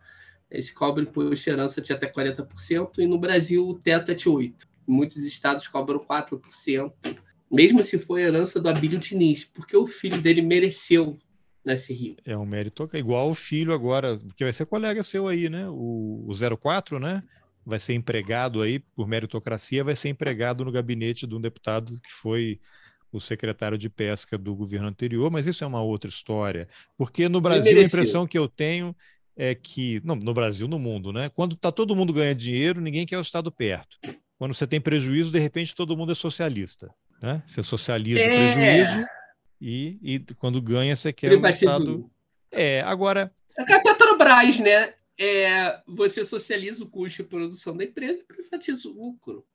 esse 0.50 0.74
cobra 0.74 1.04
imposto 1.04 1.44
de 1.44 1.50
herança 1.50 1.82
de 1.82 1.92
até 1.92 2.10
40%, 2.10 3.00
e 3.00 3.08
no 3.08 3.18
Brasil 3.18 3.68
o 3.68 3.74
teto 3.78 4.12
é 4.12 4.14
de 4.14 4.26
8%. 4.26 4.54
Muitos 4.86 5.18
estados 5.18 5.68
cobram 5.68 6.00
4%, 6.00 6.94
mesmo 7.52 7.84
se 7.84 7.98
for 7.98 8.20
herança 8.20 8.60
do 8.60 8.70
Abílio 8.70 9.00
Diniz, 9.00 9.46
porque 9.46 9.76
o 9.76 9.88
filho 9.88 10.22
dele 10.22 10.42
mereceu 10.42 11.18
nesse 11.66 11.94
rio. 11.94 12.18
É 12.26 12.38
um 12.38 12.46
mérito 12.46 12.88
igual 12.94 13.30
o 13.30 13.36
filho 13.36 13.74
agora, 13.74 14.20
que 14.36 14.44
vai 14.44 14.54
ser 14.54 14.66
colega 14.66 15.02
seu 15.02 15.28
aí, 15.28 15.50
né? 15.50 15.68
O, 15.70 16.28
o 16.28 16.58
04, 16.58 17.00
né? 17.00 17.24
Vai 17.66 17.80
ser 17.80 17.94
empregado 17.94 18.62
aí, 18.62 18.80
por 18.80 19.08
meritocracia, 19.08 19.84
vai 19.84 19.96
ser 19.96 20.10
empregado 20.10 20.66
no 20.66 20.72
gabinete 20.72 21.26
de 21.26 21.34
um 21.34 21.40
deputado 21.40 22.00
que 22.02 22.12
foi 22.12 22.60
o 23.14 23.22
secretário 23.22 23.78
de 23.78 23.90
pesca 23.90 24.38
do 24.38 24.56
governo 24.56 24.88
anterior, 24.88 25.30
mas 25.30 25.46
isso 25.46 25.64
é 25.64 25.68
uma 25.68 25.82
outra 25.82 26.10
história. 26.10 26.68
Porque 26.98 27.30
no 27.30 27.40
Brasil 27.40 27.80
a 27.80 27.84
impressão 27.84 28.26
que 28.26 28.38
eu 28.38 28.48
tenho 28.48 28.96
é 29.38 29.54
que, 29.54 30.02
não, 30.04 30.16
no 30.16 30.34
Brasil, 30.34 30.68
no 30.68 30.80
mundo, 30.80 31.14
né? 31.14 31.30
Quando 31.30 31.54
está 31.54 31.72
todo 31.72 31.96
mundo 31.96 32.12
ganhando 32.12 32.38
dinheiro, 32.38 32.82
ninguém 32.82 33.06
quer 33.06 33.18
o 33.18 33.22
Estado 33.22 33.52
perto. 33.52 33.98
Quando 34.38 34.54
você 34.54 34.66
tem 34.66 34.82
prejuízo, 34.82 35.32
de 35.32 35.40
repente 35.40 35.76
todo 35.76 35.96
mundo 35.96 36.12
é 36.12 36.16
socialista. 36.16 36.94
Né? 37.22 37.42
Você 37.48 37.64
socializa 37.64 38.20
é. 38.20 38.26
o 38.26 38.30
prejuízo 38.30 39.08
e, 39.62 39.98
e 40.02 40.20
quando 40.36 40.62
ganha, 40.62 40.96
você 40.96 41.14
quer 41.14 41.32
o 41.32 41.48
Estado. 41.48 42.10
É, 42.52 42.82
agora. 42.82 43.32
É 43.58 43.74
a 43.74 43.82
Petrobras, 43.82 44.60
né? 44.60 44.94
É, 45.18 45.80
você 45.88 46.26
socializa 46.26 46.84
o 46.84 46.90
custo 46.90 47.24
de 47.24 47.30
produção 47.30 47.78
da 47.78 47.84
empresa 47.84 48.20
e 48.20 48.24
privatiza 48.24 48.90
o 48.90 48.92
lucro. 48.92 49.46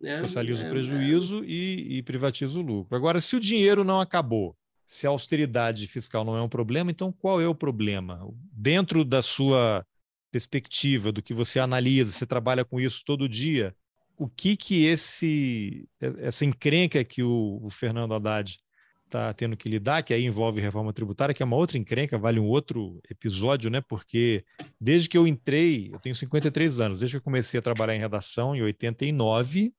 Né? 0.00 0.18
Socializa 0.18 0.66
o 0.66 0.70
prejuízo 0.70 1.42
é. 1.42 1.46
E, 1.46 1.98
e 1.98 2.02
privatiza 2.02 2.58
o 2.58 2.62
lucro. 2.62 2.96
Agora, 2.96 3.20
se 3.20 3.36
o 3.36 3.40
dinheiro 3.40 3.84
não 3.84 4.00
acabou, 4.00 4.56
se 4.84 5.06
a 5.06 5.10
austeridade 5.10 5.86
fiscal 5.88 6.24
não 6.24 6.36
é 6.36 6.42
um 6.42 6.48
problema, 6.48 6.90
então 6.90 7.12
qual 7.12 7.40
é 7.40 7.48
o 7.48 7.54
problema? 7.54 8.20
Dentro 8.52 9.04
da 9.04 9.20
sua 9.20 9.84
perspectiva, 10.30 11.10
do 11.10 11.22
que 11.22 11.34
você 11.34 11.58
analisa, 11.58 12.12
você 12.12 12.26
trabalha 12.26 12.64
com 12.64 12.78
isso 12.78 13.02
todo 13.04 13.28
dia, 13.28 13.74
o 14.16 14.28
que 14.28 14.56
que 14.56 14.84
esse 14.84 15.88
essa 16.00 16.44
encrenca 16.44 17.02
que 17.04 17.22
o, 17.22 17.60
o 17.62 17.70
Fernando 17.70 18.14
Haddad 18.14 18.58
está 19.04 19.32
tendo 19.32 19.56
que 19.56 19.68
lidar, 19.68 20.02
que 20.02 20.12
aí 20.12 20.24
envolve 20.24 20.60
reforma 20.60 20.92
tributária, 20.92 21.34
que 21.34 21.42
é 21.42 21.46
uma 21.46 21.56
outra 21.56 21.78
encrenca, 21.78 22.18
vale 22.18 22.40
um 22.40 22.46
outro 22.46 23.00
episódio, 23.08 23.70
né? 23.70 23.80
Porque 23.80 24.44
desde 24.80 25.08
que 25.08 25.16
eu 25.16 25.26
entrei, 25.26 25.90
eu 25.92 25.98
tenho 26.00 26.14
53 26.14 26.80
anos, 26.80 26.98
desde 26.98 27.14
que 27.14 27.18
eu 27.18 27.24
comecei 27.24 27.58
a 27.58 27.62
trabalhar 27.62 27.94
em 27.94 28.00
redação 28.00 28.54
em 28.54 28.62
89, 28.62 29.72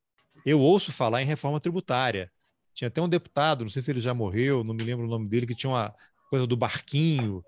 eu 0.46 0.60
ouço 0.60 0.92
falar 0.92 1.22
em 1.22 1.26
reforma 1.26 1.60
tributária. 1.60 2.32
Tinha 2.74 2.88
até 2.88 3.02
um 3.02 3.10
deputado, 3.10 3.64
não 3.64 3.70
sei 3.70 3.82
se 3.82 3.90
ele 3.92 4.00
já 4.00 4.14
morreu, 4.14 4.64
não 4.64 4.74
me 4.74 4.84
lembro 4.84 5.06
o 5.06 5.10
nome 5.10 5.28
dele, 5.28 5.48
que 5.48 5.56
tinha 5.56 5.70
uma 5.70 5.94
coisa 6.30 6.46
do 6.46 6.56
barquinho 6.56 7.44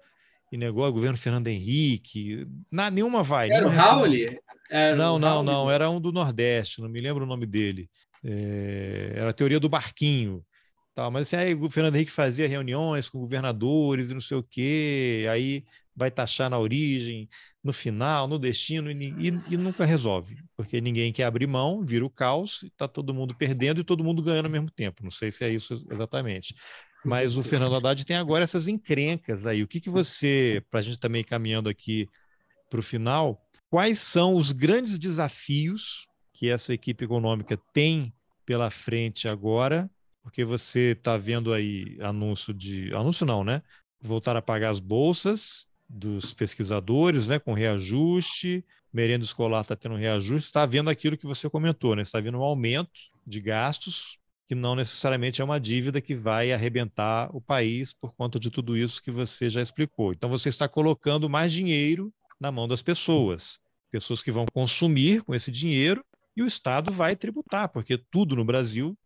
e 0.52 0.58
negócio, 0.58 0.94
governo 0.94 1.18
Fernando 1.18 1.48
Henrique. 1.48 2.48
Na, 2.72 2.90
nenhuma 2.90 3.22
vai. 3.22 3.52
Era 3.52 3.68
o 3.68 3.70
Raul? 3.70 4.08
Não, 4.98 5.20
não, 5.20 5.44
não. 5.44 5.70
Era 5.70 5.90
um 5.90 6.02
do 6.02 6.12
Nordeste, 6.12 6.82
não 6.82 6.90
me 6.90 7.00
lembro 7.00 7.24
o 7.24 7.28
nome 7.28 7.46
dele. 7.46 7.90
É, 8.24 9.14
era 9.16 9.30
a 9.30 9.34
teoria 9.34 9.60
do 9.60 9.70
barquinho. 9.70 10.44
Tal, 10.96 11.12
mas 11.12 11.28
assim, 11.28 11.36
aí 11.38 11.54
o 11.54 11.70
Fernando 11.70 11.96
Henrique 11.96 12.12
fazia 12.12 12.48
reuniões 12.48 13.08
com 13.08 13.20
governadores 13.20 14.10
e 14.10 14.14
não 14.14 14.22
sei 14.22 14.38
o 14.38 14.44
quê, 14.44 15.26
aí 15.32 15.64
vai 16.00 16.10
taxar 16.10 16.50
na 16.50 16.58
origem, 16.58 17.28
no 17.62 17.74
final, 17.74 18.28
no 18.28 18.40
destino, 18.40 18.90
e, 18.90 18.96
e, 18.96 19.54
e 19.54 19.58
nunca 19.58 19.84
resolve, 19.84 20.38
porque 20.56 20.80
ninguém 20.80 21.12
quer 21.12 21.26
abrir 21.26 21.46
mão, 21.46 21.84
vira 21.86 22.06
o 22.06 22.10
caos, 22.10 22.64
está 22.64 22.88
todo 22.88 23.14
mundo 23.14 23.36
perdendo 23.36 23.82
e 23.82 23.84
todo 23.84 24.04
mundo 24.04 24.24
ganhando 24.24 24.46
ao 24.46 24.52
mesmo 24.52 24.72
tempo. 24.72 25.04
Não 25.04 25.12
sei 25.12 25.30
se 25.30 25.44
é 25.44 25.50
isso 25.50 25.86
exatamente. 25.92 26.56
Mas 27.06 27.38
o 27.38 27.44
Fernando 27.44 27.76
Haddad 27.76 28.06
tem 28.06 28.16
agora 28.16 28.44
essas 28.44 28.68
encrencas 28.68 29.46
aí. 29.46 29.62
O 29.62 29.68
que, 29.68 29.80
que 29.80 29.90
você, 29.90 30.64
para 30.72 30.80
a 30.80 30.84
gente 30.84 31.00
também 31.00 31.24
caminhando 31.24 31.70
aqui 31.70 32.08
para 32.70 32.80
o 32.80 32.84
final, 32.84 33.42
quais 33.70 34.00
são 34.00 34.36
os 34.36 34.52
grandes 34.52 34.98
desafios 34.98 36.08
que 36.34 36.50
essa 36.50 36.74
equipe 36.74 37.04
econômica 37.04 37.60
tem 37.74 38.14
pela 38.46 38.70
frente 38.70 39.28
agora, 39.28 39.90
porque 40.22 40.44
você 40.44 40.92
está 40.92 41.18
vendo 41.18 41.54
aí 41.54 41.98
anúncio 42.02 42.54
de. 42.54 42.94
Anúncio 42.96 43.26
não, 43.26 43.44
né? 43.44 43.62
Voltar 44.02 44.36
a 44.36 44.42
pagar 44.42 44.70
as 44.70 44.80
bolsas 44.80 45.69
dos 45.90 46.34
pesquisadores, 46.34 47.30
né? 47.30 47.40
Com 47.40 47.54
reajuste, 47.54 48.64
merenda 48.94 49.26
escolar 49.26 49.62
está 49.62 49.76
tendo 49.76 49.96
reajuste, 49.96 50.48
está 50.48 50.66
vendo 50.66 50.90
aquilo 50.90 51.18
que 51.18 51.26
você 51.26 51.50
comentou, 51.50 51.96
né? 51.96 52.04
Está 52.04 52.20
vendo 52.20 52.38
um 52.38 52.44
aumento 52.44 53.00
de 53.26 53.42
gastos 53.42 54.20
que 54.48 54.56
não 54.56 54.76
necessariamente 54.76 55.42
é 55.42 55.46
uma 55.46 55.60
dívida 55.60 56.02
que 56.02 56.16
vai 56.16 56.52
arrebentar 56.52 57.30
o 57.36 57.40
país 57.40 57.94
por 57.94 58.16
conta 58.16 58.40
de 58.40 58.50
tudo 58.50 58.76
isso 58.76 59.02
que 59.02 59.12
você 59.12 59.48
já 59.48 59.62
explicou. 59.62 60.12
Então, 60.12 60.28
você 60.28 60.50
está 60.50 60.68
colocando 60.68 61.30
mais 61.30 61.54
dinheiro 61.54 62.12
na 62.40 62.52
mão 62.52 62.68
das 62.68 62.82
pessoas, 62.82 63.60
pessoas 63.92 64.24
que 64.24 64.32
vão 64.32 64.48
consumir 64.52 65.22
com 65.24 65.36
esse 65.36 65.52
dinheiro 65.52 66.04
e 66.36 66.42
o 66.42 66.48
Estado 66.48 66.92
vai 66.92 67.16
tributar, 67.16 67.70
porque 67.70 67.96
tudo 68.10 68.36
no 68.36 68.44
Brasil 68.44 68.98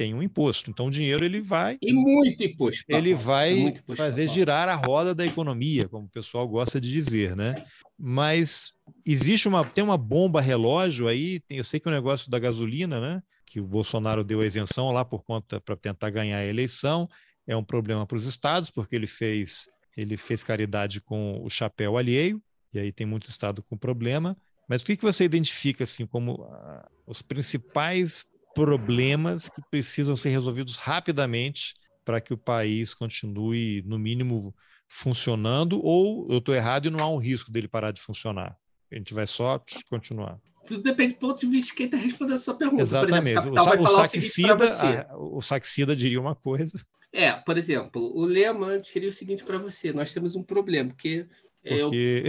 tem 0.00 0.14
um 0.14 0.22
imposto. 0.22 0.70
Então, 0.70 0.86
o 0.86 0.90
dinheiro 0.90 1.22
ele 1.22 1.42
vai. 1.42 1.76
E 1.82 1.92
muito 1.92 2.42
imposto. 2.42 2.82
Ele 2.88 3.12
vai 3.12 3.52
imposto, 3.52 3.96
fazer 3.96 4.26
girar 4.26 4.66
a 4.66 4.74
roda 4.74 5.14
da 5.14 5.26
economia, 5.26 5.90
como 5.90 6.06
o 6.06 6.08
pessoal 6.08 6.48
gosta 6.48 6.80
de 6.80 6.90
dizer, 6.90 7.36
né? 7.36 7.66
Mas 7.98 8.72
existe 9.04 9.46
uma. 9.46 9.62
Tem 9.62 9.84
uma 9.84 9.98
bomba 9.98 10.40
relógio 10.40 11.06
aí, 11.06 11.40
tem, 11.40 11.58
eu 11.58 11.64
sei 11.64 11.78
que 11.78 11.86
o 11.86 11.92
negócio 11.92 12.30
da 12.30 12.38
gasolina, 12.38 12.98
né? 12.98 13.22
que 13.44 13.60
o 13.60 13.66
Bolsonaro 13.66 14.24
deu 14.24 14.40
a 14.40 14.46
isenção 14.46 14.90
lá 14.90 15.04
por 15.04 15.22
conta 15.22 15.60
para 15.60 15.76
tentar 15.76 16.08
ganhar 16.08 16.38
a 16.38 16.46
eleição. 16.46 17.06
É 17.46 17.54
um 17.54 17.64
problema 17.64 18.06
para 18.06 18.16
os 18.16 18.24
estados, 18.24 18.70
porque 18.70 18.96
ele 18.96 19.08
fez, 19.08 19.68
ele 19.94 20.16
fez 20.16 20.42
caridade 20.42 21.02
com 21.02 21.42
o 21.44 21.50
chapéu 21.50 21.98
alheio, 21.98 22.40
e 22.72 22.78
aí 22.78 22.90
tem 22.90 23.04
muito 23.04 23.28
estado 23.28 23.62
com 23.62 23.76
problema. 23.76 24.34
Mas 24.66 24.80
o 24.80 24.84
que, 24.84 24.96
que 24.96 25.02
você 25.02 25.24
identifica 25.24 25.84
assim 25.84 26.06
como 26.06 26.44
ah, 26.44 26.88
os 27.06 27.20
principais 27.20 28.24
problemas 28.54 29.48
que 29.48 29.62
precisam 29.70 30.16
ser 30.16 30.30
resolvidos 30.30 30.76
rapidamente 30.76 31.74
para 32.04 32.20
que 32.20 32.32
o 32.32 32.38
país 32.38 32.94
continue, 32.94 33.82
no 33.82 33.98
mínimo, 33.98 34.54
funcionando? 34.88 35.84
Ou 35.84 36.26
eu 36.30 36.38
estou 36.38 36.54
errado 36.54 36.86
e 36.86 36.90
não 36.90 37.04
há 37.04 37.10
um 37.10 37.18
risco 37.18 37.50
dele 37.50 37.68
parar 37.68 37.92
de 37.92 38.00
funcionar? 38.00 38.56
A 38.90 38.96
gente 38.96 39.14
vai 39.14 39.26
só 39.26 39.62
continuar. 39.88 40.38
Tudo 40.66 40.82
depende 40.82 41.14
do 41.14 41.18
ponto 41.18 41.40
de 41.40 41.46
vista 41.46 41.68
de 41.68 41.74
quem 41.74 41.86
está 41.86 41.96
respondendo 41.96 42.34
a 42.34 42.38
sua 42.38 42.54
pergunta. 42.54 42.82
Exatamente. 42.82 43.38
Exemplo, 43.38 43.58
o, 43.58 43.84
o, 43.84 43.96
saxida, 43.96 45.04
a, 45.08 45.16
o 45.16 45.40
saxida 45.40 45.96
diria 45.96 46.20
uma 46.20 46.34
coisa. 46.34 46.72
É, 47.12 47.32
por 47.32 47.58
exemplo, 47.58 48.00
o 48.16 48.24
Lema 48.24 48.78
diria 48.78 49.08
o 49.08 49.12
seguinte 49.12 49.42
para 49.42 49.58
você: 49.58 49.92
nós 49.92 50.12
temos 50.12 50.36
um 50.36 50.42
problema, 50.42 50.90
porque 50.90 51.26
é, 51.64 51.80
porque... 51.80 52.24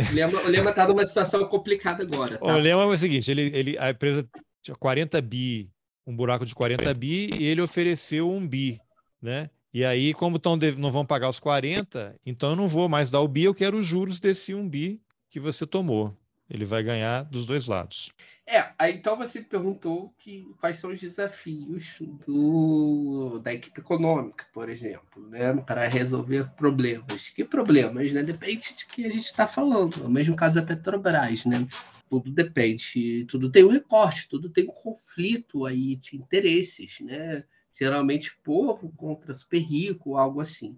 o 0.46 0.50
Lema 0.50 0.72
está 0.72 0.88
numa 0.88 1.06
situação 1.06 1.46
complicada 1.46 2.04
agora. 2.04 2.38
Tá? 2.38 2.46
O 2.46 2.60
Lema 2.60 2.82
é 2.82 2.86
o 2.86 2.98
seguinte: 2.98 3.30
ele, 3.30 3.52
ele, 3.54 3.78
a 3.78 3.92
empresa 3.92 4.28
tinha 4.62 4.76
40 4.76 5.22
bi, 5.22 5.70
um 6.06 6.16
buraco 6.16 6.46
de 6.46 6.56
40 6.56 6.94
bi, 6.94 7.30
e 7.34 7.46
ele 7.46 7.62
ofereceu 7.62 8.32
um 8.32 8.48
bi, 8.48 8.80
né? 9.22 9.50
E 9.74 9.86
aí, 9.86 10.14
como 10.14 10.38
tão, 10.38 10.58
não 10.78 10.92
vão 10.92 11.06
pagar 11.06 11.30
os 11.30 11.40
40, 11.40 12.20
então 12.26 12.52
eu 12.52 12.56
não 12.56 12.68
vou 12.68 12.90
mais 12.90 13.10
dar 13.10 13.22
o 13.22 13.28
bi, 13.28 13.44
eu 13.44 13.54
quero 13.54 13.78
os 13.78 13.86
juros 13.86 14.20
desse 14.20 14.54
um 14.54 14.68
bi 14.68 15.02
que 15.30 15.40
você 15.40 15.66
tomou. 15.66 16.16
Ele 16.50 16.66
vai 16.66 16.84
ganhar 16.84 17.24
dos 17.24 17.46
dois 17.46 17.66
lados. 17.66 18.12
É, 18.46 18.74
aí 18.78 18.96
então 18.96 19.16
você 19.16 19.42
perguntou 19.42 20.14
que, 20.20 20.46
quais 20.60 20.76
são 20.76 20.92
os 20.92 21.00
desafios 21.00 21.96
do, 22.28 23.40
da 23.42 23.54
equipe 23.54 23.80
econômica, 23.80 24.46
por 24.54 24.68
exemplo, 24.68 25.26
né, 25.30 25.54
para 25.66 25.88
resolver 25.88 26.50
problemas. 26.58 27.30
Que 27.30 27.46
problemas, 27.46 28.12
né? 28.12 28.22
Depende 28.22 28.74
de 28.76 28.86
que 28.86 29.06
a 29.06 29.10
gente 29.10 29.28
está 29.28 29.48
falando. 29.48 30.04
É 30.04 30.06
o 30.06 30.12
mesmo 30.12 30.36
caso 30.36 30.56
da 30.56 30.68
Petrobras, 30.68 31.46
né? 31.46 31.66
Tudo 32.12 32.30
depende, 32.30 33.24
tudo 33.24 33.50
tem 33.50 33.64
um 33.64 33.70
recorte, 33.70 34.28
tudo 34.28 34.50
tem 34.50 34.66
um 34.66 34.74
conflito 34.74 35.66
aí 35.66 35.96
de 35.96 36.18
interesses, 36.18 37.00
né? 37.00 37.46
Geralmente 37.74 38.38
povo 38.44 38.92
contra 38.98 39.34
super 39.34 39.62
rico, 39.62 40.18
algo 40.18 40.42
assim. 40.42 40.78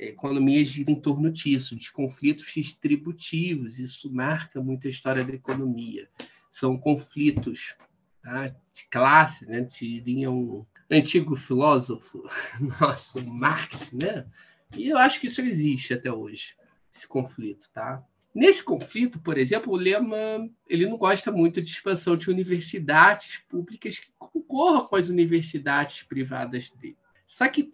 A 0.00 0.04
economia 0.04 0.64
gira 0.64 0.90
em 0.90 0.98
torno 0.98 1.30
disso, 1.30 1.76
de 1.76 1.92
conflitos 1.92 2.50
distributivos. 2.54 3.78
Isso 3.78 4.10
marca 4.10 4.62
muito 4.62 4.86
a 4.86 4.90
história 4.90 5.22
da 5.22 5.34
economia 5.34 6.08
são 6.48 6.78
conflitos 6.78 7.76
tá? 8.22 8.48
de 8.48 8.88
classe, 8.90 9.44
né? 9.44 9.60
diria 9.60 10.30
um 10.30 10.64
antigo 10.90 11.36
filósofo, 11.36 12.26
nosso 12.80 13.22
Marx, 13.22 13.92
né? 13.92 14.26
E 14.74 14.88
eu 14.88 14.96
acho 14.96 15.20
que 15.20 15.26
isso 15.26 15.42
existe 15.42 15.92
até 15.92 16.10
hoje, 16.10 16.56
esse 16.94 17.06
conflito, 17.06 17.70
tá? 17.74 18.02
Nesse 18.34 18.64
conflito, 18.64 19.20
por 19.20 19.36
exemplo, 19.36 19.72
o 19.72 19.76
Lema 19.76 20.48
ele 20.66 20.86
não 20.86 20.96
gosta 20.96 21.30
muito 21.30 21.60
de 21.60 21.68
expansão 21.68 22.16
de 22.16 22.30
universidades 22.30 23.42
públicas 23.48 23.98
que 23.98 24.10
concorram 24.18 24.86
com 24.86 24.96
as 24.96 25.10
universidades 25.10 26.02
privadas 26.02 26.70
dele. 26.70 26.96
Só 27.26 27.46
que 27.48 27.70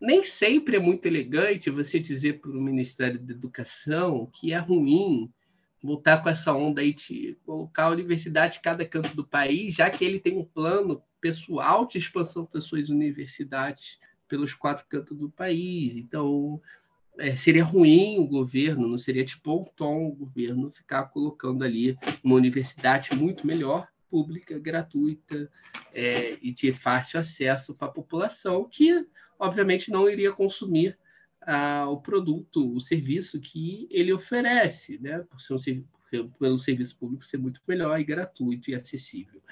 nem 0.00 0.22
sempre 0.22 0.76
é 0.76 0.80
muito 0.80 1.06
elegante 1.06 1.70
você 1.70 1.98
dizer 1.98 2.40
para 2.40 2.50
o 2.50 2.60
Ministério 2.60 3.18
da 3.18 3.32
Educação 3.32 4.28
que 4.32 4.52
é 4.52 4.58
ruim 4.58 5.32
voltar 5.82 6.22
com 6.22 6.28
essa 6.28 6.52
onda 6.52 6.80
aí 6.80 6.92
de 6.92 7.36
colocar 7.44 7.84
a 7.84 7.90
universidade 7.90 8.58
em 8.58 8.62
cada 8.62 8.86
canto 8.86 9.14
do 9.14 9.26
país, 9.26 9.74
já 9.74 9.90
que 9.90 10.04
ele 10.04 10.18
tem 10.18 10.38
um 10.38 10.44
plano 10.44 11.02
pessoal 11.20 11.86
de 11.86 11.98
expansão 11.98 12.48
das 12.52 12.64
suas 12.64 12.88
universidades 12.90 13.98
pelos 14.28 14.54
quatro 14.54 14.86
cantos 14.88 15.16
do 15.16 15.30
país. 15.30 15.96
Então, 15.96 16.60
é, 17.18 17.36
seria 17.36 17.64
ruim 17.64 18.18
o 18.18 18.26
governo, 18.26 18.88
não 18.88 18.98
seria 18.98 19.24
de 19.24 19.36
bom 19.42 19.64
tom 19.76 20.06
o 20.08 20.12
governo 20.12 20.70
ficar 20.70 21.04
colocando 21.04 21.64
ali 21.64 21.96
uma 22.22 22.36
universidade 22.36 23.14
muito 23.14 23.46
melhor, 23.46 23.88
pública, 24.10 24.58
gratuita 24.60 25.50
é, 25.92 26.38
e 26.40 26.52
de 26.52 26.72
fácil 26.72 27.18
acesso 27.18 27.74
para 27.74 27.88
a 27.88 27.92
população, 27.92 28.68
que 28.68 29.04
obviamente 29.38 29.90
não 29.90 30.08
iria 30.08 30.32
consumir 30.32 30.96
o 31.88 31.98
produto, 31.98 32.74
o 32.74 32.80
serviço 32.80 33.38
que 33.38 33.86
ele 33.90 34.12
oferece, 34.12 34.98
né? 34.98 35.18
Por 35.28 35.40
ser 35.40 35.54
um, 35.54 36.28
pelo 36.38 36.58
serviço 36.58 36.96
público 36.96 37.24
ser 37.24 37.38
muito 37.38 37.60
melhor 37.66 37.98
e 37.98 38.04
gratuito 38.04 38.70
e 38.70 38.74
acessível. 38.74 39.42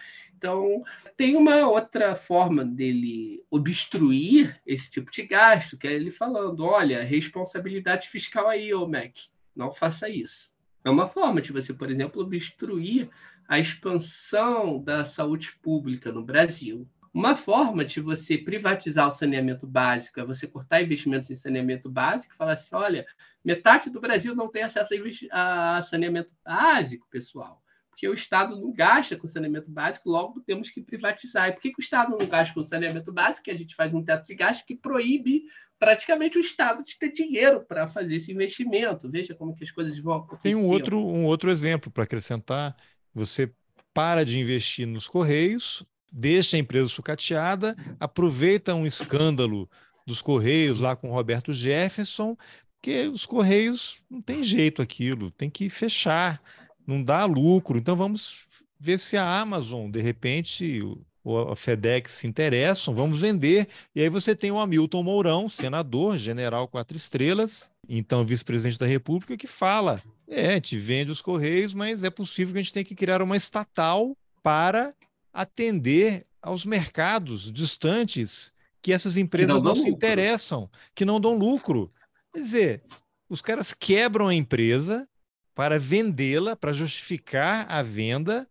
Então, 0.43 0.83
tem 1.17 1.37
uma 1.37 1.69
outra 1.69 2.17
forma 2.17 2.65
dele 2.65 3.45
obstruir 3.49 4.61
esse 4.67 4.91
tipo 4.91 5.09
de 5.09 5.23
gasto, 5.23 5.79
que 5.79 5.87
é 5.87 5.93
ele 5.93 6.11
falando: 6.11 6.65
olha, 6.65 7.01
responsabilidade 7.01 8.09
fiscal 8.09 8.49
aí, 8.49 8.75
ô 8.75 8.89
Mac, 8.89 9.13
não 9.55 9.73
faça 9.73 10.09
isso. 10.09 10.53
É 10.85 10.91
uma 10.91 11.09
forma 11.09 11.41
de 11.41 11.53
você, 11.53 11.73
por 11.73 11.89
exemplo, 11.89 12.21
obstruir 12.21 13.09
a 13.47 13.61
expansão 13.61 14.83
da 14.83 15.05
saúde 15.05 15.53
pública 15.63 16.11
no 16.11 16.25
Brasil. 16.25 16.89
Uma 17.15 17.37
forma 17.37 17.85
de 17.85 18.01
você 18.01 18.37
privatizar 18.37 19.07
o 19.07 19.13
saneamento 19.13 19.65
básico 19.65 20.19
é 20.19 20.25
você 20.25 20.49
cortar 20.49 20.83
investimentos 20.83 21.31
em 21.31 21.37
saneamento 21.37 21.89
básico 21.89 22.35
e 22.35 22.37
falar 22.37 22.55
assim: 22.55 22.75
olha, 22.75 23.07
metade 23.45 23.91
do 23.91 24.01
Brasil 24.01 24.35
não 24.35 24.49
tem 24.49 24.65
acesso 24.65 24.93
a 25.31 25.81
saneamento 25.83 26.35
básico, 26.45 27.07
pessoal. 27.09 27.62
Porque 27.93 28.09
o 28.09 28.15
Estado 28.15 28.59
não 28.59 28.73
gasta 28.73 29.17
com 29.17 29.27
saneamento 29.27 29.71
básico, 29.71 30.09
logo 30.09 30.41
temos 30.41 30.71
que 30.71 30.81
privatizar. 30.81 31.51
E 31.51 31.53
por 31.53 31.61
que, 31.61 31.73
que 31.73 31.81
o 31.81 31.85
Estado 31.85 32.17
não 32.19 32.27
gasta 32.27 32.55
com 32.55 32.63
saneamento 32.63 33.13
básico? 33.13 33.45
Que 33.45 33.51
a 33.51 33.57
gente 33.57 33.75
faz 33.75 33.93
um 33.93 34.03
teto 34.03 34.27
de 34.27 34.35
gasto 34.35 34.65
que 34.65 34.75
proíbe 34.75 35.43
praticamente 35.79 36.39
o 36.39 36.41
Estado 36.41 36.83
de 36.83 36.99
ter 36.99 37.13
dinheiro 37.13 37.61
para 37.61 37.87
fazer 37.87 38.15
esse 38.17 38.33
investimento. 38.33 39.11
Veja 39.11 39.35
como 39.35 39.55
que 39.55 39.63
as 39.63 39.71
coisas 39.71 39.99
vão 39.99 40.15
acontecer. 40.15 40.43
Tem 40.43 40.55
um 40.55 40.69
outro, 40.69 40.99
um 40.99 41.27
outro 41.27 41.51
exemplo 41.51 41.91
para 41.91 42.05
acrescentar. 42.05 42.75
Você 43.15 43.53
para 43.93 44.25
de 44.25 44.41
investir 44.41 44.87
nos 44.87 45.07
Correios, 45.07 45.85
deixa 46.11 46.57
a 46.57 46.61
empresa 46.61 46.89
sucateada, 46.89 47.77
aproveita 48.01 48.75
um 48.75 48.87
escândalo 48.87 49.69
dos 50.07 50.23
Correios 50.23 50.81
lá 50.81 50.97
com 50.97 51.11
Roberto 51.11 51.53
Jefferson, 51.53 52.37
porque 52.81 53.07
os 53.07 53.27
Correios 53.27 54.03
não 54.11 54.23
tem 54.23 54.43
jeito 54.43 54.81
aquilo, 54.81 55.31
tem 55.31 55.51
que 55.51 55.69
fechar, 55.69 56.43
não 56.87 57.03
dá 57.03 57.25
lucro. 57.25 57.79
Então 57.79 57.97
vamos 57.97 58.47
ver 58.79 58.99
se 58.99 59.17
a 59.17 59.41
Amazon, 59.41 59.91
de 59.91 60.01
repente, 60.01 60.83
ou 61.25 61.53
a 61.53 61.57
FedEx 61.57 62.13
se 62.13 62.27
interessam, 62.27 62.95
vamos 62.95 63.21
vender. 63.21 63.69
E 63.95 64.01
aí 64.01 64.09
você 64.09 64.35
tem 64.35 64.51
o 64.51 64.59
Hamilton 64.59 65.03
Mourão, 65.03 65.49
senador, 65.49 66.19
general 66.19 66.67
quatro 66.67 66.97
estrelas, 66.97 67.71
então 67.89 68.25
vice-presidente 68.25 68.79
da 68.79 68.87
República, 68.87 69.37
que 69.37 69.47
fala: 69.47 70.03
é, 70.29 70.49
a 70.49 70.55
gente 70.55 70.77
vende 70.79 71.13
os 71.13 71.21
Correios, 71.21 71.73
mas 71.73 72.03
é 72.03 72.11
possível 72.11 72.53
que 72.55 72.59
a 72.59 72.63
gente 72.63 72.73
tenha 72.73 72.85
que 72.85 72.95
criar 72.95 73.23
uma 73.23 73.37
estatal 73.37 74.17
para 74.43 74.95
atender 75.33 76.27
aos 76.43 76.67
mercados 76.67 77.51
distantes 77.53 78.53
que 78.83 78.93
essas 78.93 79.17
empresas 79.17 79.57
que 79.57 79.63
não, 79.63 79.75
não 79.75 79.81
se 79.81 79.89
interessam, 79.89 80.69
que 80.93 81.05
não 81.05 81.21
dão 81.21 81.39
lucro. 81.39 81.93
Quer 82.35 82.41
dizer, 82.41 82.83
os 83.29 83.41
caras 83.41 83.73
quebram 83.73 84.27
a 84.27 84.35
empresa 84.35 85.09
para 85.55 85.79
vendê-la, 85.79 86.57
para 86.57 86.73
justificar 86.73 87.67
a 87.71 87.83
venda, 87.83 88.49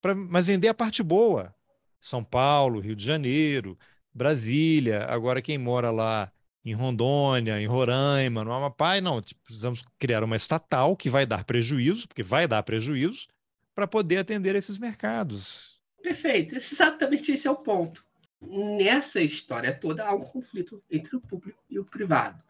pra, 0.00 0.14
mas 0.14 0.46
vender 0.46 0.68
a 0.68 0.74
parte 0.74 1.02
boa. 1.02 1.54
São 1.98 2.22
Paulo, 2.22 2.80
Rio 2.80 2.94
de 2.94 3.04
Janeiro, 3.04 3.78
Brasília, 4.12 5.06
agora 5.06 5.42
quem 5.42 5.58
mora 5.58 5.90
lá 5.90 6.30
em 6.64 6.72
Rondônia, 6.72 7.60
em 7.60 7.66
Roraima, 7.66 8.44
no 8.44 8.52
Amapá, 8.52 9.00
não, 9.00 9.20
tipo, 9.20 9.40
precisamos 9.42 9.84
criar 9.98 10.24
uma 10.24 10.36
estatal 10.36 10.96
que 10.96 11.10
vai 11.10 11.26
dar 11.26 11.44
prejuízo, 11.44 12.08
porque 12.08 12.22
vai 12.22 12.46
dar 12.46 12.62
prejuízo, 12.62 13.28
para 13.74 13.86
poder 13.86 14.18
atender 14.18 14.54
esses 14.54 14.78
mercados. 14.78 15.80
Perfeito, 16.02 16.54
exatamente 16.56 17.32
esse 17.32 17.46
é 17.46 17.50
o 17.50 17.56
ponto. 17.56 18.04
Nessa 18.40 19.20
história 19.20 19.72
toda 19.72 20.06
há 20.06 20.14
um 20.14 20.20
conflito 20.20 20.82
entre 20.90 21.16
o 21.16 21.20
público 21.20 21.62
e 21.68 21.78
o 21.78 21.84
privado. 21.84 22.42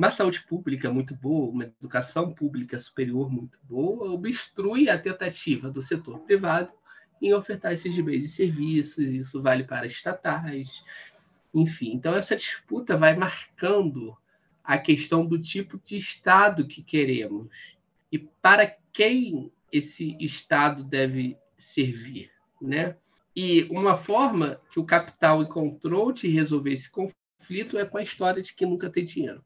Uma 0.00 0.10
saúde 0.10 0.42
pública 0.44 0.90
muito 0.90 1.14
boa, 1.14 1.50
uma 1.50 1.64
educação 1.64 2.32
pública 2.32 2.78
superior 2.78 3.30
muito 3.30 3.58
boa, 3.64 4.10
obstrui 4.10 4.88
a 4.88 4.96
tentativa 4.96 5.70
do 5.70 5.82
setor 5.82 6.20
privado 6.20 6.72
em 7.20 7.34
ofertar 7.34 7.74
esses 7.74 8.00
bens 8.00 8.24
e 8.24 8.28
serviços, 8.28 9.10
isso 9.10 9.42
vale 9.42 9.62
para 9.62 9.86
estatais, 9.86 10.82
enfim. 11.52 11.92
Então, 11.92 12.14
essa 12.14 12.34
disputa 12.34 12.96
vai 12.96 13.14
marcando 13.14 14.16
a 14.64 14.78
questão 14.78 15.26
do 15.26 15.38
tipo 15.38 15.78
de 15.84 15.96
Estado 15.96 16.66
que 16.66 16.82
queremos 16.82 17.48
e 18.10 18.18
para 18.18 18.74
quem 18.94 19.52
esse 19.70 20.16
Estado 20.18 20.82
deve 20.82 21.36
servir, 21.58 22.30
né? 22.58 22.96
E 23.36 23.64
uma 23.64 23.98
forma 23.98 24.62
que 24.72 24.80
o 24.80 24.84
capital 24.86 25.42
encontrou 25.42 26.10
de 26.10 26.26
resolver 26.26 26.72
esse 26.72 26.90
conflito 26.90 27.78
é 27.78 27.84
com 27.84 27.98
a 27.98 28.02
história 28.02 28.42
de 28.42 28.54
que 28.54 28.64
nunca 28.64 28.88
tem 28.88 29.04
dinheiro. 29.04 29.44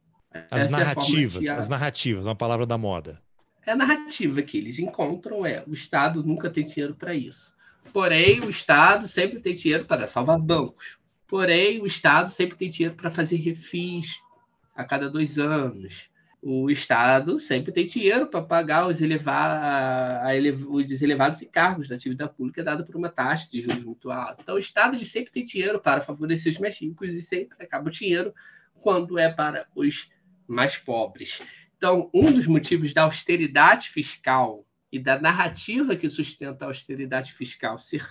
As 0.51 0.62
Essa 0.62 0.70
narrativas, 0.70 1.47
é 1.47 1.51
a... 1.51 1.57
as 1.57 1.68
narrativas, 1.68 2.26
uma 2.26 2.35
palavra 2.35 2.66
da 2.66 2.76
moda. 2.76 3.22
É 3.66 3.72
a 3.72 3.76
narrativa 3.76 4.43
que 4.43 4.59
eles 4.59 4.78
encontram 4.78 5.47
é 5.47 5.64
o 5.66 5.72
Estado 5.72 6.22
nunca 6.22 6.51
tem 6.51 6.64
dinheiro 6.64 6.95
para 6.95 7.14
isso. 7.14 7.53
Porém, 7.93 8.41
o 8.41 8.51
Estado 8.51 9.07
sempre 9.07 9.41
tem 9.41 9.55
dinheiro 9.55 9.85
para 9.85 10.07
salvar 10.07 10.39
bancos. 10.39 10.99
Porém, 11.26 11.80
o 11.80 11.87
Estado 11.87 12.30
sempre 12.30 12.57
tem 12.57 12.68
dinheiro 12.68 12.95
para 12.95 13.11
fazer 13.11 13.37
refis 13.37 14.18
a 14.74 14.85
cada 14.85 15.09
dois 15.09 15.39
anos. 15.39 16.11
O 16.43 16.70
Estado 16.70 17.41
sempre 17.41 17.72
tem 17.72 17.87
dinheiro 17.87 18.26
para 18.26 18.43
pagar 18.43 18.87
os, 18.87 19.01
elevar, 19.01 20.22
os 20.68 21.01
elevados 21.01 21.41
encargos 21.41 21.89
da 21.89 21.95
atividade 21.95 22.35
pública 22.35 22.62
dada 22.62 22.85
por 22.85 22.97
uma 22.97 23.09
taxa 23.09 23.49
de 23.51 23.62
juros 23.62 23.82
muito 23.82 24.11
alta. 24.11 24.43
Então, 24.43 24.57
o 24.57 24.59
Estado 24.59 24.95
ele 24.95 25.07
sempre 25.07 25.32
tem 25.32 25.43
dinheiro 25.43 25.80
para 25.80 26.03
favorecer 26.03 26.53
os 26.53 26.59
mais 26.59 26.78
ricos 26.78 27.14
e 27.14 27.22
sempre 27.22 27.57
acaba 27.64 27.89
o 27.89 27.91
dinheiro 27.91 28.35
quando 28.74 29.18
é 29.18 29.32
para 29.32 29.66
os 29.74 30.09
mais 30.47 30.76
pobres. 30.76 31.40
Então, 31.76 32.11
um 32.14 32.32
dos 32.32 32.47
motivos 32.47 32.92
da 32.92 33.03
austeridade 33.03 33.90
fiscal 33.90 34.64
e 34.90 34.99
da 34.99 35.20
narrativa 35.20 35.97
que 35.97 36.09
sustenta 36.09 36.64
a 36.64 36.68
austeridade 36.68 37.32
fiscal 37.32 37.76
ser 37.76 38.07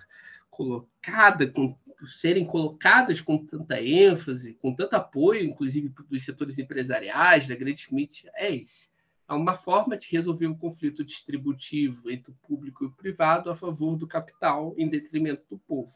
colocada, 0.49 1.47
com, 1.47 1.75
serem 2.05 2.45
colocadas 2.45 3.19
com 3.19 3.43
tanta 3.43 3.81
ênfase, 3.81 4.53
com 4.55 4.73
tanto 4.75 4.95
apoio, 4.95 5.43
inclusive 5.43 5.91
dos 6.07 6.23
setores 6.23 6.59
empresariais, 6.59 7.47
da 7.47 7.55
grande 7.55 7.87
mídia, 7.91 8.31
é 8.35 8.53
esse. 8.55 8.89
É 9.27 9.33
uma 9.33 9.55
forma 9.55 9.97
de 9.97 10.07
resolver 10.11 10.45
um 10.45 10.57
conflito 10.57 11.03
distributivo 11.03 12.11
entre 12.11 12.31
o 12.31 12.35
público 12.35 12.83
e 12.83 12.87
o 12.87 12.91
privado 12.91 13.49
a 13.49 13.55
favor 13.55 13.95
do 13.95 14.05
capital 14.05 14.75
em 14.77 14.89
detrimento 14.89 15.43
do 15.49 15.57
povo. 15.57 15.93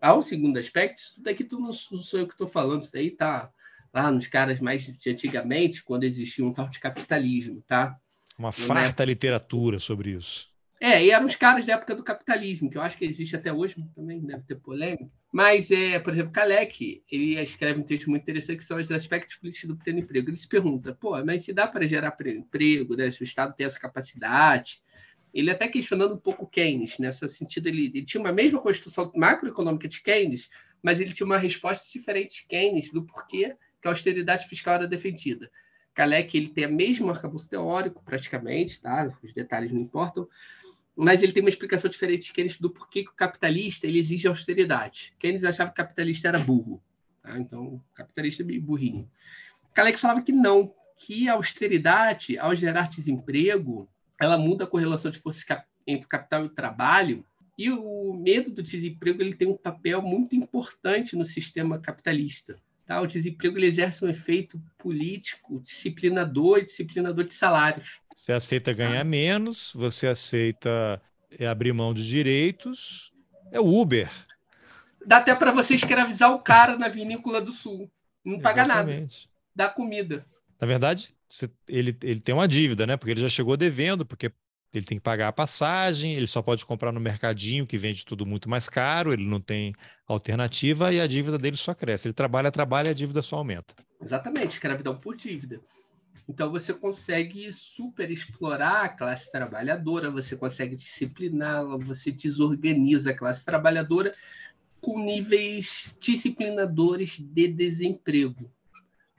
Há 0.00 0.14
um 0.14 0.22
segundo 0.22 0.58
aspecto, 0.58 1.00
isso 1.00 1.20
daqui 1.20 1.42
tu 1.42 1.58
não 1.58 1.72
sou 1.72 2.20
eu 2.20 2.26
que 2.26 2.34
estou 2.34 2.46
falando, 2.46 2.82
isso 2.82 2.96
aí 2.96 3.08
está 3.08 3.50
lá 3.92 4.10
nos 4.10 4.26
caras 4.26 4.60
mais 4.60 4.82
de 4.84 5.10
antigamente, 5.10 5.82
quando 5.82 6.04
existia 6.04 6.44
um 6.44 6.52
tal 6.52 6.68
de 6.68 6.78
capitalismo, 6.78 7.62
tá? 7.66 7.96
Uma 8.38 8.52
farta 8.52 9.04
literatura 9.04 9.78
sobre 9.78 10.10
isso. 10.10 10.50
É, 10.82 11.04
e 11.04 11.10
eram 11.10 11.26
os 11.26 11.36
caras 11.36 11.66
da 11.66 11.74
época 11.74 11.94
do 11.94 12.02
capitalismo, 12.02 12.70
que 12.70 12.78
eu 12.78 12.80
acho 12.80 12.96
que 12.96 13.04
existe 13.04 13.36
até 13.36 13.52
hoje, 13.52 13.76
também 13.94 14.18
deve 14.18 14.42
ter 14.44 14.54
polêmica. 14.54 15.10
Mas, 15.30 15.70
é, 15.70 15.98
por 15.98 16.10
exemplo, 16.14 16.32
Kalec, 16.32 17.04
ele 17.10 17.38
escreve 17.38 17.80
um 17.80 17.84
texto 17.84 18.08
muito 18.08 18.22
interessante 18.22 18.58
que 18.58 18.64
são 18.64 18.78
os 18.78 18.90
aspectos 18.90 19.34
políticos 19.34 19.68
do 19.68 19.76
pleno 19.76 19.98
emprego. 19.98 20.30
Ele 20.30 20.38
se 20.38 20.48
pergunta, 20.48 20.96
pô, 20.98 21.22
mas 21.22 21.44
se 21.44 21.52
dá 21.52 21.68
para 21.68 21.86
gerar 21.86 22.16
emprego, 22.26 22.96
né, 22.96 23.10
se 23.10 23.20
o 23.20 23.24
Estado 23.24 23.54
tem 23.54 23.66
essa 23.66 23.78
capacidade? 23.78 24.80
Ele 25.34 25.50
até 25.50 25.68
questionando 25.68 26.14
um 26.14 26.18
pouco 26.18 26.48
Keynes, 26.48 26.98
nessa 26.98 27.28
sentido, 27.28 27.68
ele, 27.68 27.92
ele 27.94 28.04
tinha 28.06 28.20
uma 28.20 28.32
mesma 28.32 28.58
construção 28.58 29.12
macroeconômica 29.14 29.86
de 29.86 30.02
Keynes, 30.02 30.48
mas 30.82 30.98
ele 30.98 31.12
tinha 31.12 31.26
uma 31.26 31.36
resposta 31.36 31.86
diferente 31.92 32.40
de 32.40 32.46
Keynes 32.48 32.90
do 32.90 33.04
porquê 33.04 33.54
que 33.80 33.88
a 33.88 33.90
austeridade 33.90 34.46
fiscal 34.46 34.74
era 34.74 34.86
defendida. 34.86 35.50
Kalec 35.94 36.36
ele 36.36 36.48
tem 36.48 36.64
a 36.64 36.68
mesma 36.68 37.12
arcabouço 37.12 37.48
teórico, 37.48 38.02
praticamente, 38.04 38.80
tá? 38.80 39.12
os 39.22 39.32
detalhes 39.32 39.72
não 39.72 39.80
importam, 39.80 40.28
mas 40.96 41.22
ele 41.22 41.32
tem 41.32 41.42
uma 41.42 41.48
explicação 41.48 41.90
diferente 41.90 42.26
de 42.26 42.32
Keynes 42.32 42.58
do 42.58 42.70
porquê 42.70 43.04
que 43.04 43.10
o 43.10 43.14
capitalista 43.14 43.86
ele 43.86 43.98
exige 43.98 44.28
austeridade. 44.28 45.12
Keynes 45.18 45.44
achava 45.44 45.70
que 45.70 45.74
o 45.74 45.84
capitalista 45.84 46.28
era 46.28 46.38
burro, 46.38 46.82
tá? 47.22 47.38
então 47.38 47.74
o 47.74 47.82
capitalista 47.94 48.42
é 48.42 48.58
burrinho. 48.58 49.10
Kalec 49.74 49.98
falava 49.98 50.22
que 50.22 50.32
não, 50.32 50.74
que 50.96 51.28
a 51.28 51.34
austeridade, 51.34 52.38
ao 52.38 52.54
gerar 52.54 52.88
desemprego, 52.88 53.88
ela 54.20 54.36
muda 54.36 54.64
a 54.64 54.66
correlação 54.66 55.10
de 55.10 55.18
forças 55.18 55.44
entre 55.86 56.06
capital 56.06 56.44
e 56.44 56.50
trabalho, 56.50 57.24
e 57.56 57.70
o 57.70 58.14
medo 58.14 58.50
do 58.50 58.62
desemprego 58.62 59.20
ele 59.20 59.34
tem 59.34 59.48
um 59.48 59.56
papel 59.56 60.00
muito 60.00 60.34
importante 60.34 61.16
no 61.16 61.24
sistema 61.24 61.78
capitalista. 61.78 62.56
Tá? 62.90 63.00
O 63.00 63.06
desemprego 63.06 63.56
ele 63.56 63.66
exerce 63.66 64.04
um 64.04 64.08
efeito 64.08 64.60
político, 64.76 65.60
disciplinador, 65.60 66.64
disciplinador 66.64 67.22
de 67.22 67.32
salários. 67.32 68.00
Você 68.12 68.32
aceita 68.32 68.72
ganhar 68.72 69.04
menos, 69.04 69.70
você 69.76 70.08
aceita 70.08 71.00
é, 71.38 71.46
abrir 71.46 71.72
mão 71.72 71.94
de 71.94 72.04
direitos, 72.04 73.12
é 73.52 73.60
o 73.60 73.80
Uber. 73.80 74.10
Dá 75.06 75.18
até 75.18 75.32
para 75.36 75.52
você 75.52 75.76
escravizar 75.76 76.32
o 76.34 76.40
cara 76.40 76.76
na 76.76 76.88
vinícola 76.88 77.40
do 77.40 77.52
sul. 77.52 77.88
Não 78.24 78.40
paga 78.40 78.66
nada. 78.66 79.06
Dá 79.54 79.68
comida. 79.68 80.26
Na 80.60 80.66
verdade, 80.66 81.14
ele, 81.68 81.96
ele 82.02 82.18
tem 82.18 82.34
uma 82.34 82.48
dívida, 82.48 82.88
né? 82.88 82.96
Porque 82.96 83.12
ele 83.12 83.20
já 83.20 83.28
chegou 83.28 83.56
devendo, 83.56 84.04
porque 84.04 84.32
ele 84.72 84.84
tem 84.84 84.98
que 84.98 85.02
pagar 85.02 85.28
a 85.28 85.32
passagem, 85.32 86.14
ele 86.14 86.26
só 86.26 86.40
pode 86.40 86.64
comprar 86.64 86.92
no 86.92 87.00
mercadinho 87.00 87.66
que 87.66 87.76
vende 87.76 88.04
tudo 88.04 88.24
muito 88.24 88.48
mais 88.48 88.68
caro, 88.68 89.12
ele 89.12 89.24
não 89.24 89.40
tem 89.40 89.72
alternativa 90.06 90.92
e 90.92 91.00
a 91.00 91.06
dívida 91.06 91.38
dele 91.38 91.56
só 91.56 91.74
cresce. 91.74 92.08
Ele 92.08 92.14
trabalha, 92.14 92.50
trabalha 92.50 92.88
e 92.88 92.90
a 92.90 92.94
dívida 92.94 93.22
só 93.22 93.36
aumenta. 93.36 93.74
Exatamente, 94.00 94.52
escravidão 94.52 94.96
por 94.96 95.16
dívida. 95.16 95.60
Então 96.28 96.50
você 96.50 96.72
consegue 96.72 97.52
super 97.52 98.08
explorar 98.10 98.84
a 98.84 98.88
classe 98.88 99.32
trabalhadora, 99.32 100.10
você 100.10 100.36
consegue 100.36 100.76
discipliná-la, 100.76 101.76
você 101.76 102.12
desorganiza 102.12 103.10
a 103.10 103.16
classe 103.16 103.44
trabalhadora 103.44 104.14
com 104.80 104.98
níveis 104.98 105.92
disciplinadores 105.98 107.18
de 107.18 107.48
desemprego. 107.48 108.50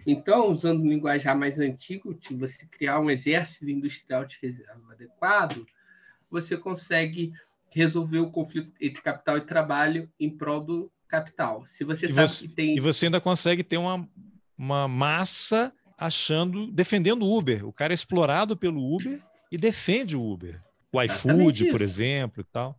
Então, 0.05 0.51
usando 0.51 0.81
um 0.81 0.89
linguajar 0.89 1.37
mais 1.37 1.59
antigo, 1.59 2.13
de 2.13 2.35
você 2.35 2.65
criar 2.65 2.99
um 2.99 3.09
exército 3.09 3.69
industrial 3.69 4.25
de 4.25 4.37
reserva 4.41 4.93
adequado, 4.93 5.65
você 6.29 6.57
consegue 6.57 7.31
resolver 7.69 8.19
o 8.19 8.31
conflito 8.31 8.71
entre 8.79 9.01
capital 9.01 9.37
e 9.37 9.41
trabalho 9.41 10.09
em 10.19 10.29
prol 10.29 10.61
do 10.61 10.91
capital. 11.07 11.65
Se 11.65 11.83
você 11.83 12.05
e 12.05 12.13
sabe 12.13 12.27
você, 12.27 12.47
que 12.47 12.53
tem. 12.53 12.75
E 12.75 12.79
você 12.79 13.05
ainda 13.05 13.21
consegue 13.21 13.63
ter 13.63 13.77
uma, 13.77 14.07
uma 14.57 14.87
massa 14.87 15.73
achando, 15.97 16.71
defendendo 16.71 17.23
o 17.23 17.37
Uber. 17.37 17.65
O 17.67 17.73
cara 17.73 17.93
é 17.93 17.95
explorado 17.95 18.57
pelo 18.57 18.95
Uber 18.95 19.19
e 19.51 19.57
defende 19.57 20.15
o 20.17 20.23
Uber. 20.23 20.61
O 20.91 21.01
iFood, 21.01 21.69
por 21.71 21.81
exemplo, 21.81 22.41
e 22.41 22.43
tal. 22.43 22.77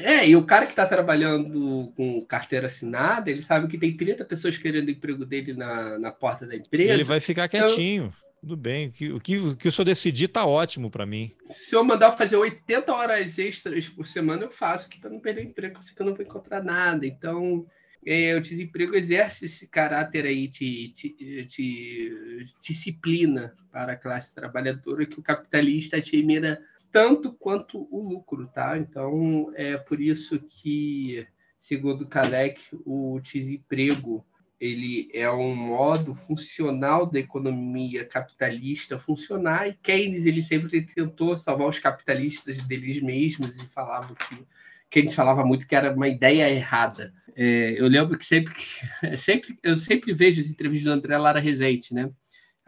É, 0.00 0.28
e 0.28 0.34
o 0.34 0.44
cara 0.44 0.66
que 0.66 0.72
está 0.72 0.86
trabalhando 0.86 1.92
com 1.96 2.24
carteira 2.24 2.66
assinada, 2.66 3.30
ele 3.30 3.42
sabe 3.42 3.68
que 3.68 3.78
tem 3.78 3.96
30 3.96 4.24
pessoas 4.24 4.56
querendo 4.56 4.88
o 4.88 4.90
emprego 4.90 5.24
dele 5.24 5.52
na, 5.52 5.98
na 5.98 6.10
porta 6.10 6.46
da 6.46 6.56
empresa. 6.56 6.94
Ele 6.94 7.04
vai 7.04 7.20
ficar 7.20 7.46
então 7.46 7.66
quietinho. 7.66 8.04
Então, 8.04 8.30
Tudo 8.40 8.56
bem. 8.56 8.88
O 8.88 8.92
que, 8.92 9.12
o 9.12 9.20
que, 9.20 9.38
o 9.38 9.56
que 9.56 9.68
o 9.68 9.72
senhor 9.72 9.84
decidir 9.84 10.24
está 10.24 10.46
ótimo 10.46 10.90
para 10.90 11.04
mim. 11.04 11.32
Se 11.46 11.74
eu 11.76 11.84
mandar 11.84 12.12
fazer 12.12 12.36
80 12.36 12.92
horas 12.92 13.38
extras 13.38 13.88
por 13.88 14.06
semana, 14.06 14.44
eu 14.44 14.50
faço 14.50 14.86
aqui 14.86 14.98
para 14.98 15.10
não 15.10 15.20
perder 15.20 15.42
o 15.42 15.48
emprego, 15.48 15.78
porque 15.78 16.00
eu 16.00 16.06
não 16.06 16.14
vou 16.14 16.24
encontrar 16.24 16.62
nada. 16.62 17.06
Então, 17.06 17.66
é, 18.06 18.34
o 18.34 18.40
desemprego 18.40 18.94
exerce 18.94 19.44
esse 19.44 19.66
caráter 19.66 20.24
aí 20.24 20.48
de, 20.48 20.88
de, 20.94 21.44
de, 21.44 22.46
disciplina 22.62 23.54
para 23.70 23.92
a 23.92 23.96
classe 23.96 24.34
trabalhadora 24.34 25.04
que 25.04 25.20
o 25.20 25.22
capitalista 25.22 25.98
admira 25.98 26.62
tanto 26.92 27.32
quanto 27.32 27.88
o 27.90 28.08
lucro, 28.08 28.46
tá? 28.48 28.76
Então, 28.78 29.52
é 29.54 29.76
por 29.76 30.00
isso 30.00 30.40
que, 30.40 31.26
segundo 31.58 32.06
Kalec, 32.06 32.60
o 32.84 33.20
desemprego 33.20 34.24
ele 34.60 35.10
é 35.14 35.30
um 35.30 35.54
modo 35.54 36.14
funcional 36.14 37.06
da 37.06 37.18
economia 37.18 38.04
capitalista 38.04 38.98
funcionar 38.98 39.66
e 39.66 39.72
Keynes 39.72 40.26
ele 40.26 40.42
sempre 40.42 40.82
tentou 40.82 41.38
salvar 41.38 41.66
os 41.66 41.78
capitalistas 41.78 42.58
deles 42.64 43.00
mesmos 43.00 43.56
e 43.56 43.66
falava 43.68 44.14
que 44.14 44.46
Keynes 44.90 45.14
falava 45.14 45.46
muito 45.46 45.66
que 45.66 45.74
era 45.74 45.94
uma 45.94 46.08
ideia 46.08 46.50
errada. 46.50 47.14
É, 47.34 47.80
eu 47.80 47.86
lembro 47.86 48.18
que 48.18 48.24
sempre, 48.24 48.52
sempre 49.16 49.58
eu 49.62 49.76
sempre 49.76 50.12
vejo 50.12 50.40
as 50.40 50.50
entrevistas 50.50 50.92
do 50.92 50.98
André 50.98 51.16
Lara 51.16 51.40
Rezende, 51.40 51.94
né? 51.94 52.10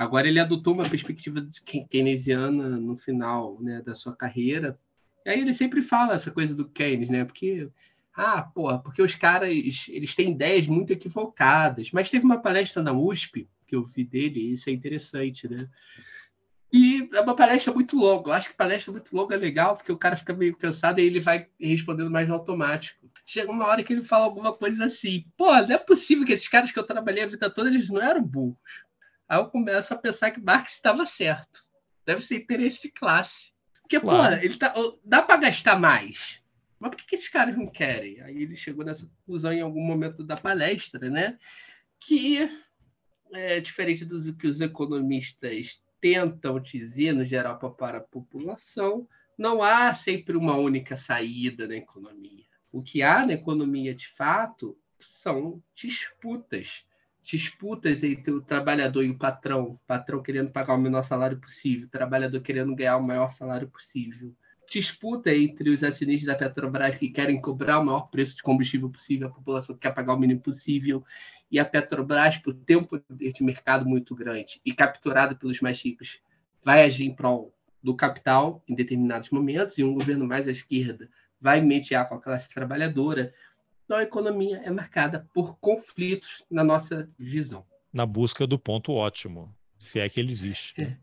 Agora 0.02 0.28
ele 0.28 0.40
adotou 0.40 0.74
uma 0.74 0.88
perspectiva 0.88 1.46
keynesiana 1.88 2.68
no 2.68 2.96
final 2.96 3.60
né, 3.60 3.82
da 3.82 3.94
sua 3.94 4.14
carreira. 4.14 4.78
E 5.24 5.30
aí 5.30 5.40
ele 5.40 5.54
sempre 5.54 5.82
fala 5.82 6.14
essa 6.14 6.30
coisa 6.30 6.54
do 6.54 6.68
Keynes, 6.68 7.08
né? 7.08 7.24
Porque 7.24 7.70
ah, 8.14 8.42
porra, 8.42 8.78
porque 8.78 9.00
os 9.00 9.14
caras 9.14 9.50
eles 9.50 10.14
têm 10.14 10.32
ideias 10.32 10.66
muito 10.66 10.92
equivocadas. 10.92 11.90
Mas 11.92 12.10
teve 12.10 12.24
uma 12.24 12.40
palestra 12.40 12.82
na 12.82 12.92
USP 12.92 13.48
que 13.66 13.74
eu 13.74 13.84
vi 13.86 14.04
dele, 14.04 14.38
e 14.38 14.52
isso 14.52 14.68
é 14.68 14.72
interessante, 14.72 15.48
né? 15.48 15.66
E 16.70 17.08
é 17.12 17.20
uma 17.20 17.36
palestra 17.36 17.72
muito 17.72 17.96
longa. 17.96 18.30
Eu 18.30 18.34
acho 18.34 18.50
que 18.50 18.56
palestra 18.56 18.92
muito 18.92 19.14
longa 19.14 19.34
é 19.34 19.38
legal, 19.38 19.76
porque 19.76 19.92
o 19.92 19.98
cara 19.98 20.16
fica 20.16 20.34
meio 20.34 20.56
cansado 20.56 21.00
e 21.00 21.04
ele 21.04 21.20
vai 21.20 21.46
respondendo 21.58 22.10
mais 22.10 22.28
no 22.28 22.34
automático. 22.34 23.10
chega 23.26 23.50
uma 23.50 23.66
hora 23.66 23.82
que 23.82 23.92
ele 23.92 24.02
fala 24.02 24.24
alguma 24.24 24.52
coisa 24.54 24.86
assim, 24.86 25.26
pô, 25.36 25.50
não 25.54 25.74
é 25.74 25.78
possível 25.78 26.24
que 26.26 26.32
esses 26.32 26.48
caras 26.48 26.70
que 26.70 26.78
eu 26.78 26.86
trabalhei 26.86 27.24
a 27.24 27.26
vida 27.26 27.48
toda, 27.50 27.68
eles 27.68 27.90
não 27.90 28.00
eram 28.00 28.22
burros. 28.22 28.56
Aí 29.28 29.38
eu 29.38 29.46
começo 29.46 29.92
a 29.92 29.96
pensar 29.96 30.30
que 30.30 30.40
Marx 30.40 30.72
estava 30.72 31.06
certo. 31.06 31.64
Deve 32.04 32.22
ser 32.22 32.36
interesse 32.36 32.82
de 32.82 32.90
classe. 32.90 33.52
Porque, 33.80 34.00
claro. 34.00 34.36
pô, 34.36 34.42
ele 34.44 34.56
tá, 34.56 34.74
dá 35.04 35.22
para 35.22 35.40
gastar 35.40 35.78
mais. 35.78 36.40
Mas 36.78 36.90
por 36.90 36.96
que, 36.96 37.06
que 37.06 37.14
esses 37.14 37.28
caras 37.28 37.56
não 37.56 37.66
querem? 37.66 38.20
Aí 38.22 38.42
ele 38.42 38.56
chegou 38.56 38.84
nessa 38.84 39.06
conclusão 39.06 39.52
em 39.52 39.60
algum 39.60 39.82
momento 39.82 40.24
da 40.24 40.36
palestra, 40.36 41.08
né? 41.08 41.38
Que 42.00 42.50
é 43.32 43.60
diferente 43.60 44.04
do 44.04 44.34
que 44.34 44.46
os 44.46 44.60
economistas 44.60 45.80
tentam 46.00 46.58
dizer 46.58 47.12
no 47.12 47.24
geral 47.24 47.58
para 47.58 47.98
a 47.98 48.02
população, 48.02 49.08
não 49.38 49.62
há 49.62 49.94
sempre 49.94 50.36
uma 50.36 50.56
única 50.56 50.96
saída 50.96 51.66
na 51.66 51.76
economia. 51.76 52.44
O 52.72 52.82
que 52.82 53.02
há 53.02 53.24
na 53.24 53.34
economia, 53.34 53.94
de 53.94 54.08
fato, 54.08 54.76
são 54.98 55.62
disputas. 55.74 56.84
Disputas 57.22 58.02
entre 58.02 58.32
o 58.32 58.42
trabalhador 58.42 59.04
e 59.04 59.10
o 59.10 59.16
patrão. 59.16 59.70
O 59.70 59.78
patrão 59.86 60.22
querendo 60.22 60.50
pagar 60.50 60.74
o 60.74 60.78
menor 60.78 61.02
salário 61.02 61.38
possível, 61.38 61.86
o 61.86 61.90
trabalhador 61.90 62.40
querendo 62.40 62.74
ganhar 62.74 62.96
o 62.96 63.02
maior 63.02 63.30
salário 63.30 63.68
possível. 63.68 64.34
Disputa 64.68 65.32
entre 65.32 65.70
os 65.70 65.84
acionistas 65.84 66.26
da 66.26 66.34
Petrobras 66.34 66.96
que 66.96 67.10
querem 67.10 67.40
cobrar 67.40 67.78
o 67.78 67.84
maior 67.84 68.08
preço 68.08 68.36
de 68.36 68.42
combustível 68.42 68.88
possível, 68.88 69.28
a 69.28 69.30
população 69.30 69.74
que 69.74 69.82
quer 69.82 69.94
pagar 69.94 70.14
o 70.14 70.18
mínimo 70.18 70.40
possível, 70.40 71.04
e 71.50 71.60
a 71.60 71.64
Petrobras, 71.64 72.38
por 72.38 72.54
ter 72.54 72.76
um 72.76 72.84
poder 72.84 73.32
de 73.32 73.44
mercado 73.44 73.86
muito 73.86 74.14
grande 74.14 74.60
e 74.64 74.72
capturada 74.72 75.34
pelos 75.34 75.60
mais 75.60 75.80
ricos, 75.80 76.20
vai 76.64 76.84
agir 76.84 77.04
em 77.04 77.14
prol 77.14 77.54
do 77.82 77.94
capital 77.94 78.62
em 78.66 78.74
determinados 78.74 79.30
momentos, 79.30 79.78
e 79.78 79.84
um 79.84 79.92
governo 79.92 80.26
mais 80.26 80.48
à 80.48 80.50
esquerda 80.50 81.08
vai 81.40 81.60
mediar 81.60 82.08
com 82.08 82.14
a 82.14 82.20
classe 82.20 82.48
trabalhadora. 82.48 83.34
Então, 83.84 83.96
a 83.96 84.02
economia 84.02 84.58
é 84.64 84.70
marcada 84.70 85.28
por 85.34 85.58
conflitos 85.58 86.44
na 86.50 86.64
nossa 86.64 87.08
visão. 87.18 87.64
Na 87.92 88.06
busca 88.06 88.46
do 88.46 88.58
ponto 88.58 88.92
ótimo, 88.92 89.54
se 89.78 89.98
é 89.98 90.08
que 90.08 90.20
ele 90.20 90.30
existe. 90.30 90.80
Né? 90.80 90.98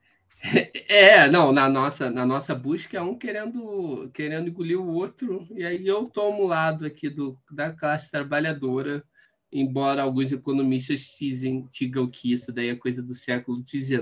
É, 0.88 1.28
não, 1.28 1.52
na 1.52 1.70
nossa, 1.70 2.10
na 2.10 2.26
nossa 2.26 2.56
busca 2.56 2.98
é 2.98 3.02
um 3.02 3.16
querendo, 3.16 4.10
querendo 4.14 4.48
engolir 4.48 4.80
o 4.80 4.94
outro, 4.94 5.46
e 5.52 5.64
aí 5.64 5.86
eu 5.86 6.06
tomo 6.06 6.44
o 6.44 6.48
lado 6.48 6.86
aqui 6.86 7.10
do, 7.10 7.38
da 7.52 7.72
classe 7.72 8.10
trabalhadora, 8.10 9.04
embora 9.52 10.02
alguns 10.02 10.32
economistas 10.32 11.02
dizem, 11.20 11.68
digam 11.72 12.10
que 12.10 12.32
isso 12.32 12.52
daí 12.52 12.70
é 12.70 12.76
coisa 12.76 13.04
do 13.04 13.14
século 13.14 13.62
XIX. 13.68 14.02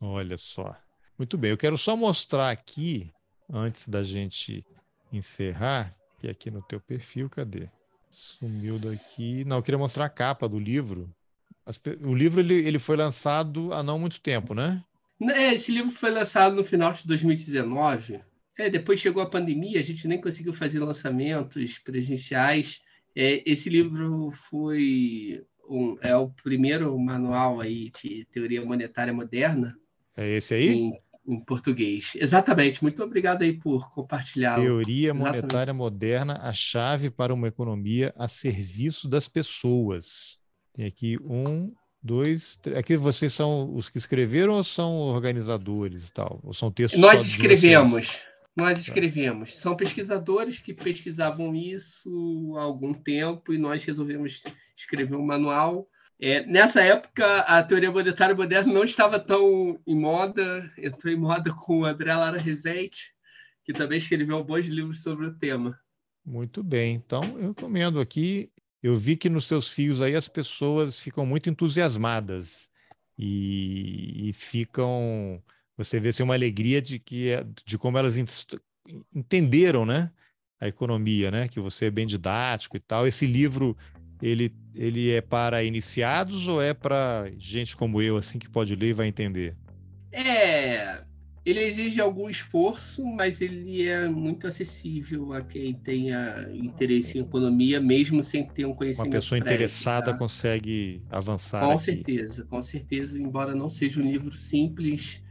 Olha 0.00 0.36
só. 0.36 0.74
Muito 1.18 1.36
bem, 1.36 1.50
eu 1.50 1.58
quero 1.58 1.76
só 1.76 1.94
mostrar 1.94 2.50
aqui, 2.50 3.12
antes 3.48 3.86
da 3.86 4.02
gente 4.02 4.64
encerrar, 5.12 5.94
que 6.18 6.28
aqui 6.28 6.50
no 6.50 6.62
teu 6.62 6.80
perfil, 6.80 7.28
cadê? 7.28 7.68
Sumiu 8.10 8.78
daqui. 8.78 9.44
Não, 9.44 9.58
eu 9.58 9.62
queria 9.62 9.78
mostrar 9.78 10.04
a 10.04 10.10
capa 10.10 10.48
do 10.48 10.58
livro. 10.58 11.08
O 12.04 12.14
livro 12.14 12.40
ele, 12.40 12.54
ele 12.54 12.78
foi 12.78 12.96
lançado 12.96 13.72
há 13.72 13.82
não 13.82 13.98
muito 13.98 14.20
tempo, 14.20 14.54
né? 14.54 14.82
É, 15.22 15.54
esse 15.54 15.70
livro 15.70 15.90
foi 15.90 16.10
lançado 16.10 16.56
no 16.56 16.64
final 16.64 16.92
de 16.92 17.06
2019. 17.06 18.20
É, 18.58 18.68
depois 18.68 19.00
chegou 19.00 19.22
a 19.22 19.30
pandemia, 19.30 19.78
a 19.78 19.82
gente 19.82 20.08
nem 20.08 20.20
conseguiu 20.20 20.52
fazer 20.52 20.80
lançamentos 20.80 21.78
presenciais. 21.78 22.80
É, 23.14 23.42
esse 23.46 23.68
livro 23.68 24.30
foi 24.50 25.44
um, 25.68 25.96
é 26.00 26.16
o 26.16 26.30
primeiro 26.42 26.98
manual 26.98 27.60
aí 27.60 27.90
de 28.02 28.26
teoria 28.32 28.64
monetária 28.64 29.12
moderna. 29.12 29.76
É 30.16 30.28
esse 30.36 30.54
aí? 30.54 30.68
Em, 30.70 31.00
em 31.32 31.38
português. 31.38 32.12
Exatamente. 32.16 32.82
Muito 32.82 33.02
obrigado 33.02 33.42
aí 33.42 33.52
por 33.52 33.90
compartilhar. 33.90 34.56
Teoria 34.56 35.14
monetária 35.14 35.72
moderna, 35.72 36.38
a 36.42 36.52
chave 36.52 37.10
para 37.10 37.32
uma 37.32 37.48
economia 37.48 38.12
a 38.16 38.26
serviço 38.26 39.08
das 39.08 39.28
pessoas. 39.28 40.38
Tem 40.74 40.86
aqui 40.86 41.16
um, 41.22 41.72
dois, 42.02 42.56
três. 42.56 42.78
Aqui 42.78 42.96
vocês 42.96 43.32
são 43.32 43.74
os 43.74 43.88
que 43.88 43.98
escreveram 43.98 44.54
ou 44.54 44.64
são 44.64 44.92
organizadores 44.94 46.08
e 46.08 46.12
tal? 46.12 46.40
Ou 46.42 46.52
são 46.52 46.70
textos 46.70 47.00
Nós 47.00 47.24
escrevemos. 47.24 48.22
Nós 48.56 48.74
tá. 48.74 48.80
escrevemos. 48.80 49.58
São 49.58 49.76
pesquisadores 49.76 50.58
que 50.58 50.74
pesquisavam 50.74 51.54
isso 51.54 52.54
há 52.56 52.62
algum 52.62 52.92
tempo 52.92 53.52
e 53.52 53.58
nós 53.58 53.84
resolvemos 53.84 54.42
escrever 54.76 55.14
um 55.14 55.24
manual. 55.24 55.88
É, 56.22 56.44
nessa 56.44 56.82
época, 56.82 57.40
a 57.40 57.62
teoria 57.62 57.90
monetária 57.90 58.34
moderna 58.34 58.70
não 58.70 58.84
estava 58.84 59.18
tão 59.18 59.80
em 59.86 59.98
moda, 59.98 60.70
entrou 60.76 61.12
em 61.12 61.16
moda 61.16 61.50
com 61.54 61.80
o 61.80 61.84
André 61.86 62.14
Lara 62.14 62.38
Rezende, 62.38 63.14
que 63.64 63.72
também 63.72 63.96
escreveu 63.96 64.44
bons 64.44 64.66
livros 64.66 65.02
sobre 65.02 65.26
o 65.26 65.34
tema. 65.34 65.80
Muito 66.24 66.62
bem, 66.62 66.94
então 66.94 67.22
eu 67.38 67.48
recomendo 67.48 68.00
aqui. 68.00 68.50
Eu 68.82 68.96
vi 68.96 69.16
que 69.16 69.30
nos 69.30 69.46
seus 69.46 69.70
fios 69.70 70.02
aí 70.02 70.14
as 70.14 70.28
pessoas 70.28 71.00
ficam 71.00 71.24
muito 71.24 71.48
entusiasmadas 71.48 72.70
e, 73.18 74.28
e 74.28 74.32
ficam 74.32 75.42
você 75.76 75.98
vê 75.98 76.10
assim, 76.10 76.22
uma 76.22 76.34
alegria 76.34 76.82
de 76.82 76.98
que 76.98 77.30
é, 77.30 77.46
de 77.64 77.78
como 77.78 77.96
elas 77.96 78.16
entenderam, 79.14 79.86
né, 79.86 80.10
a 80.60 80.68
economia, 80.68 81.30
né, 81.30 81.48
que 81.48 81.58
você 81.58 81.86
é 81.86 81.90
bem 81.90 82.06
didático 82.06 82.76
e 82.76 82.80
tal. 82.80 83.06
Esse 83.06 83.26
livro 83.26 83.76
ele, 84.22 84.52
ele 84.74 85.10
é 85.10 85.20
para 85.20 85.62
iniciados 85.62 86.48
ou 86.48 86.60
é 86.60 86.74
para 86.74 87.30
gente 87.38 87.76
como 87.76 88.00
eu 88.00 88.16
assim 88.16 88.38
que 88.38 88.48
pode 88.48 88.74
ler 88.74 88.88
e 88.88 88.92
vai 88.92 89.06
entender? 89.06 89.56
É, 90.12 91.02
ele 91.44 91.60
exige 91.60 92.00
algum 92.00 92.28
esforço, 92.28 93.04
mas 93.04 93.40
ele 93.40 93.86
é 93.86 94.08
muito 94.08 94.46
acessível 94.46 95.32
a 95.32 95.40
quem 95.40 95.74
tenha 95.74 96.48
interesse 96.52 97.18
em 97.18 97.22
economia, 97.22 97.80
mesmo 97.80 98.22
sem 98.22 98.44
ter 98.44 98.66
um 98.66 98.72
conhecimento. 98.72 99.08
Uma 99.08 99.20
pessoa 99.20 99.38
interessada 99.38 100.12
tá? 100.12 100.18
consegue 100.18 101.02
avançar. 101.10 101.60
Com 101.60 101.72
aqui. 101.72 101.82
certeza, 101.82 102.44
com 102.44 102.60
certeza, 102.60 103.18
embora 103.18 103.54
não 103.54 103.68
seja 103.68 104.00
um 104.00 104.04
livro 104.10 104.36
simples 104.36 105.22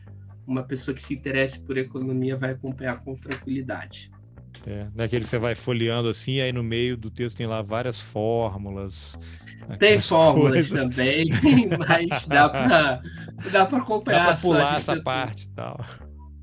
uma 0.49 0.63
pessoa 0.63 0.95
que 0.95 1.01
se 1.01 1.13
interesse 1.13 1.59
por 1.59 1.77
economia 1.77 2.35
vai 2.35 2.51
acompanhar 2.51 3.03
com 3.03 3.13
tranquilidade. 3.13 4.11
É, 4.68 4.88
naquele 4.93 5.24
que 5.24 5.30
você 5.30 5.38
vai 5.38 5.55
folheando 5.55 6.10
assim, 6.10 6.34
e 6.34 6.41
aí 6.41 6.51
no 6.51 6.64
meio 6.64 6.97
do 6.97 7.10
texto 7.10 7.38
tem 7.38 7.47
lá 7.47 7.62
várias 7.62 7.99
fórmulas. 7.99 9.18
Tem 9.78 9.99
fórmulas 9.99 10.70
coisas. 10.70 10.82
também, 10.82 11.30
mas 11.78 12.26
dá 12.26 12.49
para 12.49 13.01
dá 13.51 13.64
acompanhar. 13.64 14.20
Dá 14.20 14.26
para 14.26 14.38
pular 14.38 14.78
essa 14.78 15.01
parte 15.01 15.45
e 15.45 15.49
tal. 15.49 15.86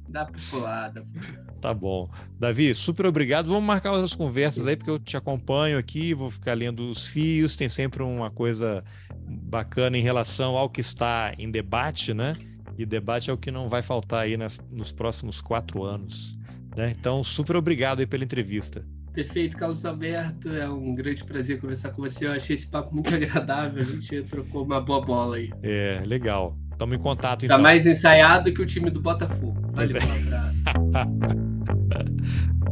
Dá 0.09 0.25
para 0.25 0.41
pular, 0.51 0.89
dá 0.91 1.03
Tá 1.61 1.75
bom. 1.75 2.09
Davi, 2.39 2.75
super 2.75 3.07
obrigado. 3.07 3.49
Vamos 3.49 3.65
marcar 3.65 3.93
outras 3.93 4.15
conversas 4.15 4.67
aí, 4.67 4.77
porque 4.77 4.91
eu 4.91 4.99
te 4.99 5.17
acompanho 5.17 5.79
aqui, 5.79 6.15
vou 6.15 6.31
ficar 6.31 6.55
lendo 6.55 6.89
os 6.89 7.07
fios, 7.07 7.57
tem 7.57 7.69
sempre 7.69 8.03
uma 8.03 8.31
coisa 8.31 8.85
bacana 9.27 9.97
em 9.97 10.03
relação 10.03 10.57
ao 10.57 10.71
que 10.71 10.81
está 10.81 11.35
em 11.39 11.51
debate, 11.51 12.15
né? 12.15 12.35
E 12.79 12.85
debate 12.85 13.31
é 13.31 13.33
o 13.33 13.39
que 13.39 13.51
não 13.51 13.69
vai 13.69 13.83
faltar 13.83 14.21
aí 14.21 14.37
nas, 14.37 14.61
nos 14.71 14.93
próximos 14.93 15.41
quatro 15.41 15.83
anos. 15.83 16.39
Né? 16.77 16.95
Então, 16.99 17.25
super 17.25 17.57
obrigado 17.57 18.01
aí 18.01 18.07
pela 18.07 18.23
entrevista. 18.23 18.85
Perfeito, 19.13 19.57
Carlos 19.57 19.83
Alberto. 19.85 20.51
É 20.51 20.69
um 20.69 20.95
grande 20.95 21.25
prazer 21.25 21.59
conversar 21.59 21.91
com 21.91 22.03
você. 22.03 22.27
Eu 22.27 22.33
achei 22.33 22.53
esse 22.55 22.67
papo 22.67 22.95
muito 22.95 23.13
agradável. 23.15 23.83
A 23.83 23.85
gente 23.85 24.23
trocou 24.25 24.63
uma 24.63 24.81
boa 24.81 25.01
bola 25.01 25.37
aí. 25.37 25.51
É, 25.63 26.03
legal. 26.05 26.55
Estamos 26.71 26.99
em 26.99 27.01
contato 27.01 27.41
tá 27.41 27.47
então. 27.47 27.57
Tá 27.57 27.63
mais 27.63 27.87
ensaiado 27.87 28.53
que 28.53 28.61
o 28.61 28.67
time 28.67 28.91
do 28.91 29.01
Botafogo. 29.01 29.57
Valeu, 29.73 29.97
um 29.97 30.35
abraço. 30.35 30.57